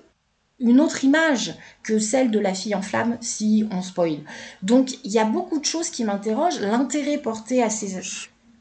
[0.60, 4.20] une autre image que celle de la fille en flamme si on spoil.
[4.62, 6.62] Donc il y a beaucoup de choses qui m'interrogent.
[6.62, 7.98] L'intérêt porté à ces,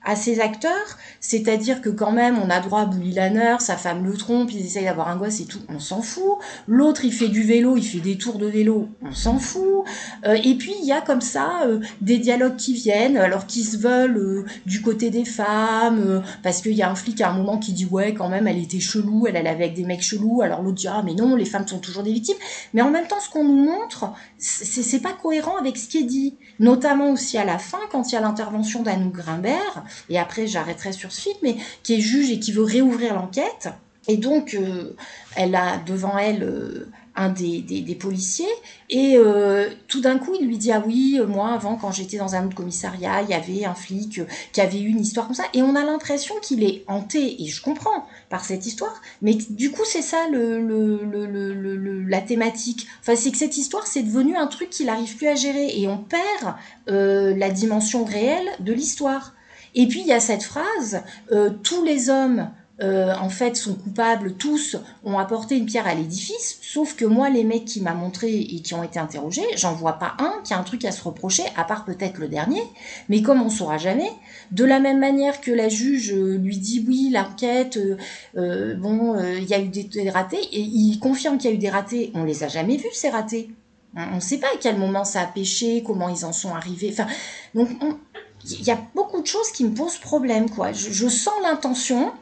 [0.04, 4.04] à ces acteurs, c'est-à-dire que quand même on a droit à Bully Lanner, sa femme
[4.04, 6.38] le trompe, ils essayent d'avoir un gosse et tout, on s'en fout.
[6.66, 9.84] L'autre il fait du vélo, il fait des tours de vélo, on s'en fout.
[10.26, 13.62] Euh, et puis il y a comme ça euh, des dialogues qui viennent, alors qui
[13.62, 17.36] se veulent euh, du côté des femmes, parce qu'il y a un flic à un
[17.36, 20.42] moment qui dit ouais quand même elle était chelou, elle allait avec des mecs chelous,
[20.42, 22.36] alors l'autre dit ah mais non les femmes sont toujours des victimes.
[22.74, 26.04] Mais en même temps ce qu'on nous montre, c'est pas cohérent avec ce qui est
[26.04, 30.46] dit, notamment aussi à la fin quand il y a l'intervention d'Anouk Grimbert et après
[30.46, 33.68] j'arrêterai sur ce film, mais qui est juge et qui veut réouvrir l'enquête.
[34.08, 34.94] Et donc, euh,
[35.36, 38.48] elle a devant elle euh, un des, des, policiers,
[38.88, 42.34] et euh, tout d'un coup, il lui dit Ah oui, moi, avant, quand j'étais dans
[42.34, 45.44] un autre commissariat, il y avait un flic qui avait eu une histoire comme ça,
[45.52, 49.70] et on a l'impression qu'il est hanté, et je comprends, par cette histoire, mais du
[49.70, 52.88] coup, c'est ça le, le, le, la thématique.
[53.00, 55.86] Enfin, c'est que cette histoire, c'est devenu un truc qu'il n'arrive plus à gérer, et
[55.88, 56.54] on perd
[56.86, 59.34] la dimension réelle de l'histoire.
[59.74, 62.50] Et puis il y a cette phrase euh, tous les hommes
[62.82, 67.30] euh, en fait sont coupables, tous ont apporté une pierre à l'édifice, sauf que moi
[67.30, 70.52] les mecs qui m'a montré et qui ont été interrogés, j'en vois pas un qui
[70.52, 72.62] a un truc à se reprocher, à part peut-être le dernier,
[73.08, 74.10] mais comme on saura jamais,
[74.50, 77.78] de la même manière que la juge euh, lui dit oui l'enquête,
[78.34, 81.70] bon il y a eu des, ratés, et il confirme qu'il y a eu des
[81.70, 83.50] ratés, on les a jamais vus ces ratés.
[83.94, 86.88] On ne sait pas à quel moment ça a pêché, comment ils en sont arrivés.
[86.92, 87.06] Enfin,
[87.54, 87.98] donc on,
[88.44, 90.72] il y a beaucoup de choses qui me posent problème, quoi.
[90.72, 92.12] Je, sens l'intention,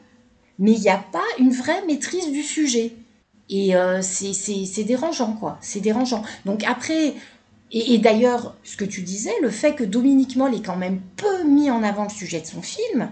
[0.58, 2.94] mais il n'y a pas une vraie maîtrise du sujet.
[3.48, 5.58] Et euh, c'est dérangeant, quoi.
[5.60, 6.22] C'est dérangeant.
[6.44, 7.14] Donc après,
[7.72, 11.44] et, d'ailleurs, ce que tu disais, le fait que Dominique Moll ait quand même peu
[11.44, 13.10] mis en avant le sujet de son film,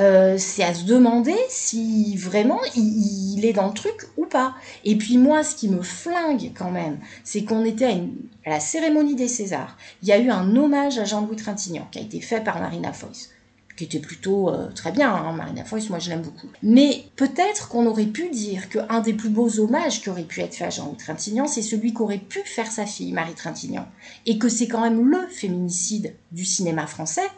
[0.00, 4.54] euh, c'est à se demander si vraiment il, est dans le truc ou pas.
[4.84, 9.16] Et puis moi, ce qui me flingue quand même, c'est qu'on était à, la cérémonie
[9.16, 9.76] des Césars.
[10.02, 12.92] Il y a eu un hommage à Jean-Louis Trintignant qui a été fait par Marina
[12.92, 13.30] Foïs
[13.76, 16.48] qui était plutôt euh, très bien, hein, Marina Foïs, moi je l'aime beaucoup.
[16.64, 20.56] Mais peut-être qu'on aurait pu dire qu'un des plus beaux hommages qui aurait pu être
[20.56, 23.86] fait à Jean-Louis Trintignant, c'est celui qu'aurait pu faire sa fille, Marie Trintignant.
[24.26, 27.28] Et que c'est quand même le féminicide du cinéma français,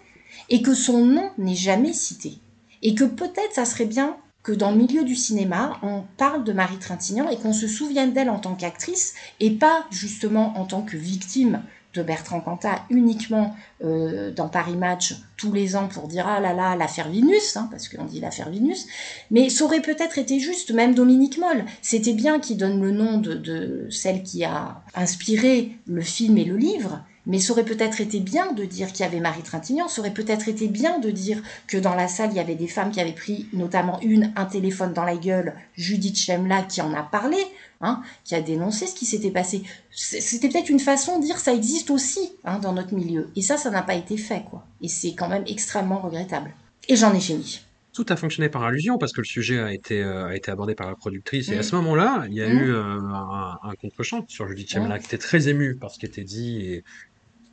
[0.48, 2.38] et que son nom n'est jamais cité
[2.82, 6.52] et que peut-être ça serait bien que dans le milieu du cinéma, on parle de
[6.52, 10.82] Marie Trintignant et qu'on se souvienne d'elle en tant qu'actrice et pas justement en tant
[10.82, 11.62] que victime
[11.94, 16.52] de Bertrand Cantat uniquement euh, dans Paris Match tous les ans pour dire ah là
[16.52, 18.86] là l'affaire Vinus hein, parce qu'on dit l'affaire Vinus
[19.32, 21.64] mais ça aurait peut-être été juste même Dominique Moll.
[21.82, 26.44] C'était bien qu'il donne le nom de, de, celle qui a inspiré le film et
[26.44, 29.86] le livre mais ça aurait peut-être été bien de dire qu'il y avait Marie Trintignant,
[29.86, 32.66] ça aurait peut-être été bien de dire que dans la salle, il y avait des
[32.66, 36.92] femmes qui avaient pris notamment une, un téléphone dans la gueule, Judith Chemla qui en
[36.92, 37.38] a parlé,
[37.80, 39.62] hein, qui a dénoncé ce qui s'était passé.
[39.92, 43.30] C'était peut-être une façon de dire ça existe aussi hein, dans notre milieu.
[43.36, 44.66] Et ça, ça n'a pas été fait, quoi.
[44.82, 46.50] Et c'est quand même extrêmement regrettable.
[46.88, 47.60] Et j'en ai fini
[47.92, 50.74] tout a fonctionné par allusion parce que le sujet a été, euh, a été abordé
[50.74, 51.48] par la productrice.
[51.48, 51.64] Et à mm.
[51.64, 52.58] ce moment-là, il y a mm.
[52.58, 56.06] eu euh, un, un contre-champ sur Judith Chemla qui était très ému par ce qui
[56.06, 56.84] était dit et,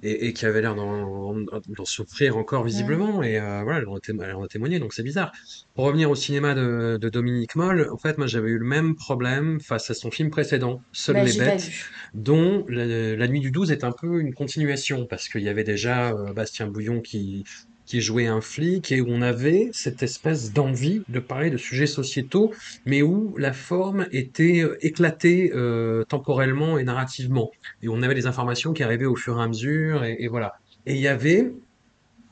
[0.04, 3.24] et, et qui avait l'air d'en souffrir encore visiblement.
[3.24, 5.32] Et euh, voilà, elle en, a témoigné, donc c'est bizarre.
[5.76, 8.96] Pour revenir au cinéma de, de Dominique Moll, en fait, moi j'avais eu le même
[8.96, 11.72] problème face à son film précédent, Seules bah, les bêtes,
[12.14, 16.12] dont la, Nuit du 12 est un peu une continuation, parce qu'il y avait déjà
[16.12, 17.44] euh, Bastien Bouillon qui
[17.88, 21.88] qui jouait un flic et où on avait cette espèce d'envie de parler de sujets
[21.88, 22.54] sociétaux,
[22.86, 27.50] mais où la forme était euh, éclatée euh, temporellement et narrativement.
[27.82, 30.60] Et on avait des informations qui arrivaient au fur et à mesure, et, voilà.
[30.86, 31.52] Et il y avait,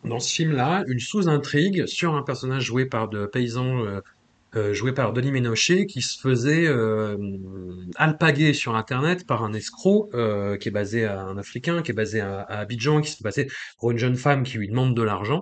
[0.04, 4.02] dans ce film-là, une sous-intrigue sur un personnage joué par de paysans euh,
[4.74, 7.18] joué par Denis Ménochet, qui se faisait euh,
[7.96, 11.96] alpaguer sur Internet par un escroc euh, qui est basé à un Africain, qui est
[11.96, 13.48] basé à, Abidjan, qui se passait
[13.80, 15.42] pour une jeune femme qui lui demande de l'argent.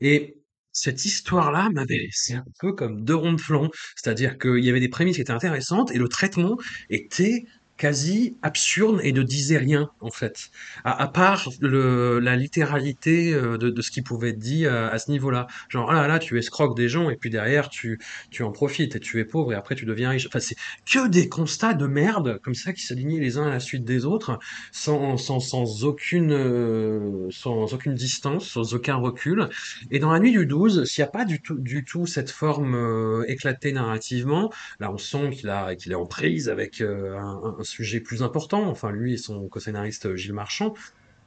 [0.00, 0.38] Et
[0.72, 3.68] cette histoire-là m'avait laissé un peu comme deux ronds de flanc.
[3.96, 6.56] C'est-à-dire qu'il y avait des prémices qui étaient intéressantes et le traitement
[6.88, 7.44] était
[7.78, 10.50] quasi absurde et ne disait rien en fait,
[10.84, 15.46] à, part la littéralité euh, de, ce qui pouvait être dit à, à ce niveau-là.
[15.68, 18.00] Genre ah là là, tu escroques des gens et puis derrière tu
[18.30, 20.26] tu en profites et tu es pauvre et après tu deviens riche.
[20.26, 20.56] Enfin c'est
[20.90, 24.04] que des constats de merde comme ça qui s'alignaient les uns à la suite des
[24.04, 24.38] autres,
[24.72, 29.48] sans sans aucune euh, sans aucune distance, sans aucun recul.
[29.90, 32.30] Et dans la nuit du 12, s'il n'y a pas du tout du tout cette
[32.30, 37.64] forme euh, éclatée narrativement, là on sent qu'il a est en prise avec euh, un
[37.68, 40.74] sujet plus important, enfin lui et son co-scénariste euh, Gilles Marchand,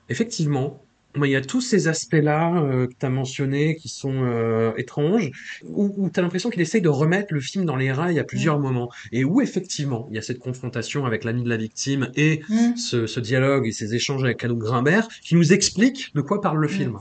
[0.09, 0.83] effectivement,
[1.17, 5.29] il y a tous ces aspects-là euh, que tu as mentionnés qui sont euh, étranges,
[5.65, 8.23] où, où tu as l'impression qu'il essaye de remettre le film dans les rails à
[8.23, 8.63] plusieurs Mm.
[8.63, 12.41] moments, et où effectivement il y a cette confrontation avec l'ami de la victime et
[12.49, 12.75] Mm.
[12.77, 16.59] ce, ce dialogue et ces échanges avec Anouk Grimbert qui nous expliquent de quoi parle
[16.61, 16.71] le Mm.
[16.71, 16.97] film,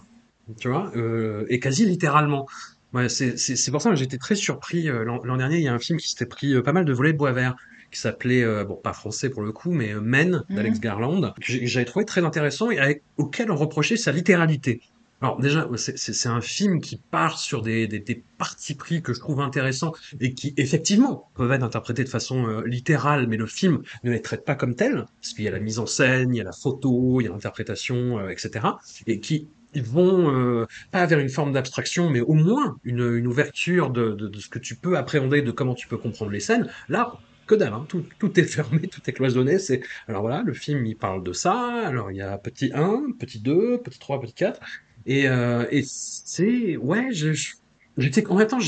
[0.59, 2.47] tu vois, euh, et quasi littéralement.
[2.93, 4.87] Ouais, c'est pour ça que j'étais très surpris.
[4.89, 7.19] L'an dernier, il y a un film qui s'était pris pas mal de volets de
[7.19, 7.55] bois vert,
[7.91, 10.81] qui s'appelait, euh, bon, pas français pour le coup, mais euh, Men d'Alex Mhm.
[10.81, 14.81] Garland, que j'avais trouvé très intéressant et avec- auquel on reprochait sa littéralité.
[15.23, 19.21] Alors déjà, c'est un film qui part sur des, des, des partis pris que je
[19.21, 23.83] trouve intéressants et qui effectivement peuvent être interprétés de façon euh, littérale, mais le film
[24.03, 26.39] ne les traite pas comme tels, parce qu'il y a la mise en scène, il
[26.39, 28.79] y a la photo, il y a l'interprétation, euh, etc.
[29.07, 33.27] Et qui ils vont euh, pas vers une forme d'abstraction, mais au moins une, une
[33.27, 36.41] ouverture de, de, de ce que tu peux appréhender, de comment tu peux comprendre les
[36.41, 36.67] scènes.
[36.89, 37.13] Là,
[37.51, 39.59] que dalle, hein, tout, tout est fermé, tout est cloisonné.
[39.59, 41.55] C'est alors voilà, le film il parle de ça.
[41.87, 44.61] Alors il y a petit 1, petit 2, petit 3, petit 4.
[45.07, 47.53] Et, euh, et c'est ouais, je, je-
[47.97, 48.59] j'étais en même temps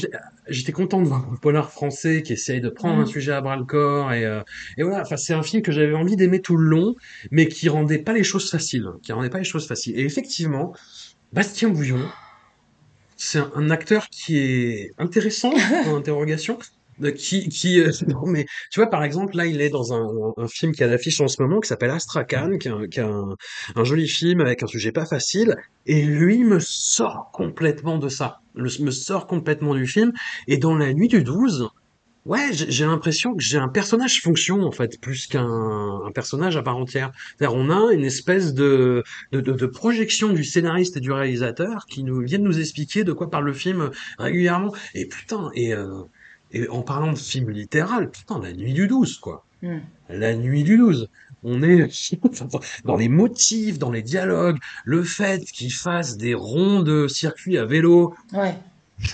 [0.49, 3.07] j'étais content de voir un polar français qui essaye de prendre un Mhm.
[3.07, 4.43] sujet à bras le corps et, euh,
[4.79, 5.03] et voilà.
[5.03, 6.95] Enfin c'est un film que j'avais envie d'aimer tout le long,
[7.31, 9.99] mais qui rendait pas les choses faciles, qui rendait pas les choses faciles.
[9.99, 10.73] Et effectivement,
[11.33, 12.15] Bastien Bouillon,
[13.17, 15.53] c'est un, un acteur qui est intéressant
[15.87, 16.59] en interrogation,
[17.03, 20.47] euh, qui, qui, euh, non mais tu vois par exemple là il est dans un,
[20.49, 23.03] film qui a l'affiche en ce moment qui s'appelle Astrakhan, qui est, un, qui est
[23.03, 25.57] un, joli film avec un sujet pas facile,
[25.87, 30.12] et lui me sort complètement de ça, le- me sort complètement du film,
[30.49, 31.69] et dans la nuit du 12,
[32.24, 36.62] Ouais, j'ai l'impression que j'ai un personnage fonction en fait, plus qu'un un personnage à
[36.62, 37.11] part entière.
[37.37, 39.03] C'est-à-dire, on a une espèce de,
[39.33, 43.47] de, projection du scénariste et du réalisateur qui nous viennent nous expliquer de quoi parle
[43.47, 44.73] le film régulièrement.
[44.95, 46.03] Et putain, et, euh,
[46.53, 49.45] et en parlant de film littéral, putain, la nuit du 12, quoi.
[49.62, 49.79] Mm.
[50.11, 51.09] La nuit du 12.
[51.45, 51.89] On est
[52.85, 57.65] dans les motifs, dans les dialogues, le fait qu'il fasse des ronds de circuit à
[57.65, 58.55] vélo, Ouais.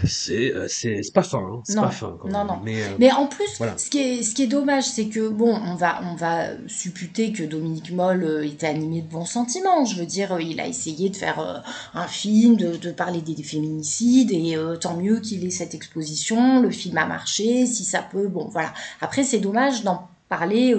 [0.07, 1.61] C'est euh, c'est c'est pas fin, hein.
[1.65, 2.17] c'est pas fin.
[2.21, 2.47] Quand Non, même.
[2.49, 2.61] non.
[2.65, 3.77] Mais, euh, Mais en plus, Voilà.
[3.79, 7.33] ce, qui est, ce qui est dommage, c'est que, bon, on va, on va supputer
[7.33, 9.85] que Dominique Moll euh, était animé de bons sentiments.
[9.85, 13.35] Je veux dire, euh, il a essayé de faire un film, de, de parler des,
[13.35, 16.61] des féminicides, et euh, tant mieux qu'il ait cette exposition.
[16.61, 18.73] Le film a marché, si ça peut, bon, voilà.
[19.01, 20.75] Après, c'est dommage d'en parler.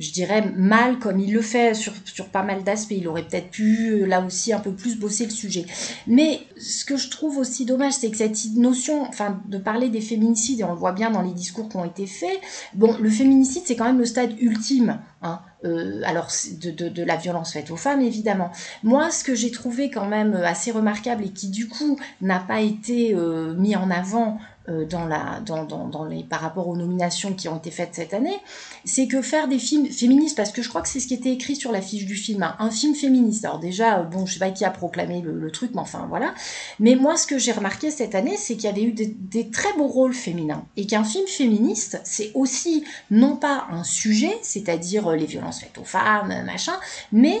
[0.00, 1.92] Je dirais mal comme il le fait sur,
[2.32, 2.94] pas mal d'aspects.
[2.96, 5.66] Il aurait peut-être pu, euh, là aussi, un peu plus bosser le sujet.
[6.06, 10.00] Mais ce que je trouve aussi dommage, c'est que cette notion, enfin, de parler des
[10.00, 12.40] féminicides, et on le voit bien dans les discours qui ont été faits,
[12.74, 16.28] bon, le féminicide, c'est quand même le stade ultime, hein, euh, alors
[16.62, 18.50] de, la violence faite aux femmes, évidemment.
[18.82, 22.62] Moi, ce que j'ai trouvé quand même assez remarquable et qui, du coup, n'a pas
[22.62, 27.56] été euh, mis en avant dans la, dans, les, par rapport aux nominations qui ont
[27.56, 28.36] été faites cette année,
[28.84, 31.32] c'est que faire des films féministes, parce que je crois que c'est ce qui était
[31.32, 33.44] écrit sur la fiche du film, hein, un film féministe.
[33.44, 36.34] Alors déjà, euh, bon, je sais pas qui a proclamé le, truc, mais enfin voilà.
[36.78, 39.72] Mais moi, ce que j'ai remarqué cette année, c'est qu'il y avait eu des, très
[39.74, 40.64] beaux rôles féminins.
[40.76, 45.78] Et qu'un film féministe, c'est aussi non pas un sujet, c'est-à-dire euh, les violences faites
[45.78, 46.74] aux femmes, euh, machin,
[47.12, 47.40] mais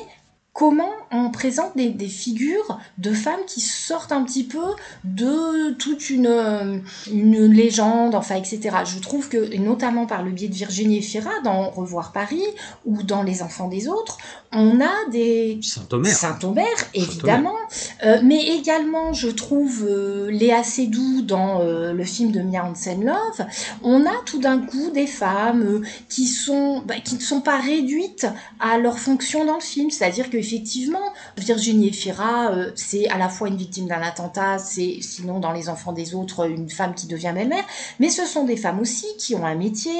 [0.52, 4.74] comment on présente des, figures de femmes qui sortent un petit peu
[5.04, 6.78] de toute une, euh,
[7.08, 8.78] légende, enfin, etc.
[8.84, 12.44] Je trouve que, notamment par le biais de Virginie Efira, dans Revoir Paris
[12.84, 14.18] ou dans Les Enfants des Autres,
[14.52, 16.12] on a des Saint-Omer.
[16.12, 17.54] Saint-Omer, évidemment,
[18.02, 23.46] Euh, mais également, je trouve euh, Léa Seydoux dans euh, le film de Mia Hansen-Love.
[23.82, 27.58] On a tout d'un coup des femmes euh, qui sont bah, qui ne sont pas
[27.60, 28.26] réduites
[28.58, 33.56] à leur fonction dans le film, c'est-à-dire qu'effectivement, Virginie Efira, c'est à la fois une
[33.56, 37.64] victime d'un attentat, c'est sinon dans Les Enfants des Autres une femme qui devient belle-mère,
[37.98, 39.90] mais ce sont des femmes aussi qui ont un métier,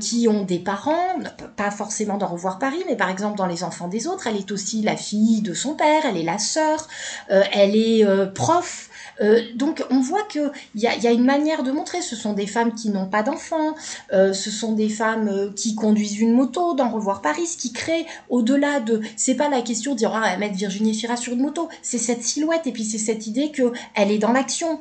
[0.00, 1.18] qui ont des parents,
[1.56, 4.50] pas forcément dans Revoir Paris, mais par exemple dans Les Enfants des Autres, elle est
[4.52, 6.88] aussi la fille de son père, elle est la sœur,
[7.30, 8.88] euh, elle est euh, prof.
[9.20, 12.00] Euh, donc on voit que il y a, y a une manière de montrer.
[12.00, 13.74] Ce sont des femmes qui n'ont pas d'enfants,
[14.10, 19.00] ce sont des femmes qui conduisent une moto dans Revoir Paris, qui crée au-delà de.
[19.16, 22.22] C'est pas la question de dire ah, mettre Virginie Fira sur une moto, c'est cette
[22.22, 24.80] silhouette et puis c'est cette idée que elle est dans l'action.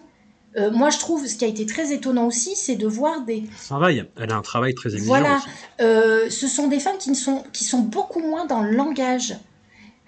[0.58, 3.44] Euh, moi, je trouve, ce qui a été très étonnant aussi, c'est de voir des...
[3.66, 4.06] Travail.
[4.18, 5.08] Elle a un travail très exigeant.
[5.08, 5.40] Voilà,
[5.82, 9.36] euh, ce sont des femmes qui, ne sont, qui sont beaucoup moins dans le langage.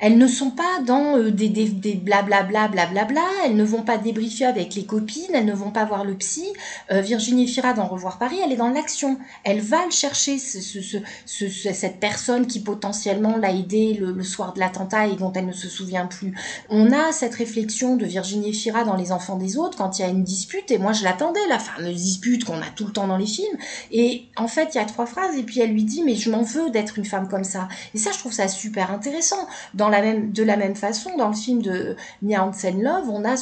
[0.01, 4.45] Elles ne sont pas dans euh, des, des, blablabla, blablabla, elles ne vont pas débriefer
[4.45, 6.43] avec les copines, elles ne vont pas voir le psy.
[6.91, 9.17] Euh, Virginie Fira dans Revoir Paris, elle est dans l'action.
[9.43, 14.23] Elle va le chercher, ce, ce- ce- cette personne qui potentiellement l'a aidée le, le
[14.23, 16.33] soir de l'attentat et dont elle ne se souvient plus.
[16.69, 20.05] On a cette réflexion de Virginie Fira dans Les Enfants des Autres quand il y
[20.05, 23.07] a une dispute, et moi je l'attendais, la fameuse dispute qu'on a tout le temps
[23.07, 23.55] dans les films.
[23.91, 26.31] Et en fait, il y a trois phrases, et puis elle lui dit, mais je
[26.31, 27.67] m'en veux d'être une femme comme ça.
[27.93, 29.47] Et ça, je trouve ça super intéressant.
[29.75, 33.35] Dans de la même façon, dans le film de Mia Hansen Love, on a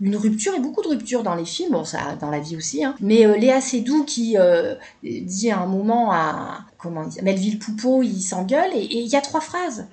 [0.00, 1.76] une rupture, et beaucoup de ruptures dans les films,
[2.20, 2.94] dans la vie aussi, hein.
[3.00, 8.20] Mais euh, Léa Seydoux qui euh, dit à un moment à, comment Melville Poupeau, il
[8.20, 9.86] s'engueule, et il y a trois phrases.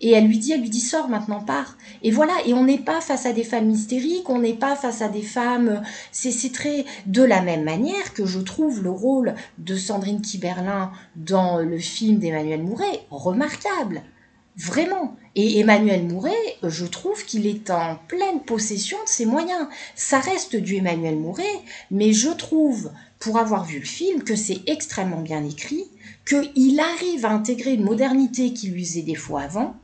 [0.00, 1.76] Et elle lui dit, elle lui dit, sors maintenant, pars.
[2.02, 5.00] Et voilà, et on n'est pas face à des femmes hystériques, on n'est pas face
[5.00, 5.82] à des femmes.
[6.12, 6.84] C'est très.
[7.06, 12.18] De la même manière que je trouve le rôle de Sandrine Kiberlin dans le film
[12.18, 14.02] d'Emmanuel Mouret remarquable.
[14.56, 15.16] Vraiment.
[15.38, 19.68] Et Emmanuel Mouret, je trouve qu'il est en pleine possession de ses moyens.
[19.94, 21.44] Ça reste du Emmanuel Mouret,
[21.90, 25.84] mais je trouve, pour avoir vu le film, que c'est extrêmement bien écrit,
[26.26, 29.76] qu'il arrive à intégrer une modernité qui lui faisait défaut avant.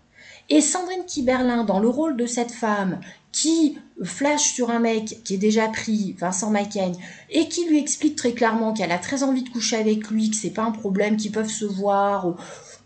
[0.49, 3.01] Et Sandrine Kiberlin, dans le rôle de cette femme
[3.31, 6.97] qui flash sur un mec qui est déjà pris, Vincent Macaigne,
[7.31, 10.37] et qui lui explique très clairement qu'elle a très envie de coucher avec lui, que
[10.37, 12.37] c'est pas un problème, qu'ils peuvent se voir,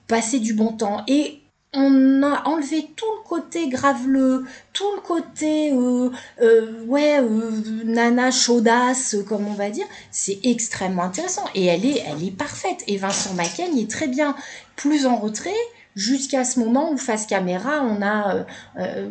[0.09, 1.05] passer du bon temps.
[1.06, 1.43] Et
[1.77, 8.31] on a enlevé tout le côté graveleux, tout le côté euh, euh, ouais euh, nana
[8.31, 11.44] chaudasse comme on va dire, c'est extrêmement intéressant.
[11.55, 12.82] Et elle est elle est parfaite.
[12.86, 14.35] Et Vincent Macaigne est très bien.
[14.74, 15.51] Plus en retrait
[15.94, 18.44] jusqu'à ce moment où face caméra on a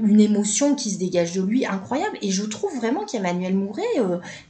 [0.03, 2.17] une émotion qui se dégage de lui incroyable.
[2.21, 3.83] Et je trouve vraiment qu'Emmanuel Mouret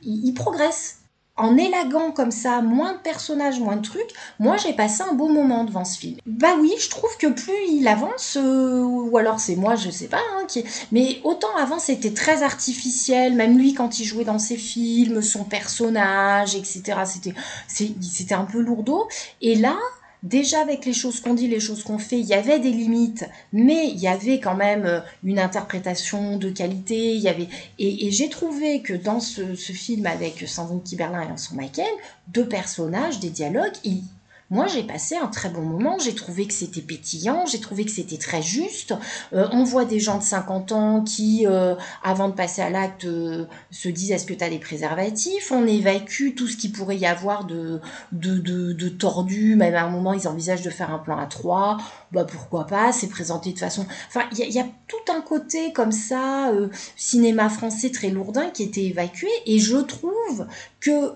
[0.03, 0.99] il progresse
[1.37, 5.27] en élaguant comme ça, moins de personnages, moins de trucs, moi j'ai passé un beau
[5.27, 6.17] moment devant ce film.
[6.25, 10.07] Bah oui, je trouve que plus il avance, euh, ou alors c'est moi, je sais
[10.07, 10.47] pas, hein,
[10.91, 15.43] mais autant avant c'était très artificiel, même lui quand il jouait dans ses films, son
[15.43, 16.83] personnage, etc.
[17.05, 17.33] C'était,
[17.67, 19.07] c'était un peu lourdeau.
[19.41, 19.77] Et là,
[20.23, 23.25] déjà avec les choses qu'on dit, les choses qu'on fait, il y avait des limites,
[23.53, 27.13] mais il y avait quand même euh, une interprétation de qualité.
[27.15, 27.47] Il y avait
[27.79, 31.85] et, j'ai trouvé que dans ce, film avec Sandrine Kiberlin et Vincent Macaigne,
[32.27, 34.03] deux personnages, des dialogues, ils-
[34.51, 35.97] moi j'ai passé un très bon moment.
[35.97, 38.93] J'ai trouvé que c'était pétillant, j'ai trouvé que c'était très juste.
[39.33, 43.05] Euh, on voit des gens de 50 ans qui, euh, avant de passer à l'acte,
[43.05, 45.51] euh, se disent est-ce que tu as des préservatifs?
[45.51, 47.79] On évacue tout ce qui pourrait y avoir de,
[48.11, 49.55] de, de, de tordu.
[49.55, 51.77] Même à un moment, ils envisagent de faire un plan à trois.
[52.11, 52.91] Bah pourquoi pas?
[52.91, 53.85] C'est présenté de façon.
[54.07, 56.51] Enfin, il y, y a tout un côté comme ça,
[56.95, 59.29] cinéma français très lourdin qui était évacué.
[59.47, 60.47] Et je trouve
[60.79, 61.15] que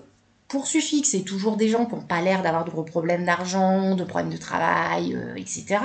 [0.50, 3.94] pour Suffix, c'est toujours des gens qui n'ont pas l'air d'avoir de gros problèmes d'argent,
[3.94, 5.78] de problèmes de travail, euh, etc.,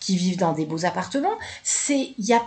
[0.00, 1.38] qui vivent dans des beaux appartements.
[1.62, 2.42] C'est, y a,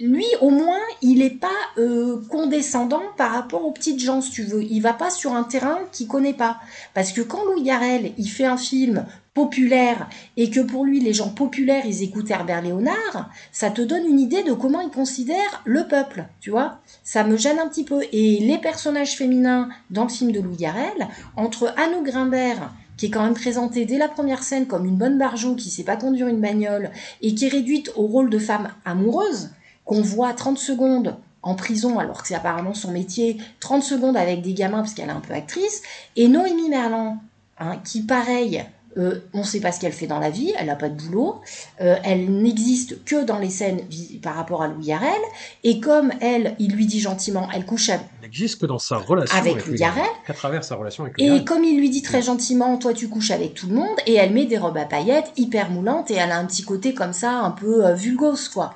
[0.00, 1.48] lui, au moins, il n'est pas
[1.78, 4.64] euh, condescendant par rapport aux petites gens, si tu veux.
[4.64, 6.58] Il va pas sur un terrain qu'il connaît pas.
[6.94, 9.06] Parce que quand Louis Garrel, il fait un film
[9.38, 14.04] populaire et que pour lui, les gens populaires, ils écoutent Herbert Léonard, ça te donne
[14.04, 16.80] une idée de comment il considère le peuple, tu vois.
[17.04, 18.02] Ça me gêne un petit peu.
[18.10, 21.06] Et les personnages féminins dans le film de Louis Garrel,
[21.36, 25.18] entre Anne Grimbert, qui est quand même présentée dès la première scène comme une bonne
[25.18, 26.90] barjot qui sait pas conduire une bagnole
[27.22, 29.50] et qui est réduite au rôle de femme amoureuse,
[29.84, 34.42] qu'on voit 30 secondes en prison alors que c'est apparemment son métier, 30 secondes avec
[34.42, 35.82] des gamins parce qu'elle est un peu actrice,
[36.16, 37.18] et Noémie Merlan,
[37.60, 38.64] hein, qui pareil,
[38.98, 41.00] euh, on ne sait pas ce qu'elle fait dans la vie, elle n'a pas de
[41.00, 41.40] boulot,
[41.80, 43.80] euh, elle n'existe que dans les scènes
[44.22, 45.20] par rapport à Louis Garrel,
[45.64, 48.96] et comme elle, il lui dit gentiment, elle couche avec Il n'existe que dans sa
[48.96, 50.04] relation Avec avec, Louis Garrel.
[50.26, 53.08] qu'à travers sa relation avec Louis Et comme il lui dit très gentiment, toi tu
[53.08, 56.14] couches avec tout le monde, et elle met des robes à paillettes hyper moulantes, et
[56.14, 58.74] elle a un petit côté comme ça, un peu euh, vulgose, quoi.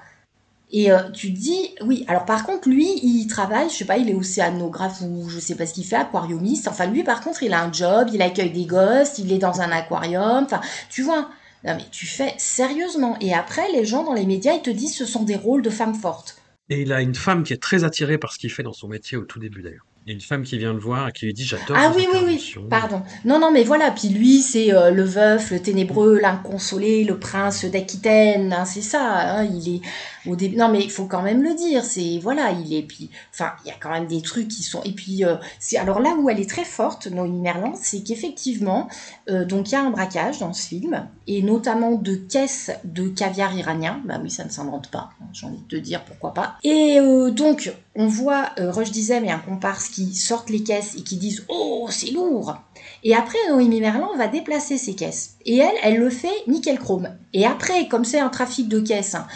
[0.73, 3.99] Et euh, tu te dis, oui, alors par contre, lui, il travaille, je sais pas,
[3.99, 6.67] il est océanographe ou je sais pas ce qu'il fait, aquariumiste.
[6.67, 9.61] Enfin, lui, par contre, il a un job, il accueille des gosses, il est dans
[9.61, 10.45] un aquarium.
[10.45, 11.29] Enfin, tu vois,
[11.65, 13.19] non mais tu fais sérieusement.
[13.21, 15.71] Et après, les gens dans les médias, ils te disent, ce sont des rôles de
[15.71, 16.37] femmes fortes.
[16.71, 18.89] Et il a une femme qui est très attirée par ce qu'il fait dans son
[18.89, 19.85] métier au tout début d'ailleurs.
[20.05, 21.77] Il y a une femme qui vient le voir et qui lui dit j'adore.
[21.79, 23.03] Ah oui, oui, oui, pardon.
[23.25, 27.65] Non, non, mais voilà, puis lui, c'est euh, le veuf, le ténébreux, l'inconsolé, le prince
[27.65, 29.81] d'Aquitaine, hein, c'est ça, hein, il est...
[30.29, 30.57] au début.
[30.57, 31.85] Non, mais il faut quand même le dire.
[31.85, 33.11] C'est voilà, il est puis.
[33.33, 34.83] Enfin, il y a quand même des trucs qui sont.
[34.83, 38.89] Et puis, euh, c'est alors là où elle est très forte, Noémie Merlan, c'est qu'effectivement,
[39.31, 43.07] euh, donc il y a un braquage dans ce film, et notamment de caisses de
[43.09, 44.01] caviar iranien.
[44.05, 45.11] Bah oui, ça ne s'invente pas.
[45.21, 46.57] hein, J'ai envie de te dire pourquoi pas.
[46.65, 46.99] Et
[47.31, 51.17] donc, on voit euh, Rush Dizem et un comparse qui sortent les caisses et qui
[51.17, 52.57] disent Oh, c'est lourd
[53.05, 55.37] Et après, Noémie Merlan va déplacer ces caisses.
[55.45, 57.11] Et elle, elle le fait nickel chrome.
[57.33, 59.27] Et après, comme c'est un trafic de caisses, hein,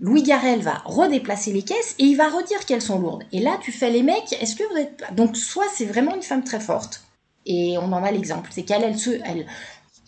[0.00, 3.24] Louis Garrel va redéplacer les caisses et il va redire qu'elles sont lourdes.
[3.32, 5.02] Et là, tu fais les mecs, est-ce que vous êtes...
[5.12, 7.02] Donc, soit c'est vraiment une femme très forte,
[7.46, 9.10] et on en a l'exemple, c'est qu'elle, elle se...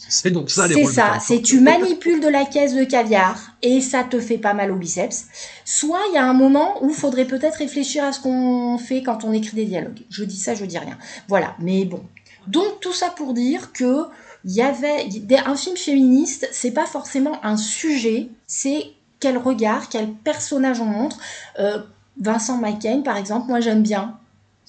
[0.09, 3.81] C'est donc ça les c'est ça, c'est tu manipules de la caisse de caviar et
[3.81, 5.27] ça te fait pas mal au biceps.
[5.65, 9.03] Soit il y a un moment où il faudrait peut-être réfléchir à ce qu'on fait
[9.03, 10.01] quand on écrit des dialogues.
[10.09, 10.99] Je dis ça, je dis rien.
[11.29, 12.03] Voilà, mais bon.
[12.47, 14.05] Donc tout ça pour dire que
[14.45, 15.07] il y avait
[15.45, 18.87] un film féministe, c'est pas forcément un sujet, c'est
[19.19, 21.19] quel regard, quel personnage on montre.
[21.59, 21.83] Euh,
[22.19, 24.19] Vincent McCain, par exemple, moi j'aime bien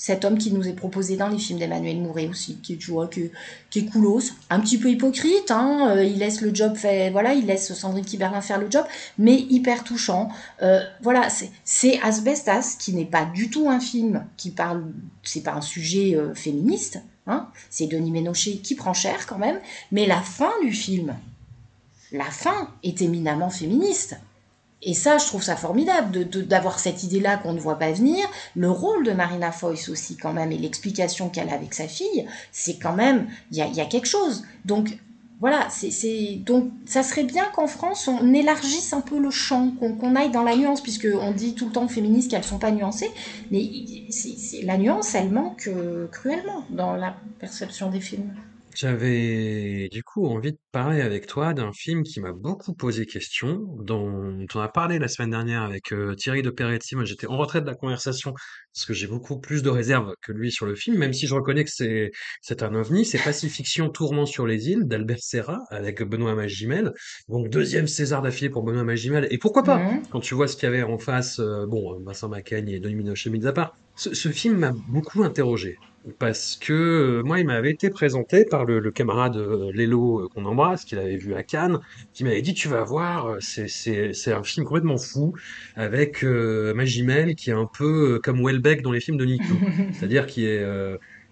[0.03, 3.07] cet homme qui nous est proposé dans les films d'Emmanuel Mouret aussi, qui tu vois,
[3.07, 3.30] qui
[3.80, 7.45] est coolos, un petit peu hypocrite, hein, euh, il laisse le job fait, voilà, il
[7.45, 8.84] laisse Sandrine Kiberlin faire le job,
[9.19, 10.30] mais hyper touchant.
[10.64, 14.86] Euh, voilà, c'est- c'est Asbestas, qui n'est pas du tout un film qui parle,
[15.22, 19.60] c'est pas un sujet euh, féministe, hein, c'est Denis Ménochet qui prend cher quand même,
[19.91, 21.15] mais la fin du film,
[22.11, 24.15] la fin est éminemment féministe.
[24.84, 27.91] Et ça, je trouve ça formidable de- de- d'avoir cette idée-là qu'on ne voit pas
[27.91, 28.26] venir.
[28.56, 32.26] Le rôle de Marina Foïs aussi, quand même, et l'explication qu'elle a avec sa fille,
[32.52, 34.44] c'est quand même, il y a, quelque chose.
[34.66, 34.98] Donc,
[35.40, 40.16] voilà, c'est donc ça serait bien qu'en France, on élargisse un peu le champ, qu'on
[40.16, 43.10] aille dans la nuance, puisqu'on dit tout le temps aux féministes qu'elles sont pas nuancées,
[43.49, 43.64] mais
[44.12, 48.32] c'est- la nuance, elle manque euh, cruellement dans la perception des films.
[48.76, 53.60] J'avais du coup envie de parler avec toi d'un film qui m'a beaucoup posé question,
[53.80, 56.95] dont on a parlé la semaine dernière avec euh, Thierry de Peretti.
[56.95, 58.34] Moi, j'étais en retrait de la conversation
[58.73, 61.35] parce que j'ai beaucoup plus de réserves que lui sur le film, même si je
[61.35, 62.11] reconnais que c'est
[62.41, 63.06] c'est un ovni.
[63.06, 66.93] C'est Pacifiction Tourment sur les îles d'Albert Serra avec Benoît Magimel.
[67.27, 69.27] Donc deuxième César d'affilée pour Benoît Magimel.
[69.31, 69.80] Et pourquoi pas?
[69.80, 70.03] Mhm.
[70.11, 72.95] quand tu vois ce qu'il y avait en face, euh, bon, Vincent Macaigne et Denis
[72.95, 73.76] Ménochet mis à part.
[73.95, 75.77] Ce, ce film m'a beaucoup interrogé
[76.19, 80.28] parce que euh, moi, il m'avait été présenté par le, le camarade euh, Lélo euh,
[80.30, 81.80] qu'on embrasse, qu'il avait vu à Cannes,
[82.14, 85.34] qui m'avait dit tu vas voir, euh, c'est c'est c'est un film complètement fou
[85.76, 89.44] avec Magimel qui est un peu comme Welbeck dans les films de Nico,
[89.94, 90.65] c'est-à-dire qui est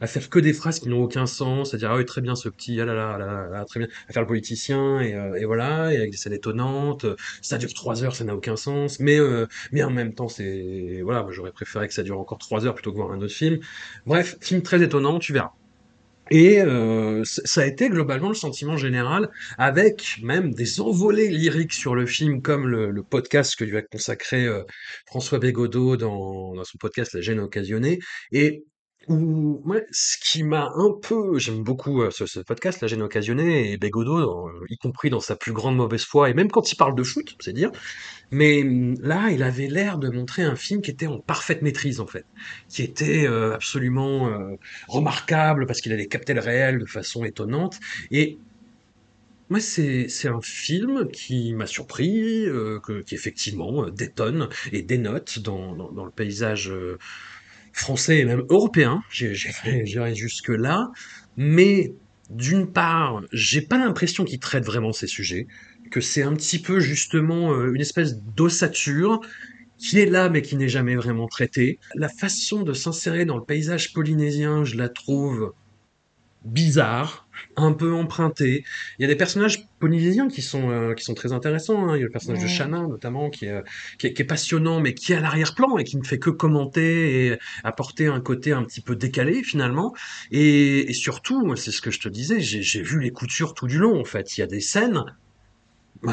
[0.01, 2.49] à faire que des phrases qui n'ont aucun sens, c'est-à-dire ah oui très bien ce
[2.49, 5.97] petit ah là là là très bien, à faire le politicien et, euh, voilà et
[5.97, 7.05] avec des scènes étonnantes,
[7.41, 11.01] ça dure trois heures, ça n'a aucun sens, mais euh, mais en même temps c'est
[11.03, 13.59] voilà, j'aurais préféré que ça dure encore trois heures plutôt que voir un autre film.
[14.05, 15.51] Bref, film très étonnant, tu verras.
[16.31, 21.95] Et euh, ça a été globalement le sentiment général, avec même des envolées lyriques sur
[21.95, 24.61] le film, comme le, le podcast que lui a consacré euh,
[25.07, 27.97] François Bégodeau dans, dans son podcast La gêne occasionnée,
[28.31, 28.63] et
[29.07, 33.71] où moi, ce qui m'a un peu, j'aime beaucoup euh, ce, podcast La gêne occasionnée,
[33.71, 36.95] et dans- y compris dans sa plus grande mauvaise foi, et même quand il parle
[36.95, 37.71] de foot, c'est dire,
[38.31, 41.99] mais hum, là, il avait l'air de montrer un film qui était en parfaite maîtrise,
[41.99, 42.25] en fait,
[42.67, 44.55] qui était euh, absolument euh,
[44.87, 47.79] remarquable parce qu'il allait capter le réel de façon étonnante.
[48.11, 48.37] Et
[49.49, 55.39] moi, c'est un film qui m'a surpris, euh, que, qui effectivement euh, détonne et dénote
[55.39, 56.71] dans, dans, dans le paysage
[57.73, 59.01] français et même européen.
[59.11, 60.91] J'irai jusque-là.
[61.37, 61.93] Mais
[62.29, 65.47] d'une part, j'ai pas l'impression qu'il traite vraiment ces sujets,
[65.91, 69.19] que c'est un petit peu justement euh, une espèce d'ossature
[69.77, 71.79] qui est là mais qui n'est jamais vraiment traitée.
[71.95, 75.53] La façon de s'insérer dans le paysage polynésien, je la trouve
[76.43, 78.63] bizarre, un peu emprunté.
[78.97, 81.87] Il y a des personnages polynésiens qui sont euh, qui sont très intéressants.
[81.89, 81.95] hein.
[81.95, 82.47] Il y a le personnage de.
[82.47, 83.61] Shanna notamment qui est, euh,
[83.97, 86.29] qui est qui est passionnant mais qui est à l'arrière-plan et qui ne fait que
[86.29, 89.93] commenter et apporter un côté un petit peu décalé finalement.
[90.31, 93.67] Et, et surtout, c'est ce que je te disais, j'ai j'ai vu les coutures tout
[93.67, 94.37] du long en fait.
[94.37, 95.03] Il y a des scènes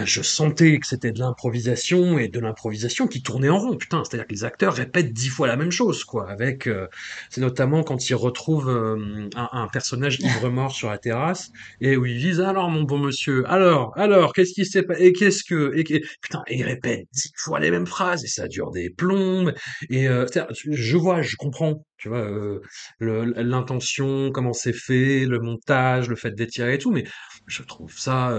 [0.05, 4.03] je sentais que c'était de l'improvisation et de l'improvisation qui tournait en rond, putain.
[4.05, 6.29] C'est-à-dire que les acteurs répètent dix fois la même chose, quoi.
[6.29, 6.89] Avec, euh,
[7.31, 11.51] c'est notamment quand ils retrouvent euh, un, personnage ivre-mort sur la terrasse
[11.81, 15.13] et où ils disent alors mon bon monsieur, alors, alors, qu'est-ce qui s'est passé et
[15.13, 18.49] qu'est-ce que et, et- putain, et ils répètent dix fois les mêmes phrases et ça
[18.49, 19.53] dure des plombes.
[19.89, 20.27] Et euh,
[20.69, 22.61] je vois, je comprends, tu vois, euh,
[23.01, 27.05] l'intention, comment c'est fait, le montage, le fait d'étirer et tout, mais
[27.47, 28.33] je trouve ça.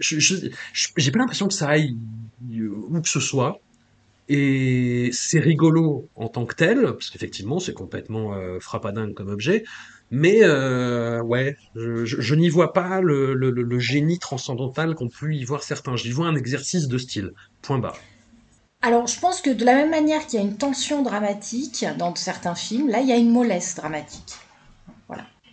[0.00, 1.96] J'ai pas l'impression que ça aille
[2.52, 3.60] euh, où que ce soit.
[4.28, 9.64] Et c'est rigolo en tant que tel, parce qu'effectivement, c'est complètement euh, frappadingue comme objet.
[10.12, 15.62] Mais euh, ouais, je, n'y vois pas le, le- génie transcendantal qu'on peut y voir
[15.62, 15.96] certains.
[15.96, 17.30] J'y vois un exercice de style.
[17.62, 17.98] Point barre.
[18.82, 22.14] Alors, je pense que de la même manière qu'il y a une tension dramatique dans
[22.14, 24.34] certains films, là, il y a une mollesse dramatique.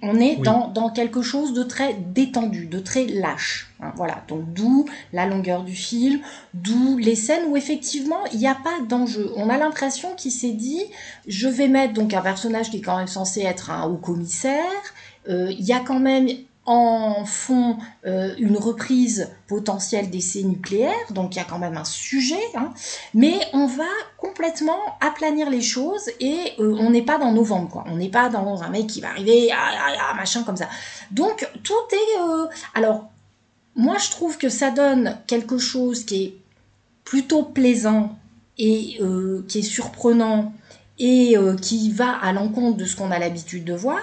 [0.04, 0.44] On est Oui.
[0.44, 3.72] dans, dans quelque chose de très détendu, de très lâche.
[3.82, 4.24] hein, voilà.
[4.28, 6.20] Donc, d'où la longueur du film,
[6.54, 9.32] d'où les scènes où effectivement il n'y a pas d'enjeu.
[9.36, 10.82] On a l'impression qu'il s'est dit
[11.28, 14.64] je vais mettre donc un personnage qui est quand même censé être un haut commissaire.
[15.30, 16.28] Euh, Il y a quand même
[16.68, 21.86] en fond euh, une reprise potentielle d'essais nucléaires, donc il y a quand même un
[21.86, 22.74] sujet, hein,
[23.14, 23.86] mais on va
[24.18, 27.86] complètement aplanir les choses et euh, on n'est pas dans novembre, quoi.
[27.88, 30.68] On n'est pas dans un mec qui va arriver, ah, ah, ah, machin comme ça.
[31.12, 32.20] Donc tout est...
[32.22, 33.10] euh, alors,
[33.78, 36.34] moi je trouve que ça donne quelque chose qui est
[37.06, 38.18] plutôt plaisant
[38.58, 39.00] et
[39.48, 40.52] qui est surprenant
[41.00, 44.02] et qui va à l'encontre de ce qu'on a l'habitude de voir.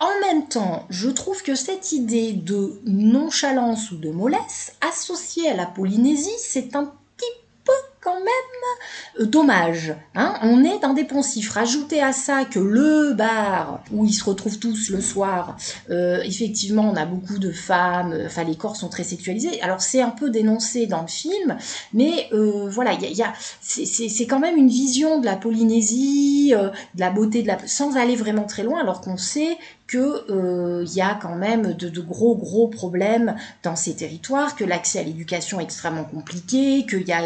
[0.00, 5.54] En même temps, je trouve que cette idée de nonchalance ou de mollesse associée à
[5.54, 7.26] la Polynésie, c'est un petit
[7.64, 9.94] peu quand même euh, dommage.
[10.14, 11.50] Hein on est dans des poncifs.
[11.50, 15.58] Rajoutez à ça que le bar où ils se retrouvent tous le soir,
[15.90, 19.60] euh, effectivement, on a beaucoup de femmes, euh, enfin les corps sont très sexualisés.
[19.60, 21.58] Alors c'est un peu dénoncé dans le film,
[21.92, 22.30] mais
[22.68, 27.00] voilà, il y a, y a- c'est- quand même une vision de la Polynésie, de
[27.00, 29.58] la beauté de la, sans aller vraiment très loin, alors qu'on sait
[29.90, 33.34] que euh, il y a quand même de, gros gros problèmes
[33.64, 37.22] dans ces territoires, que l'accès à l'éducation est extrêmement compliqué, qu'il y a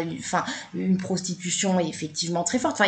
[0.73, 2.81] une prostitution effectivement très forte.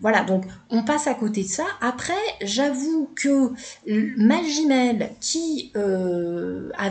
[0.00, 1.64] Voilà donc on passe à côté de ça.
[1.80, 3.52] Après j'avoue que
[3.88, 6.90] l- Magimel qui euh, a-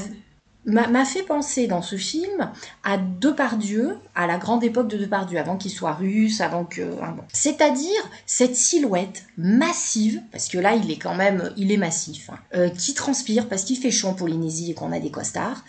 [0.66, 2.52] m'a fait penser dans ce film
[2.84, 6.82] à Depardieu, à la grande époque de Depardieu, avant qu'il soit russe, avant que...
[7.02, 7.16] hein.
[7.32, 12.40] C'est-à-dire cette silhouette massive, parce que là il est quand même, il est massif, hein,
[12.56, 15.64] euh, qui transpire parce qu'il fait chaud en Polynésie et qu'on a des costards,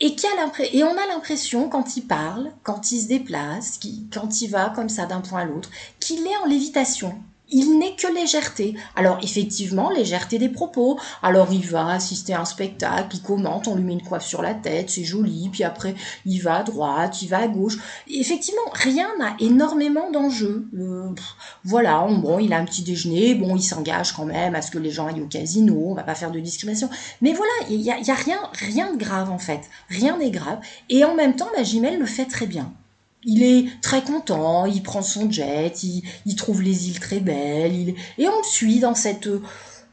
[0.00, 0.30] et, qui a
[0.72, 3.80] et on a l'impression quand il parle, quand il se déplace,
[4.12, 5.70] quand il va comme ça d'un point à l'autre,
[6.00, 7.18] qu'il est en lévitation.
[7.50, 8.74] Il n'est que légèreté.
[8.96, 10.98] Alors effectivement, légèreté des propos.
[11.22, 14.42] Alors il va assister à un spectacle, il commente, on lui met une coiffe sur
[14.42, 15.94] la tête, c'est joli, puis après
[16.24, 17.78] il va à droite, il va à gauche.
[18.08, 20.66] Effectivement, rien n'a énormément d'enjeux.
[20.76, 21.10] Euh,
[21.64, 24.70] voilà, on- bon, il a un petit déjeuner, bon, il s'engage quand même à ce
[24.70, 26.90] que les gens aillent au casino, on va pas faire de discrimination.
[27.20, 29.60] Mais voilà, il y a, y a rien, rien de grave en fait.
[29.88, 30.58] Rien n'est grave.
[30.90, 32.72] Et en même temps, Magimel le fait très bien.
[33.24, 38.28] Il est très content, il prend son jet, il, trouve les îles très belles, et
[38.28, 39.26] on le suit dans cette...
[39.26, 39.42] euh,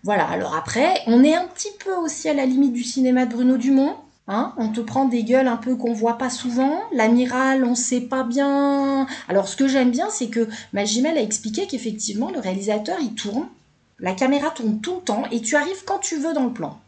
[0.04, 3.34] Voilà, alors après, on est un petit peu aussi à la limite du cinéma de
[3.34, 3.96] Bruno Dumont.
[4.28, 6.80] Hein, on te prend des gueules un peu qu'on voit pas souvent.
[6.94, 9.06] L'amiral, on sait pas bien.
[9.28, 13.48] Alors, ce que j'aime bien, c'est que Magimel a expliqué qu'effectivement, le réalisateur, il tourne.
[14.00, 16.80] La caméra tourne tout le temps et tu arrives quand tu veux dans le plan.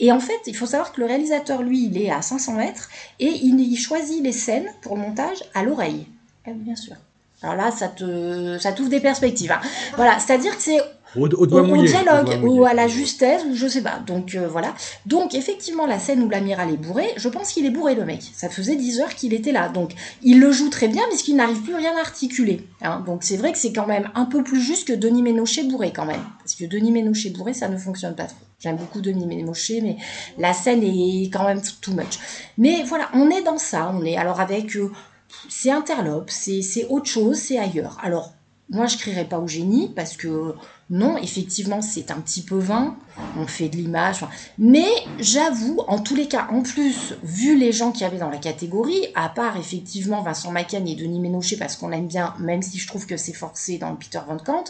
[0.00, 2.88] Et en fait, il faut savoir que le réalisateur, lui, il est à 500 mètres
[3.18, 6.06] et il, choisit les scènes pour le montage à l'oreille.
[6.46, 6.96] Eh bien sûr.
[7.42, 9.52] Alors là, ça te, ça des perspectives.
[9.52, 9.60] hein.
[9.96, 10.80] Voilà, c'est-à-dire que c'est
[11.14, 11.88] Au, au au, doigt au mouillé.
[11.88, 14.00] dialogue, ou à la justesse, ou je sais pas.
[14.06, 14.74] Donc euh, voilà.
[15.06, 18.22] Donc effectivement, la scène où l'amiral est bourré, je pense qu'il est bourré le mec.
[18.34, 19.68] Ça faisait 10 heures qu'il était là.
[19.68, 19.92] Donc
[20.22, 22.66] il le joue très bien, mais qu'il n'arrive plus rien à articuler.
[22.82, 23.02] hein.
[23.06, 25.92] Donc c'est vrai que c'est quand même un peu plus juste que Denis Ménochet bourré
[25.94, 26.22] quand même.
[26.38, 28.36] Parce que Denis Ménochet bourré, ça ne fonctionne pas trop.
[28.58, 29.96] J'aime beaucoup Denis Ménochet, mais
[30.38, 32.18] la scène est quand même too much.
[32.58, 33.92] Mais voilà, on est dans ça.
[33.94, 34.76] On est alors avec...
[34.76, 34.90] euh,
[35.48, 37.98] c'est interlope, c'est c'est autre chose, c'est ailleurs.
[38.02, 38.32] Alors,
[38.70, 40.54] moi, je crierais pas au génie parce que
[40.88, 42.96] non, effectivement, c'est un petit peu vain.
[43.36, 44.24] On fait de l'image.
[44.56, 44.88] Mais
[45.18, 48.38] j'avoue, en tous les cas, en plus, vu les gens qu'il y avait dans la
[48.38, 52.78] catégorie, à part effectivement Vincent Macaigne et Denis Ménochet parce qu'on l'aime bien, même si
[52.78, 54.64] je trouve que c'est forcé dans Peter Van Kant,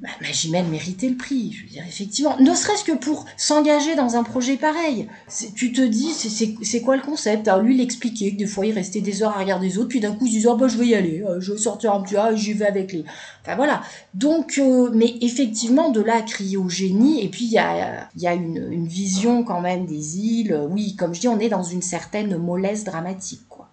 [0.00, 1.52] bah, Magimel méritait le prix.
[1.52, 5.08] Je veux dire, effectivement, ne serait-ce que pour s'engager dans un projet pareil.
[5.56, 7.48] Tu te dis, c'est- quoi le concept?
[7.48, 9.88] Alors lui, il expliquait que des fois, il restait des heures à regarder les autres,
[9.88, 11.58] puis d'un coup, il se disait, ah bah, je vais y aller, euh, je vais
[11.58, 13.04] sortir un petit, ah, j'y vais avec les...
[13.42, 13.82] Enfin voilà.
[14.14, 18.08] Donc, euh, mais effectivement, de là à crier au génie, et puis il y a,
[18.16, 20.58] y a une, une vision quand même des îles.
[20.70, 23.68] Oui, comme je dis, on est dans une certaine mollesse dramatique, quoi.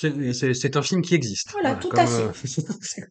[0.00, 1.50] C'est un film qui existe.
[1.52, 2.22] Voilà, tout à fait.
[2.22, 3.04] euh,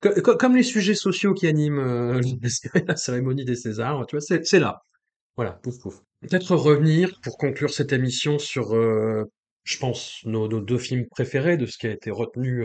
[0.00, 2.20] co- co- comme les sujets sociaux qui animent euh,
[2.86, 4.78] la cérémonie des Césars, tu vois, c'est là.
[5.36, 6.00] Voilà, pouf pouf.
[6.20, 9.24] Peut-être revenir pour conclure cette émission sur, euh,
[9.64, 12.64] je pense, nos, nos deux films préférés de ce qui a été retenu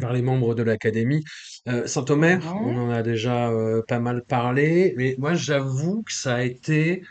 [0.00, 1.24] par les membres de l'Académie.
[1.68, 6.36] Euh, Saint-Omer, on en a déjà euh, pas mal parlé, mais moi j'avoue que ça
[6.36, 7.02] a été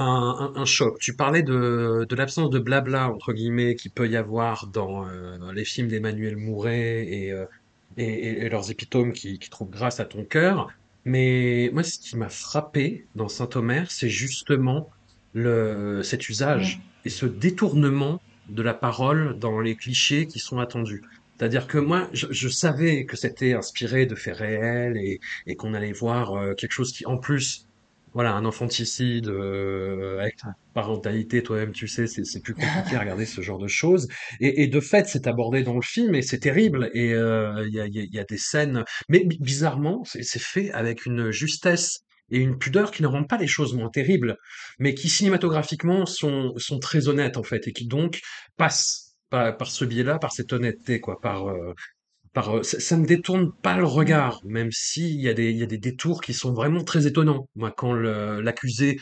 [0.00, 0.98] un, un- un choc.
[1.00, 5.52] Tu parlais de, de l'absence de blabla, entre guillemets, qu'il peut y avoir dans euh,
[5.52, 7.46] les films d'Emmanuel Mouret et, euh,
[7.96, 10.68] et, et- et leurs épitomes qui, qui trouvent grâce à ton cœur.
[11.04, 14.90] Mais moi, ce qui m'a frappé dans Saint-Omer, c'est justement
[15.32, 21.02] le, cet usage et ce détournement de la parole dans les clichés qui sont attendus.
[21.38, 25.72] C'est-à-dire que moi, je, je savais que c'était inspiré de faits réels et, et qu'on
[25.74, 27.66] allait voir euh, quelque chose qui, en plus,
[28.12, 33.26] voilà, un infanticide euh, avec ta parentalité, toi-même, tu sais, c'est plus compliqué à regarder
[33.26, 34.08] ce genre de choses.
[34.40, 36.90] Et, et de fait, c'est abordé dans le film et c'est terrible.
[36.94, 40.22] Et euh, il y a, y a- y a des scènes, mais bi- bizarrement, c'est
[40.22, 42.00] c'est fait avec une justesse
[42.30, 44.36] et une pudeur qui ne rendent pas les choses moins terribles,
[44.78, 48.20] mais qui cinématographiquement sont sont très honnêtes en fait et qui donc
[48.56, 51.74] passent par, par ce biais-là, par cette honnêteté, quoi, par euh,
[52.32, 55.62] par, heu, ça ça ne détourne pas le regard, même s'il y a des y
[55.62, 57.48] a des détours qui sont vraiment très étonnants.
[57.56, 58.98] Moi, quand l'accusé,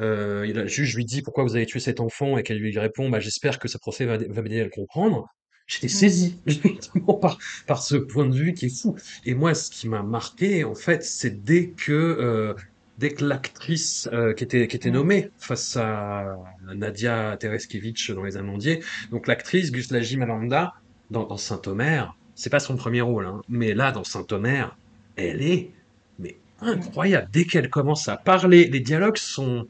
[0.00, 3.10] et le juge lui dit: «Pourquoi vous avez tué cet enfant?» et qu'elle lui répond:
[3.10, 5.26] «Bah, j'espère que ce procès va va m'aider à le comprendre»,
[5.66, 8.96] j'étais saisi, justement par par ce point de vue qui est fou.
[9.24, 12.54] Et moi, ce qui m'a marqué, en fait, c'est dès que,
[12.98, 16.36] dès que l'actrice, qui était qui était nommée face à
[16.74, 18.80] Nadia Tereskevich dans Les Amandiers,
[19.10, 20.72] donc l'actrice Gusla Malanda
[21.10, 24.74] dans dans Saint-Omer, c'est pas son premier rôle, hein, mais là, dans Saint-Omer,
[25.16, 25.72] elle est
[26.18, 27.28] mais incroyable.
[27.30, 29.66] Dès qu'elle commence à parler, les dialogues sont,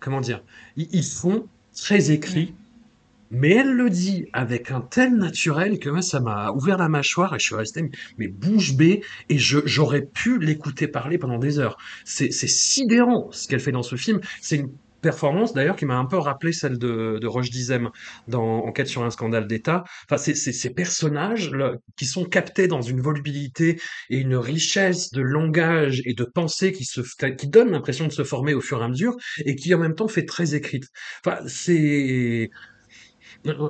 [0.00, 0.42] comment dire,
[0.78, 2.54] ils, sont très écrits,
[3.30, 7.38] mais elle le dit avec un tel naturel que ça m'a ouvert la mâchoire et
[7.38, 11.76] je suis resté mais, bouche bée et j'aurais pu l'écouter parler pendant des heures.
[12.06, 14.22] C'est, sidérant ce qu'elle fait dans ce film.
[14.40, 14.64] C'est
[15.06, 17.90] performance d'ailleurs qui m'a un peu rappelé celle de, de Roche Dizem
[18.26, 19.84] dans Enquête sur un scandale d'État.
[20.04, 23.80] Enfin, c'est, ces personnages là, qui sont captés dans une volubilité
[24.10, 27.02] et une richesse de langage et de pensée qui se,
[27.38, 29.14] qui donne l'impression de se former au fur et à mesure
[29.44, 30.88] et qui en même temps fait très écrite.
[31.24, 32.50] Enfin, c'est,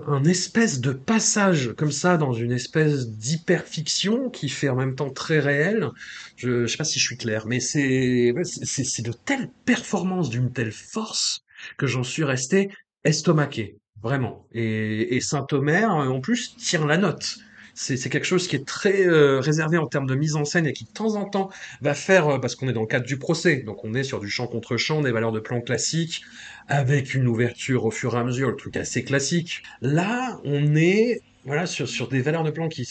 [0.06, 5.10] un espèce de passage comme ça dans une espèce d'hyperfiction qui fait en même temps
[5.10, 5.90] très réel.
[6.36, 10.52] Je, je sais pas si je suis clair, mais c'est c'est de telles performances, d'une
[10.52, 11.40] telle force
[11.76, 12.70] que j'en suis resté
[13.04, 14.46] estomaqué, vraiment.
[14.52, 17.38] Et, Saint-Omer, euh, en plus, tire la note.
[17.74, 20.66] C'est c'est quelque chose qui est très euh, réservé en termes de mise en scène
[20.66, 21.50] et qui de temps en temps
[21.82, 24.18] va faire, euh, parce qu'on est dans le cadre du procès, donc on est sur
[24.18, 26.22] du champ contre champ, des valeurs de plan classiques,
[26.68, 29.62] avec une ouverture au fur et à mesure, le truc assez classique.
[29.80, 32.86] Là, on est voilà sur, sur des valeurs de plan qui,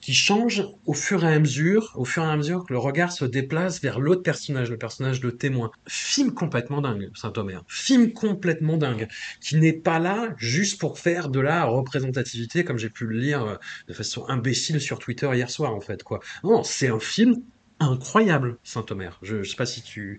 [0.00, 3.12] qui changent au fur et à mesure, au fur et à mesure que le regard
[3.12, 5.70] se déplace vers l'autre personnage, le personnage de témoin.
[5.86, 7.62] Film complètement dingue, Saint-Omer.
[7.68, 9.06] Film complètement dingue,
[9.40, 13.44] qui n'est pas là juste pour faire de la représentativité, comme j'ai pu le lire
[13.44, 13.56] euh,
[13.86, 16.20] de façon imbécile sur Twitter hier soir, en fait, quoi.
[16.42, 17.42] Non, c'est un film
[17.80, 19.18] incroyable, Saint-Omer.
[19.22, 20.18] Je, je sais pas si tu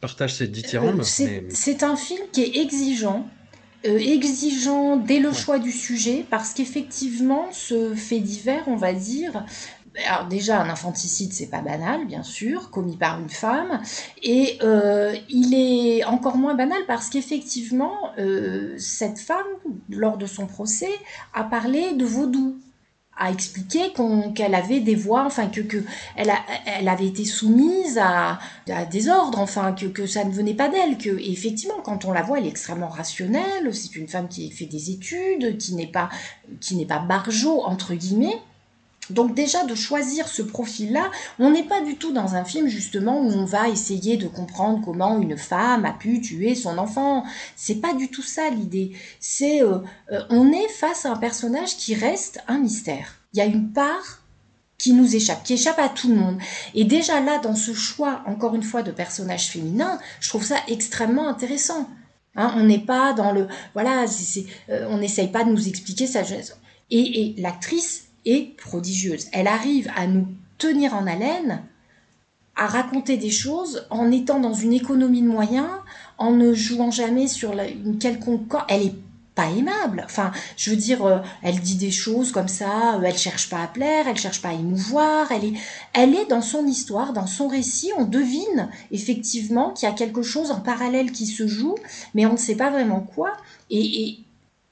[0.00, 1.42] partages cette Euh, c'est
[1.82, 1.84] mais...
[1.84, 3.28] un film qui est exigeant,
[3.86, 9.44] euh, exigeant dès le choix du sujet, parce qu'effectivement, ce fait divers, on va dire,
[10.06, 13.82] alors déjà, un infanticide, c'est pas banal, bien sûr, commis par une femme,
[14.22, 19.46] et euh, il est encore moins banal parce qu'effectivement, euh, cette femme,
[19.88, 20.90] lors de son procès,
[21.34, 22.58] a parlé de vaudou
[23.16, 23.92] a expliqué
[24.34, 25.84] qu'elle avait des voix, enfin que, que
[26.16, 28.38] elle, a- elle avait été soumise à,
[28.70, 30.96] à des ordres, enfin que, que ça ne venait pas d'elle.
[30.96, 33.74] Que effectivement, quand on la voit, elle est extrêmement rationnelle.
[33.74, 36.08] C'est une femme qui fait des études, qui n'est pas
[36.60, 38.38] qui n'est pas barjot entre guillemets.
[39.10, 43.20] Donc déjà de choisir ce profil-là, on n'est pas du tout dans un film justement
[43.20, 47.24] où on va essayer de comprendre comment une femme a pu tuer son enfant.
[47.56, 48.92] C'est pas du tout ça l'idée.
[49.18, 49.78] C'est euh,
[50.12, 53.16] euh, on est face à un personnage qui reste un mystère.
[53.32, 54.20] Il y a une part
[54.78, 56.38] qui nous échappe, qui échappe à tout le monde.
[56.74, 60.56] Et déjà là, dans ce choix, encore une fois, de personnages féminins, je trouve ça
[60.68, 61.88] extrêmement intéressant.
[62.34, 63.46] Hein, on n'est pas dans le...
[63.74, 64.06] Voilà,
[64.70, 66.22] euh, on n'essaye pas de nous expliquer sa.
[66.22, 69.26] Et, et l'actrice est prodigieuse.
[69.32, 70.26] Elle arrive à nous
[70.58, 71.62] tenir en haleine,
[72.56, 75.70] à raconter des choses en étant dans une économie de moyens,
[76.18, 78.52] en ne jouant jamais sur une quelconque...
[78.68, 78.94] Elle est
[79.34, 80.02] pas aimable.
[80.04, 83.62] Enfin, je veux dire, euh, elle dit des choses comme ça, euh, elle cherche pas
[83.62, 85.54] à plaire, elle cherche pas à émouvoir, elle est,
[85.92, 90.22] elle est dans son histoire, dans son récit, on devine effectivement qu'il y a quelque
[90.22, 91.76] chose en parallèle qui se joue,
[92.14, 93.32] mais on ne sait pas vraiment quoi.
[93.70, 94.18] Et, et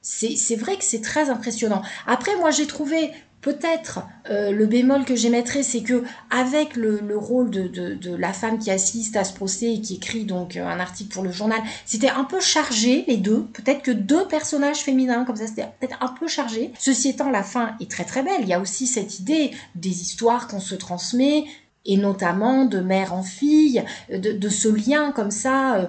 [0.01, 1.81] c'est vrai que c'est très impressionnant.
[2.07, 3.11] Après, moi, j'ai trouvé
[3.41, 8.59] peut-être euh, le bémol que j'émettrais, c'est que avec le, le rôle de la femme
[8.59, 11.61] qui assiste à ce procès et qui écrit donc euh, un article pour le journal,
[11.85, 13.45] c'était un peu chargé les deux.
[13.53, 16.71] Peut-être que deux personnages féminins comme ça, c'était peut-être un peu chargé.
[16.77, 18.41] Ceci étant, la fin est très très belle.
[18.41, 21.45] Il y a aussi cette idée des histoires qu'on se transmet
[21.89, 23.83] et notamment de mère en fille,
[24.13, 25.75] de, ce lien comme ça.
[25.77, 25.87] euh,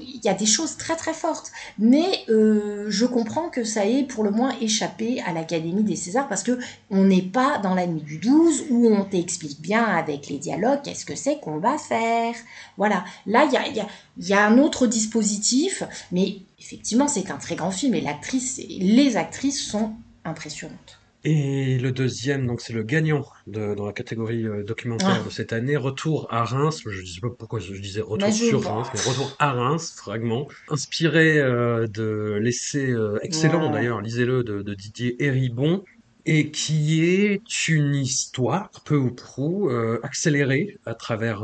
[0.00, 1.50] Il y a des choses très très fortes.
[1.76, 6.28] Mais euh, je comprends que ça ait pour le moins échappé à l'Académie des Césars
[6.28, 10.28] parce que on n'est pas dans la nuit du 12 où on t'explique bien avec
[10.28, 12.34] les dialogues qu'est-ce que c'est qu'on va faire.
[12.76, 13.04] Voilà.
[13.26, 13.84] Là, il
[14.28, 15.82] y a, un autre dispositif,
[16.12, 19.94] mais effectivement, c'est un très grand film et l'actrice, et les actrices sont
[20.24, 20.99] impressionnantes.
[21.22, 25.30] Et le deuxième, donc c'est le gagnant de, dans la catégorie euh, documentaire Ah, de
[25.30, 26.80] cette année, Retour à Reims.
[26.86, 28.62] Je ne sais pas pourquoi je disais Retour je sur.
[28.64, 33.72] Reims, mais Retour à Reims, fragment, inspiré euh, de l'essai euh, excellent Ouais.
[33.74, 35.84] d'ailleurs, lisez-le, de, de Didier Héribon,
[36.24, 41.42] et qui est une histoire, peu ou prou, euh, accélérée à travers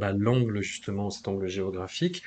[0.00, 2.22] bah, l'angle justement, cet angle géographique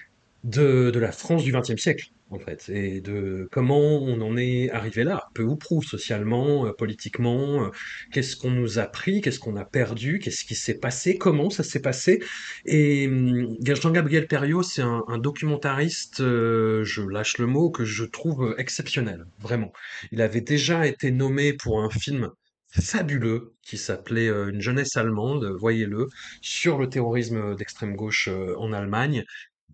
[0.45, 5.03] de, la France du XXe siècle, en fait, et de comment on en est arrivé
[5.03, 7.69] là, peu ou prou, socialement, euh, politiquement, euh,
[8.13, 11.63] qu'est-ce qu'on nous a pris, qu'est-ce qu'on a perdu, qu'est-ce qui s'est passé, comment ça
[11.63, 12.21] s'est passé.
[12.65, 18.53] Et hum, Jean-Gabriel Perriot, c'est un, documentariste, euh, je lâche le mot, que je trouve
[18.59, 19.73] exceptionnel, vraiment.
[20.11, 22.29] Il avait déjà été nommé pour un film
[22.67, 26.07] fabuleux qui s'appelait Une jeunesse allemande, voyez-le,
[26.41, 29.23] sur le terrorisme d'extrême gauche en Allemagne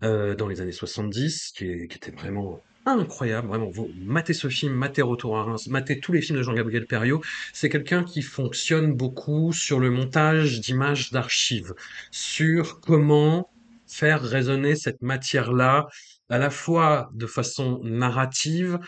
[0.03, 3.69] euh, dans les années 70, qui, qui était vraiment incroyable, vraiment.
[3.69, 7.21] Vous matez ce film, matez Retour à Reims, matez tous les films de Jean-Gabriel Perriot.
[7.53, 11.73] C'est quelqu'un qui fonctionne beaucoup sur le montage d'images d'archives,
[12.11, 13.49] sur comment
[13.87, 15.87] faire résonner cette matière-là,
[16.29, 18.79] à la fois de façon narrative,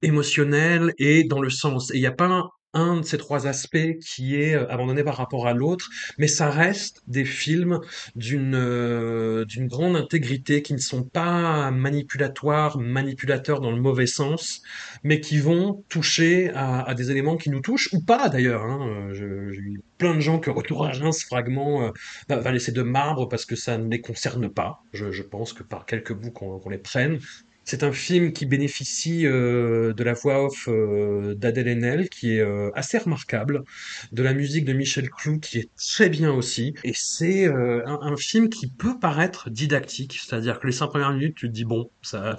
[0.00, 1.90] émotionnelle et dans le sens.
[1.90, 2.28] Et il n'y a pas
[2.74, 5.88] un, de ces trois aspects qui est euh, abandonné par rapport à l'autre,
[6.18, 7.80] mais ça reste des films
[8.16, 14.62] d'une euh, d'une grande intégrité qui ne sont pas manipulatoires, manipulateurs dans le mauvais sens,
[15.02, 18.62] mais qui vont toucher à, des éléments qui nous touchent ou pas d'ailleurs.
[18.64, 18.88] Hein.
[18.88, 21.92] Euh, J'ai eu plein de gens que Retour à Reims fragment
[22.28, 24.82] va, va laisser de marbre parce que ça ne les concerne pas.
[24.92, 27.18] Je, pense que par quelques bouts qu'on les prenne.
[27.64, 32.40] C'est un film qui bénéficie euh, de la voix off euh, d'Adèle Haenel, qui est
[32.40, 33.64] euh, assez remarquable,
[34.12, 38.16] de la musique de Michel Clou, qui est très bien aussi, et c'est euh, un,
[38.16, 41.90] film qui peut paraître didactique, c'est-à-dire que les cinq premières minutes, tu te dis, bon,
[42.02, 42.38] ça...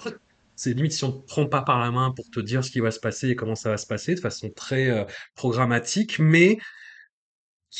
[0.55, 2.79] C'est limite si on te prend pas par la main pour te dire ce qui
[2.79, 5.03] va se passer et comment ça va se passer de façon très euh,
[5.35, 6.57] programmatique, mais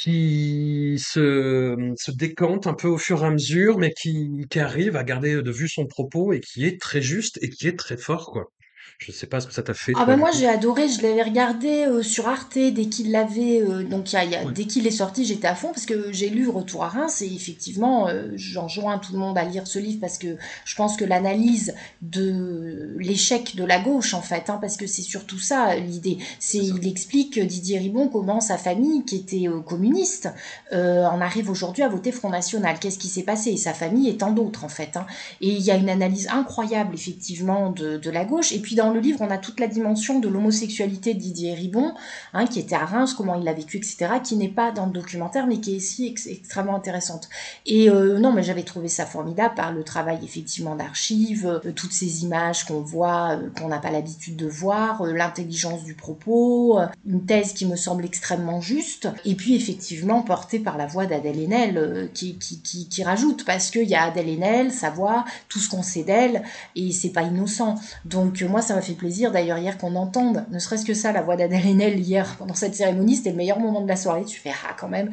[0.01, 4.95] qui se, se décante un peu au fur et à mesure, mais qui, qui arrive
[4.97, 7.97] à garder de vue son propos et qui est très juste et qui est très
[7.97, 8.51] fort, quoi.
[8.97, 10.87] Je sais pas ce que ça t'a fait, Ah toi, ben du moi j'ai adoré,
[10.87, 14.35] je l'avais regardé euh, sur Arte dès qu'il l'avait, euh, donc il y a, y
[14.35, 14.53] a- Ouais.
[14.53, 17.25] dès qu'il est sorti j'étais à fond parce que j'ai lu Retour à Reims et
[17.33, 21.03] effectivement euh, j'enjoins tout le monde à lire ce livre parce que je pense que
[21.03, 26.17] l'analyse de l'échec de la gauche en fait, hein, parce que c'est surtout ça l'idée,
[26.39, 30.29] c'est il explique Didier Ribon comment sa famille qui était euh, communiste
[30.71, 33.51] euh, en arrive aujourd'hui à voter Front National, qu'est-ce qui s'est passé?
[33.51, 35.05] Et sa famille et tant d'autres en fait, hein.
[35.41, 38.53] Et il y a une analyse incroyable effectivement de, de la gauche.
[38.53, 41.93] Et puis dans le livre on a toute la dimension de l'homosexualité de Didier Ribon,
[42.33, 44.91] hein, qui était à Reims, comment il l'a vécu, etc., qui n'est pas dans le
[44.91, 47.29] documentaire, mais qui est ici ex- extrêmement intéressante.
[47.65, 51.93] Et euh, non, mais j'avais trouvé ça formidable par le travail effectivement d'archives, euh, toutes
[51.93, 57.25] ces images qu'on voit, euh, qu'on n'a pas l'habitude de voir, l'intelligence du propos, une
[57.25, 62.09] thèse qui me semble extrêmement juste, et puis effectivement portée par la voix d'Adèle Haenel,
[62.13, 65.69] qui, qui, qui, qui rajoute, parce qu'il y a Adèle Haenel, sa voix, tout ce
[65.69, 66.43] qu'on sait d'elle,
[66.75, 67.75] et c'est pas innocent.
[68.05, 71.21] Donc moi ça m'a fait plaisir d'ailleurs hier qu'on entende, ne serait-ce que ça, la
[71.21, 74.23] voix d'Adèle Haenel hier pendant cette cérémonie, c'était le meilleur moment de la soirée.
[74.25, 75.09] Tu fais ah quand même,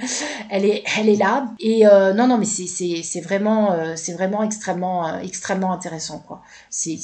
[0.51, 1.51] elle est, elle est là.
[1.61, 6.43] Et euh, non non mais c'est vraiment euh, c'est vraiment extrêmement euh, extrêmement intéressant quoi.
[6.71, 6.99] C'est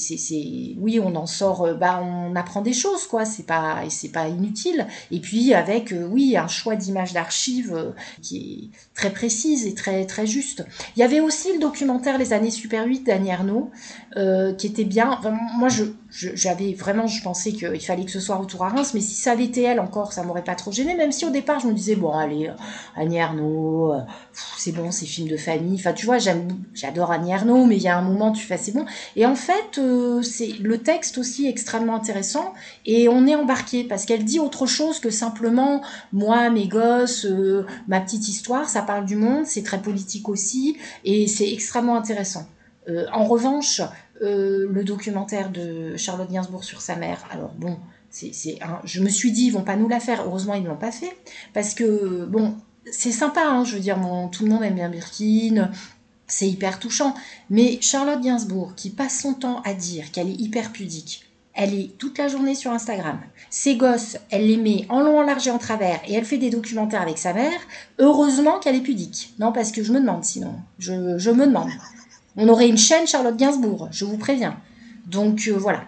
[0.79, 3.25] oui on en sort, bah on apprend des choses quoi.
[3.25, 4.87] C'est pas c'est pas inutile.
[5.11, 10.27] Et puis avec oui un choix d'images d'archives qui est très précise et très très
[10.27, 10.65] juste.
[10.97, 13.71] Il y avait aussi le documentaire Les années Super 8 d'Annie Ernaux
[14.17, 15.19] euh, qui était bien.
[15.59, 19.01] Moi, je, j'avais vraiment, je pensais qu'il fallait que ce soit Retour à Reims, mais
[19.01, 20.95] si ça l'était elle encore, ça m'aurait pas trop gêné.
[20.95, 22.51] Même si au départ, je me disais bon, allez,
[22.97, 24.01] Annie Ernaux, euh,
[24.57, 25.77] c'est bon, c'est film de famille.
[25.77, 28.73] Enfin, tu vois, j'adore Annie Ernaux, mais il y a un moment, tu fais c'est
[28.73, 28.85] bon.
[29.17, 32.53] Et en fait, euh, c'est le texte aussi est extrêmement intéressant
[32.87, 35.83] et on est embarqué parce qu'elle dit autre chose que simplement
[36.13, 38.69] moi, mes gosses, euh, ma petite histoire.
[38.69, 42.47] Ça parle du monde, c'est très politique aussi et c'est extrêmement intéressant.
[42.89, 43.81] Euh, en revanche,
[44.23, 47.77] euh, le documentaire de Charlotte Gainsbourg sur sa mère, alors bon,
[48.11, 48.33] c'est,
[48.63, 50.23] un- je me suis dit, ils vont pas nous la faire.
[50.25, 51.17] Heureusement, ils ne l'ont pas fait.
[51.53, 52.55] Parce que, bon,
[52.91, 53.99] c'est sympa, hein, je veux dire,
[54.33, 55.71] tout le monde aime bien Birkin,
[56.27, 57.15] c'est hyper touchant.
[57.51, 61.99] Mais Charlotte Gainsbourg, qui passe son temps à dire qu'elle est hyper pudique, elle est
[61.99, 63.19] toute la journée sur Instagram.
[63.51, 66.39] Ses gosses, elle les met en long, en large et en travers, et elle fait
[66.39, 67.61] des documentaires avec sa mère.
[67.99, 69.35] Heureusement qu'elle est pudique.
[69.39, 70.55] Non, parce que je me demande sinon.
[70.79, 71.71] Je me demande.
[72.39, 74.59] On aurait une chaîne Charlotte Gainsbourg, je vous préviens.
[75.07, 75.85] Donc euh, voilà,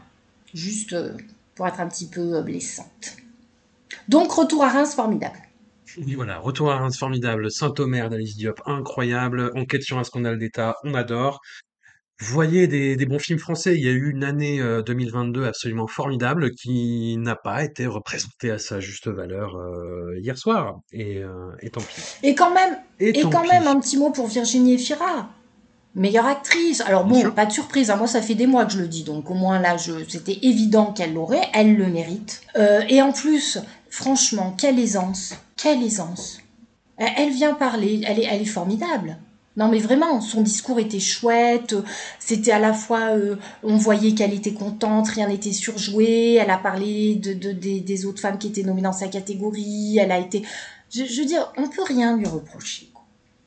[0.52, 1.16] juste euh,
[1.55, 3.16] pour être un petit peu euh, blessante.
[4.09, 5.39] Donc retour à Reims, formidable.
[5.98, 10.77] Oui, voilà, Retour à Reims formidable, Saint-Omer d'Alice Diop, incroyable, Enquête sur un scandale d'État,
[10.85, 11.40] on adore.
[12.20, 13.74] voyez des, des bons films français.
[13.77, 18.51] Il y a eu une année euh, 2022 absolument formidable qui n'a pas été représentée
[18.51, 20.81] à sa juste valeur euh, hier soir.
[20.93, 22.18] Et, euh, et tant pis.
[22.22, 23.48] Et quand même, Et, quand pis.
[23.48, 25.31] même un petit mot pour Virginie Efira.
[25.97, 26.81] Meilleure actrice.
[26.83, 29.03] Alors bon, pas de surprise, hein, moi ça fait des mois que je le dis,
[29.03, 32.43] donc au moins là, je, c'était évident qu'elle l'aurait, elle le mérite.
[32.57, 33.59] Euh, et en plus,
[33.89, 36.39] franchement, quelle aisance, quelle aisance.
[36.97, 39.17] Elle, elle vient parler, elle est, elle est formidable.
[39.57, 41.75] Non mais vraiment, son discours était chouette,
[42.21, 43.35] c'était à la fois, euh,
[43.65, 48.07] on voyait qu'elle était contente, rien n'était surjoué, elle a parlé de, de- des, des
[48.07, 50.45] autres femmes qui étaient nommées dans sa catégorie, elle a été...
[50.93, 52.90] Je, je veux dire, on peut rien lui reprocher.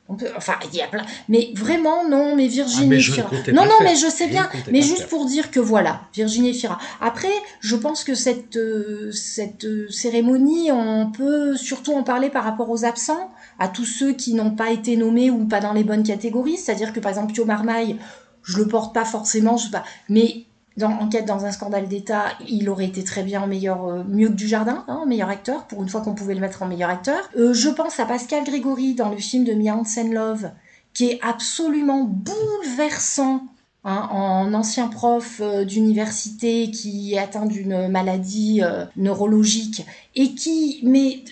[0.06, 1.04] On peut, enfin, il y a plein.
[1.30, 3.30] Mais vraiment, non, mais Virginie Ah, mais Fira.
[3.54, 4.50] Non, non, mais je sais Je bien.
[4.70, 5.08] Mais juste faire.
[5.08, 6.78] pour dire que voilà, Virginie Fira.
[7.00, 12.44] Après, je pense que cette, euh, cette euh, cérémonie, on peut surtout en parler par
[12.44, 15.84] rapport aux absents, à tous ceux qui n'ont pas été nommés ou pas dans les
[15.84, 16.58] bonnes catégories.
[16.58, 17.96] C'est-à-dire que par exemple, Pio Marmaille,
[18.42, 19.84] je le porte pas forcément, je sais pas.
[20.10, 20.44] Mais
[20.76, 24.28] dans Enquête dans un scandale d'État, il aurait été très bien en meilleur, euh, mieux
[24.28, 26.90] que Dujardin, hein, en meilleur acteur, pour une fois qu'on pouvait le mettre en meilleur
[26.90, 27.30] acteur.
[27.36, 30.50] Euh, je pense à Pascal Grégory dans le film de Mia Hansen Love,
[30.92, 33.46] qui est absolument bouleversant.
[33.84, 38.62] hein, en ancien prof euh, d'université qui est atteint d'une maladie
[38.96, 39.84] neurologique
[40.16, 41.22] et qui, mais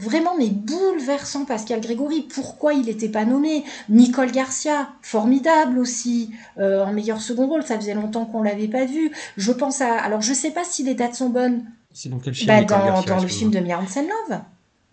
[0.00, 2.26] vraiment, mais bouleversant Pascal Grégory.
[2.34, 3.64] Pourquoi il n'était pas nommé?
[3.88, 7.62] Nicole Garcia, formidable aussi, euh, en meilleur second rôle.
[7.62, 9.12] Ça faisait longtemps qu'on l'avait pas vu.
[9.36, 11.64] Je pense à, alors je sais pas si les dates sont bonnes.
[11.92, 14.40] C'est dans quel film Bah, Nicole dans, Garcia, dans le film de Hansen Love.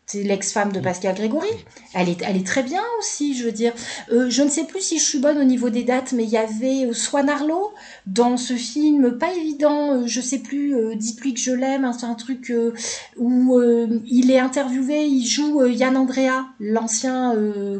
[0.09, 1.49] C'est l'ex-femme de Pascal Grégory.
[1.93, 3.73] Elle est, elle est très bien aussi, je veux dire.
[4.09, 6.29] Euh, je ne sais plus si je suis bonne au niveau des dates, mais il
[6.29, 7.73] y avait euh, Swan Arlo
[8.05, 11.91] dans ce film pas évident, euh, je sais plus, euh, Dites-lui que je l'aime, hein,
[11.91, 12.73] c'est un truc euh,
[13.17, 13.59] où
[14.05, 17.35] il est interviewé, il joue Yann Andrea, l'ancien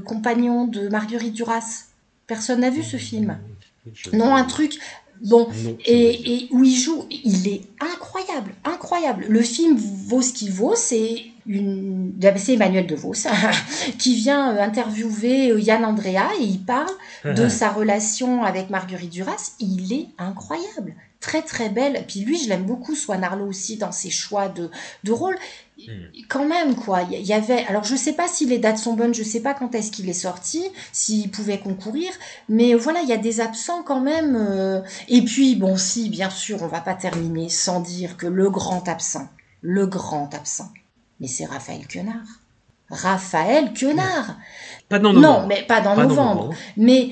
[0.05, 1.85] compagnon de Marguerite Duras.
[2.27, 3.37] Personne n'a vu ce film.
[4.11, 4.79] Non, un truc.
[5.21, 5.47] Bon,
[5.85, 9.25] et, et où il joue, il est incroyable, incroyable.
[9.29, 13.13] Le film vaut ce qu'il vaut, c'est une, c'est Emmanuel DeVos
[13.99, 16.91] qui vient euh, interviewer euh, Yann Andrea et il parle
[17.25, 19.51] de sa relation avec Marguerite Duras.
[19.59, 22.03] Il est incroyable, très très belle.
[22.07, 24.69] Puis lui, je l'aime beaucoup, Swan Arlo aussi dans ses choix de,
[25.03, 25.35] de rôle.
[26.27, 27.03] Quand même, quoi.
[27.03, 27.63] Il y- y avait.
[27.67, 30.09] Alors, je sais pas si les dates sont bonnes, je sais pas quand est-ce qu'il
[30.09, 32.11] est sorti, s'il pouvait concourir,
[32.49, 34.35] mais voilà, il y a des absents quand même.
[34.35, 34.81] euh.
[35.07, 38.87] Et puis, bon, si, bien sûr, on va pas terminer sans dire que le grand
[38.89, 39.27] absent,
[39.61, 40.69] le grand absent,
[41.19, 42.25] mais c'est Raphaël Quenard.
[42.89, 44.37] Raphaël Quenard.
[44.89, 45.47] Pas dans Non, novembre.
[45.47, 46.35] mais pas dans Pas dans novembre.
[46.43, 46.55] novembre.
[46.77, 47.11] Mais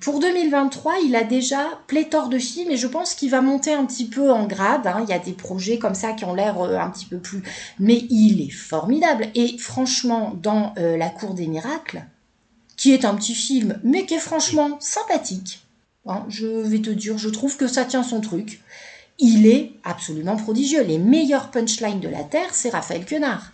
[0.00, 3.86] pour 2023, il a déjà pléthore de films et je pense qu'il va monter un
[3.86, 4.86] petit peu en grade.
[4.86, 5.02] hein.
[5.02, 7.42] Il y a des projets comme ça qui ont l'air euh, un petit peu plus.
[7.80, 9.28] Mais il est formidable.
[9.34, 12.04] Et franchement, dans euh, La Cour des Miracles,
[12.76, 15.64] qui est un petit film, mais qui est franchement sympathique,
[16.06, 18.60] hein, je vais te dire, je trouve que ça tient son truc.
[19.18, 20.82] Il est absolument prodigieux.
[20.82, 23.52] Les meilleurs punchlines de la Terre, c'est Raphaël Quenard.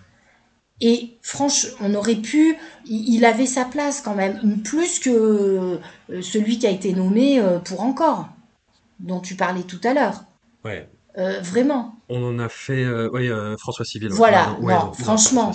[0.81, 2.57] Et franchement, on aurait pu,
[2.87, 7.59] il avait sa place quand même, plus que euh, celui qui a été nommé euh,
[7.59, 8.31] pour encore,
[8.99, 10.25] dont tu parlais tout à l'heure.
[10.65, 10.89] Ouais.
[11.19, 11.97] Euh, vraiment.
[12.09, 14.09] On en a fait, euh, oui, euh, François Civil.
[14.11, 14.17] ouais.
[14.17, 15.53] Voilà, Ouais, non, franchement.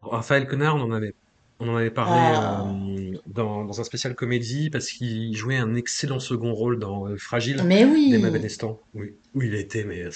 [0.00, 1.14] Raphaël Quenard, on en avait,
[1.62, 2.20] on en avait parlé
[3.14, 7.16] euh, dans, dans un spécial comédie parce qu'il jouait un excellent second rôle dans euh,
[7.16, 8.10] Fragile Mais oui.
[8.10, 8.78] d'Emma Benestan.
[8.94, 10.10] Oui, où il était, mais euh,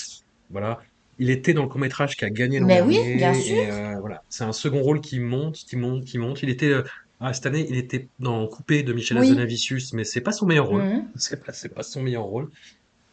[0.51, 0.81] voilà.
[1.19, 3.57] Il était dans le court-métrage qui a gagné l'an Mais oui, bien sûr.
[4.01, 6.43] voilà, c'est un second rôle qui monte, qui monte, qui monte.
[6.43, 6.75] Il était,
[7.21, 9.29] ah, cette année, il était dans Coupé de Michel Oui.
[9.29, 10.83] Hazanavicius, mais c'est pas son meilleur rôle.
[10.83, 11.05] Mhm.
[11.17, 12.51] C'est pas, pas son meilleur rôle.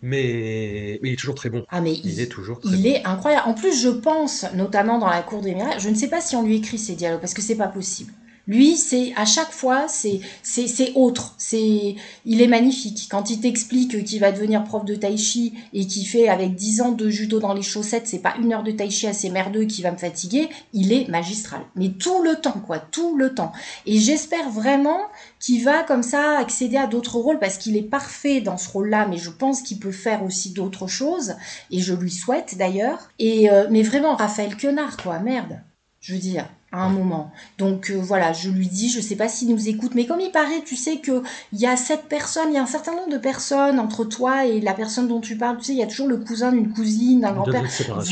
[0.01, 1.63] Mais, mais il est toujours très bon.
[1.69, 2.89] Ah mais Il il, est toujours très il bon.
[2.89, 3.47] est incroyable.
[3.47, 6.35] En plus, je pense, notamment dans la cour des miracles, je ne sais pas si
[6.35, 8.11] on lui écrit ces dialogues parce que c'est pas possible.
[8.45, 11.33] Lui, c'est à chaque fois, c'est c'est autre.
[11.37, 11.95] C'est
[12.25, 13.07] il est magnifique.
[13.09, 16.81] Quand il t'explique qu'il va devenir prof de tai chi et qu'il fait avec 10
[16.81, 19.63] ans de judo dans les chaussettes, c'est pas une heure de tai chi assez merdeux
[19.63, 20.49] qui va me fatiguer.
[20.73, 21.61] Il est magistral.
[21.75, 23.53] Mais tout le temps, quoi, tout le temps.
[23.85, 24.99] Et j'espère vraiment
[25.39, 29.07] qu'il va comme ça accéder à d'autres rôles parce qu'il est parfait dans ce rôle-là,
[29.09, 31.35] mais je pense qu'il peut faire aussi d'autres choses
[31.71, 33.09] et je lui souhaite d'ailleurs.
[33.19, 35.61] Et euh, mais vraiment Raphaël Quenard, quoi, merde.
[36.05, 37.31] Je veux dire, à un moment.
[37.57, 40.31] Donc euh, voilà, je lui dis, je sais pas s'il nous écoute, mais comme il
[40.31, 41.23] paraît, tu sais que
[41.53, 44.45] il y a cette personne, il y a un certain nombre de personnes entre toi
[44.45, 45.59] et la personne dont tu parles.
[45.59, 47.61] Tu sais, il y a toujours le cousin d'une cousine, d'un grand-père.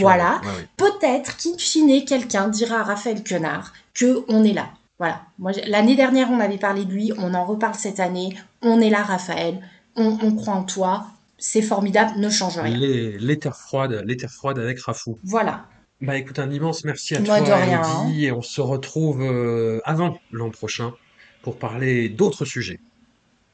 [0.03, 0.39] Voilà.
[0.43, 0.67] ouais, ouais.
[0.77, 4.69] Peut-être qu'in fine, quelqu'un dira à Raphaël Quenard que on est là.
[4.97, 5.21] Voilà.
[5.37, 8.37] Moi, l'année dernière, on avait parlé de lui, on en reparle cette année.
[8.61, 9.59] On est là, Raphaël.
[9.97, 11.07] On, on croit en toi.
[11.39, 12.77] C'est formidable, ne change rien.
[12.77, 15.17] Les- L'éther froide, l'éther froide avec Rafou.
[15.25, 15.65] Voilà.
[16.01, 19.21] Bah écoute, un immense merci à Moi, toi, de rien, Elodie, et on se retrouve
[19.21, 20.93] euh, avant l'an prochain
[21.43, 22.79] pour parler d'autres sujets.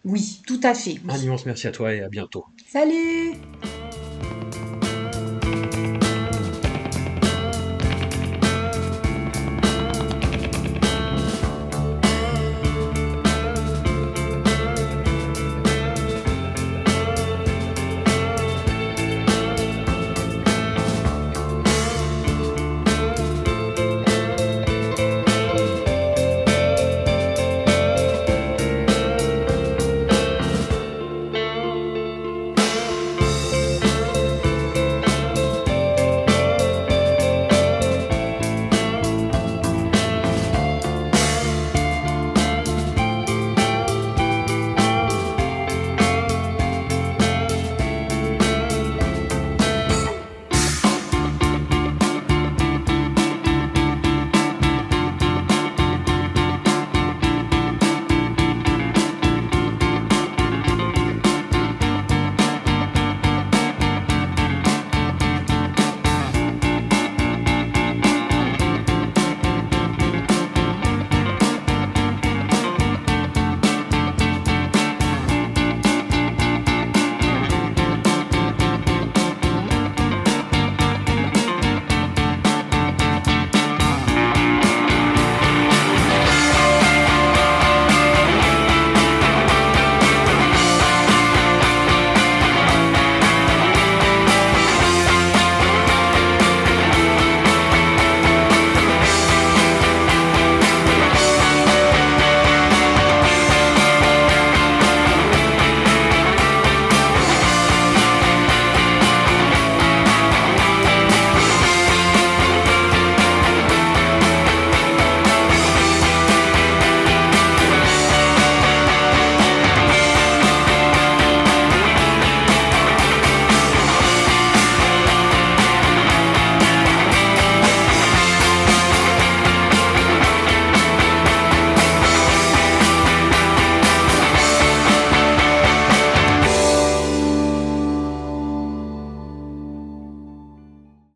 [0.05, 0.91] Oui, tout à fait.
[1.03, 1.09] oui.
[1.09, 2.45] Un immense merci à toi et à bientôt.
[2.69, 3.33] Salut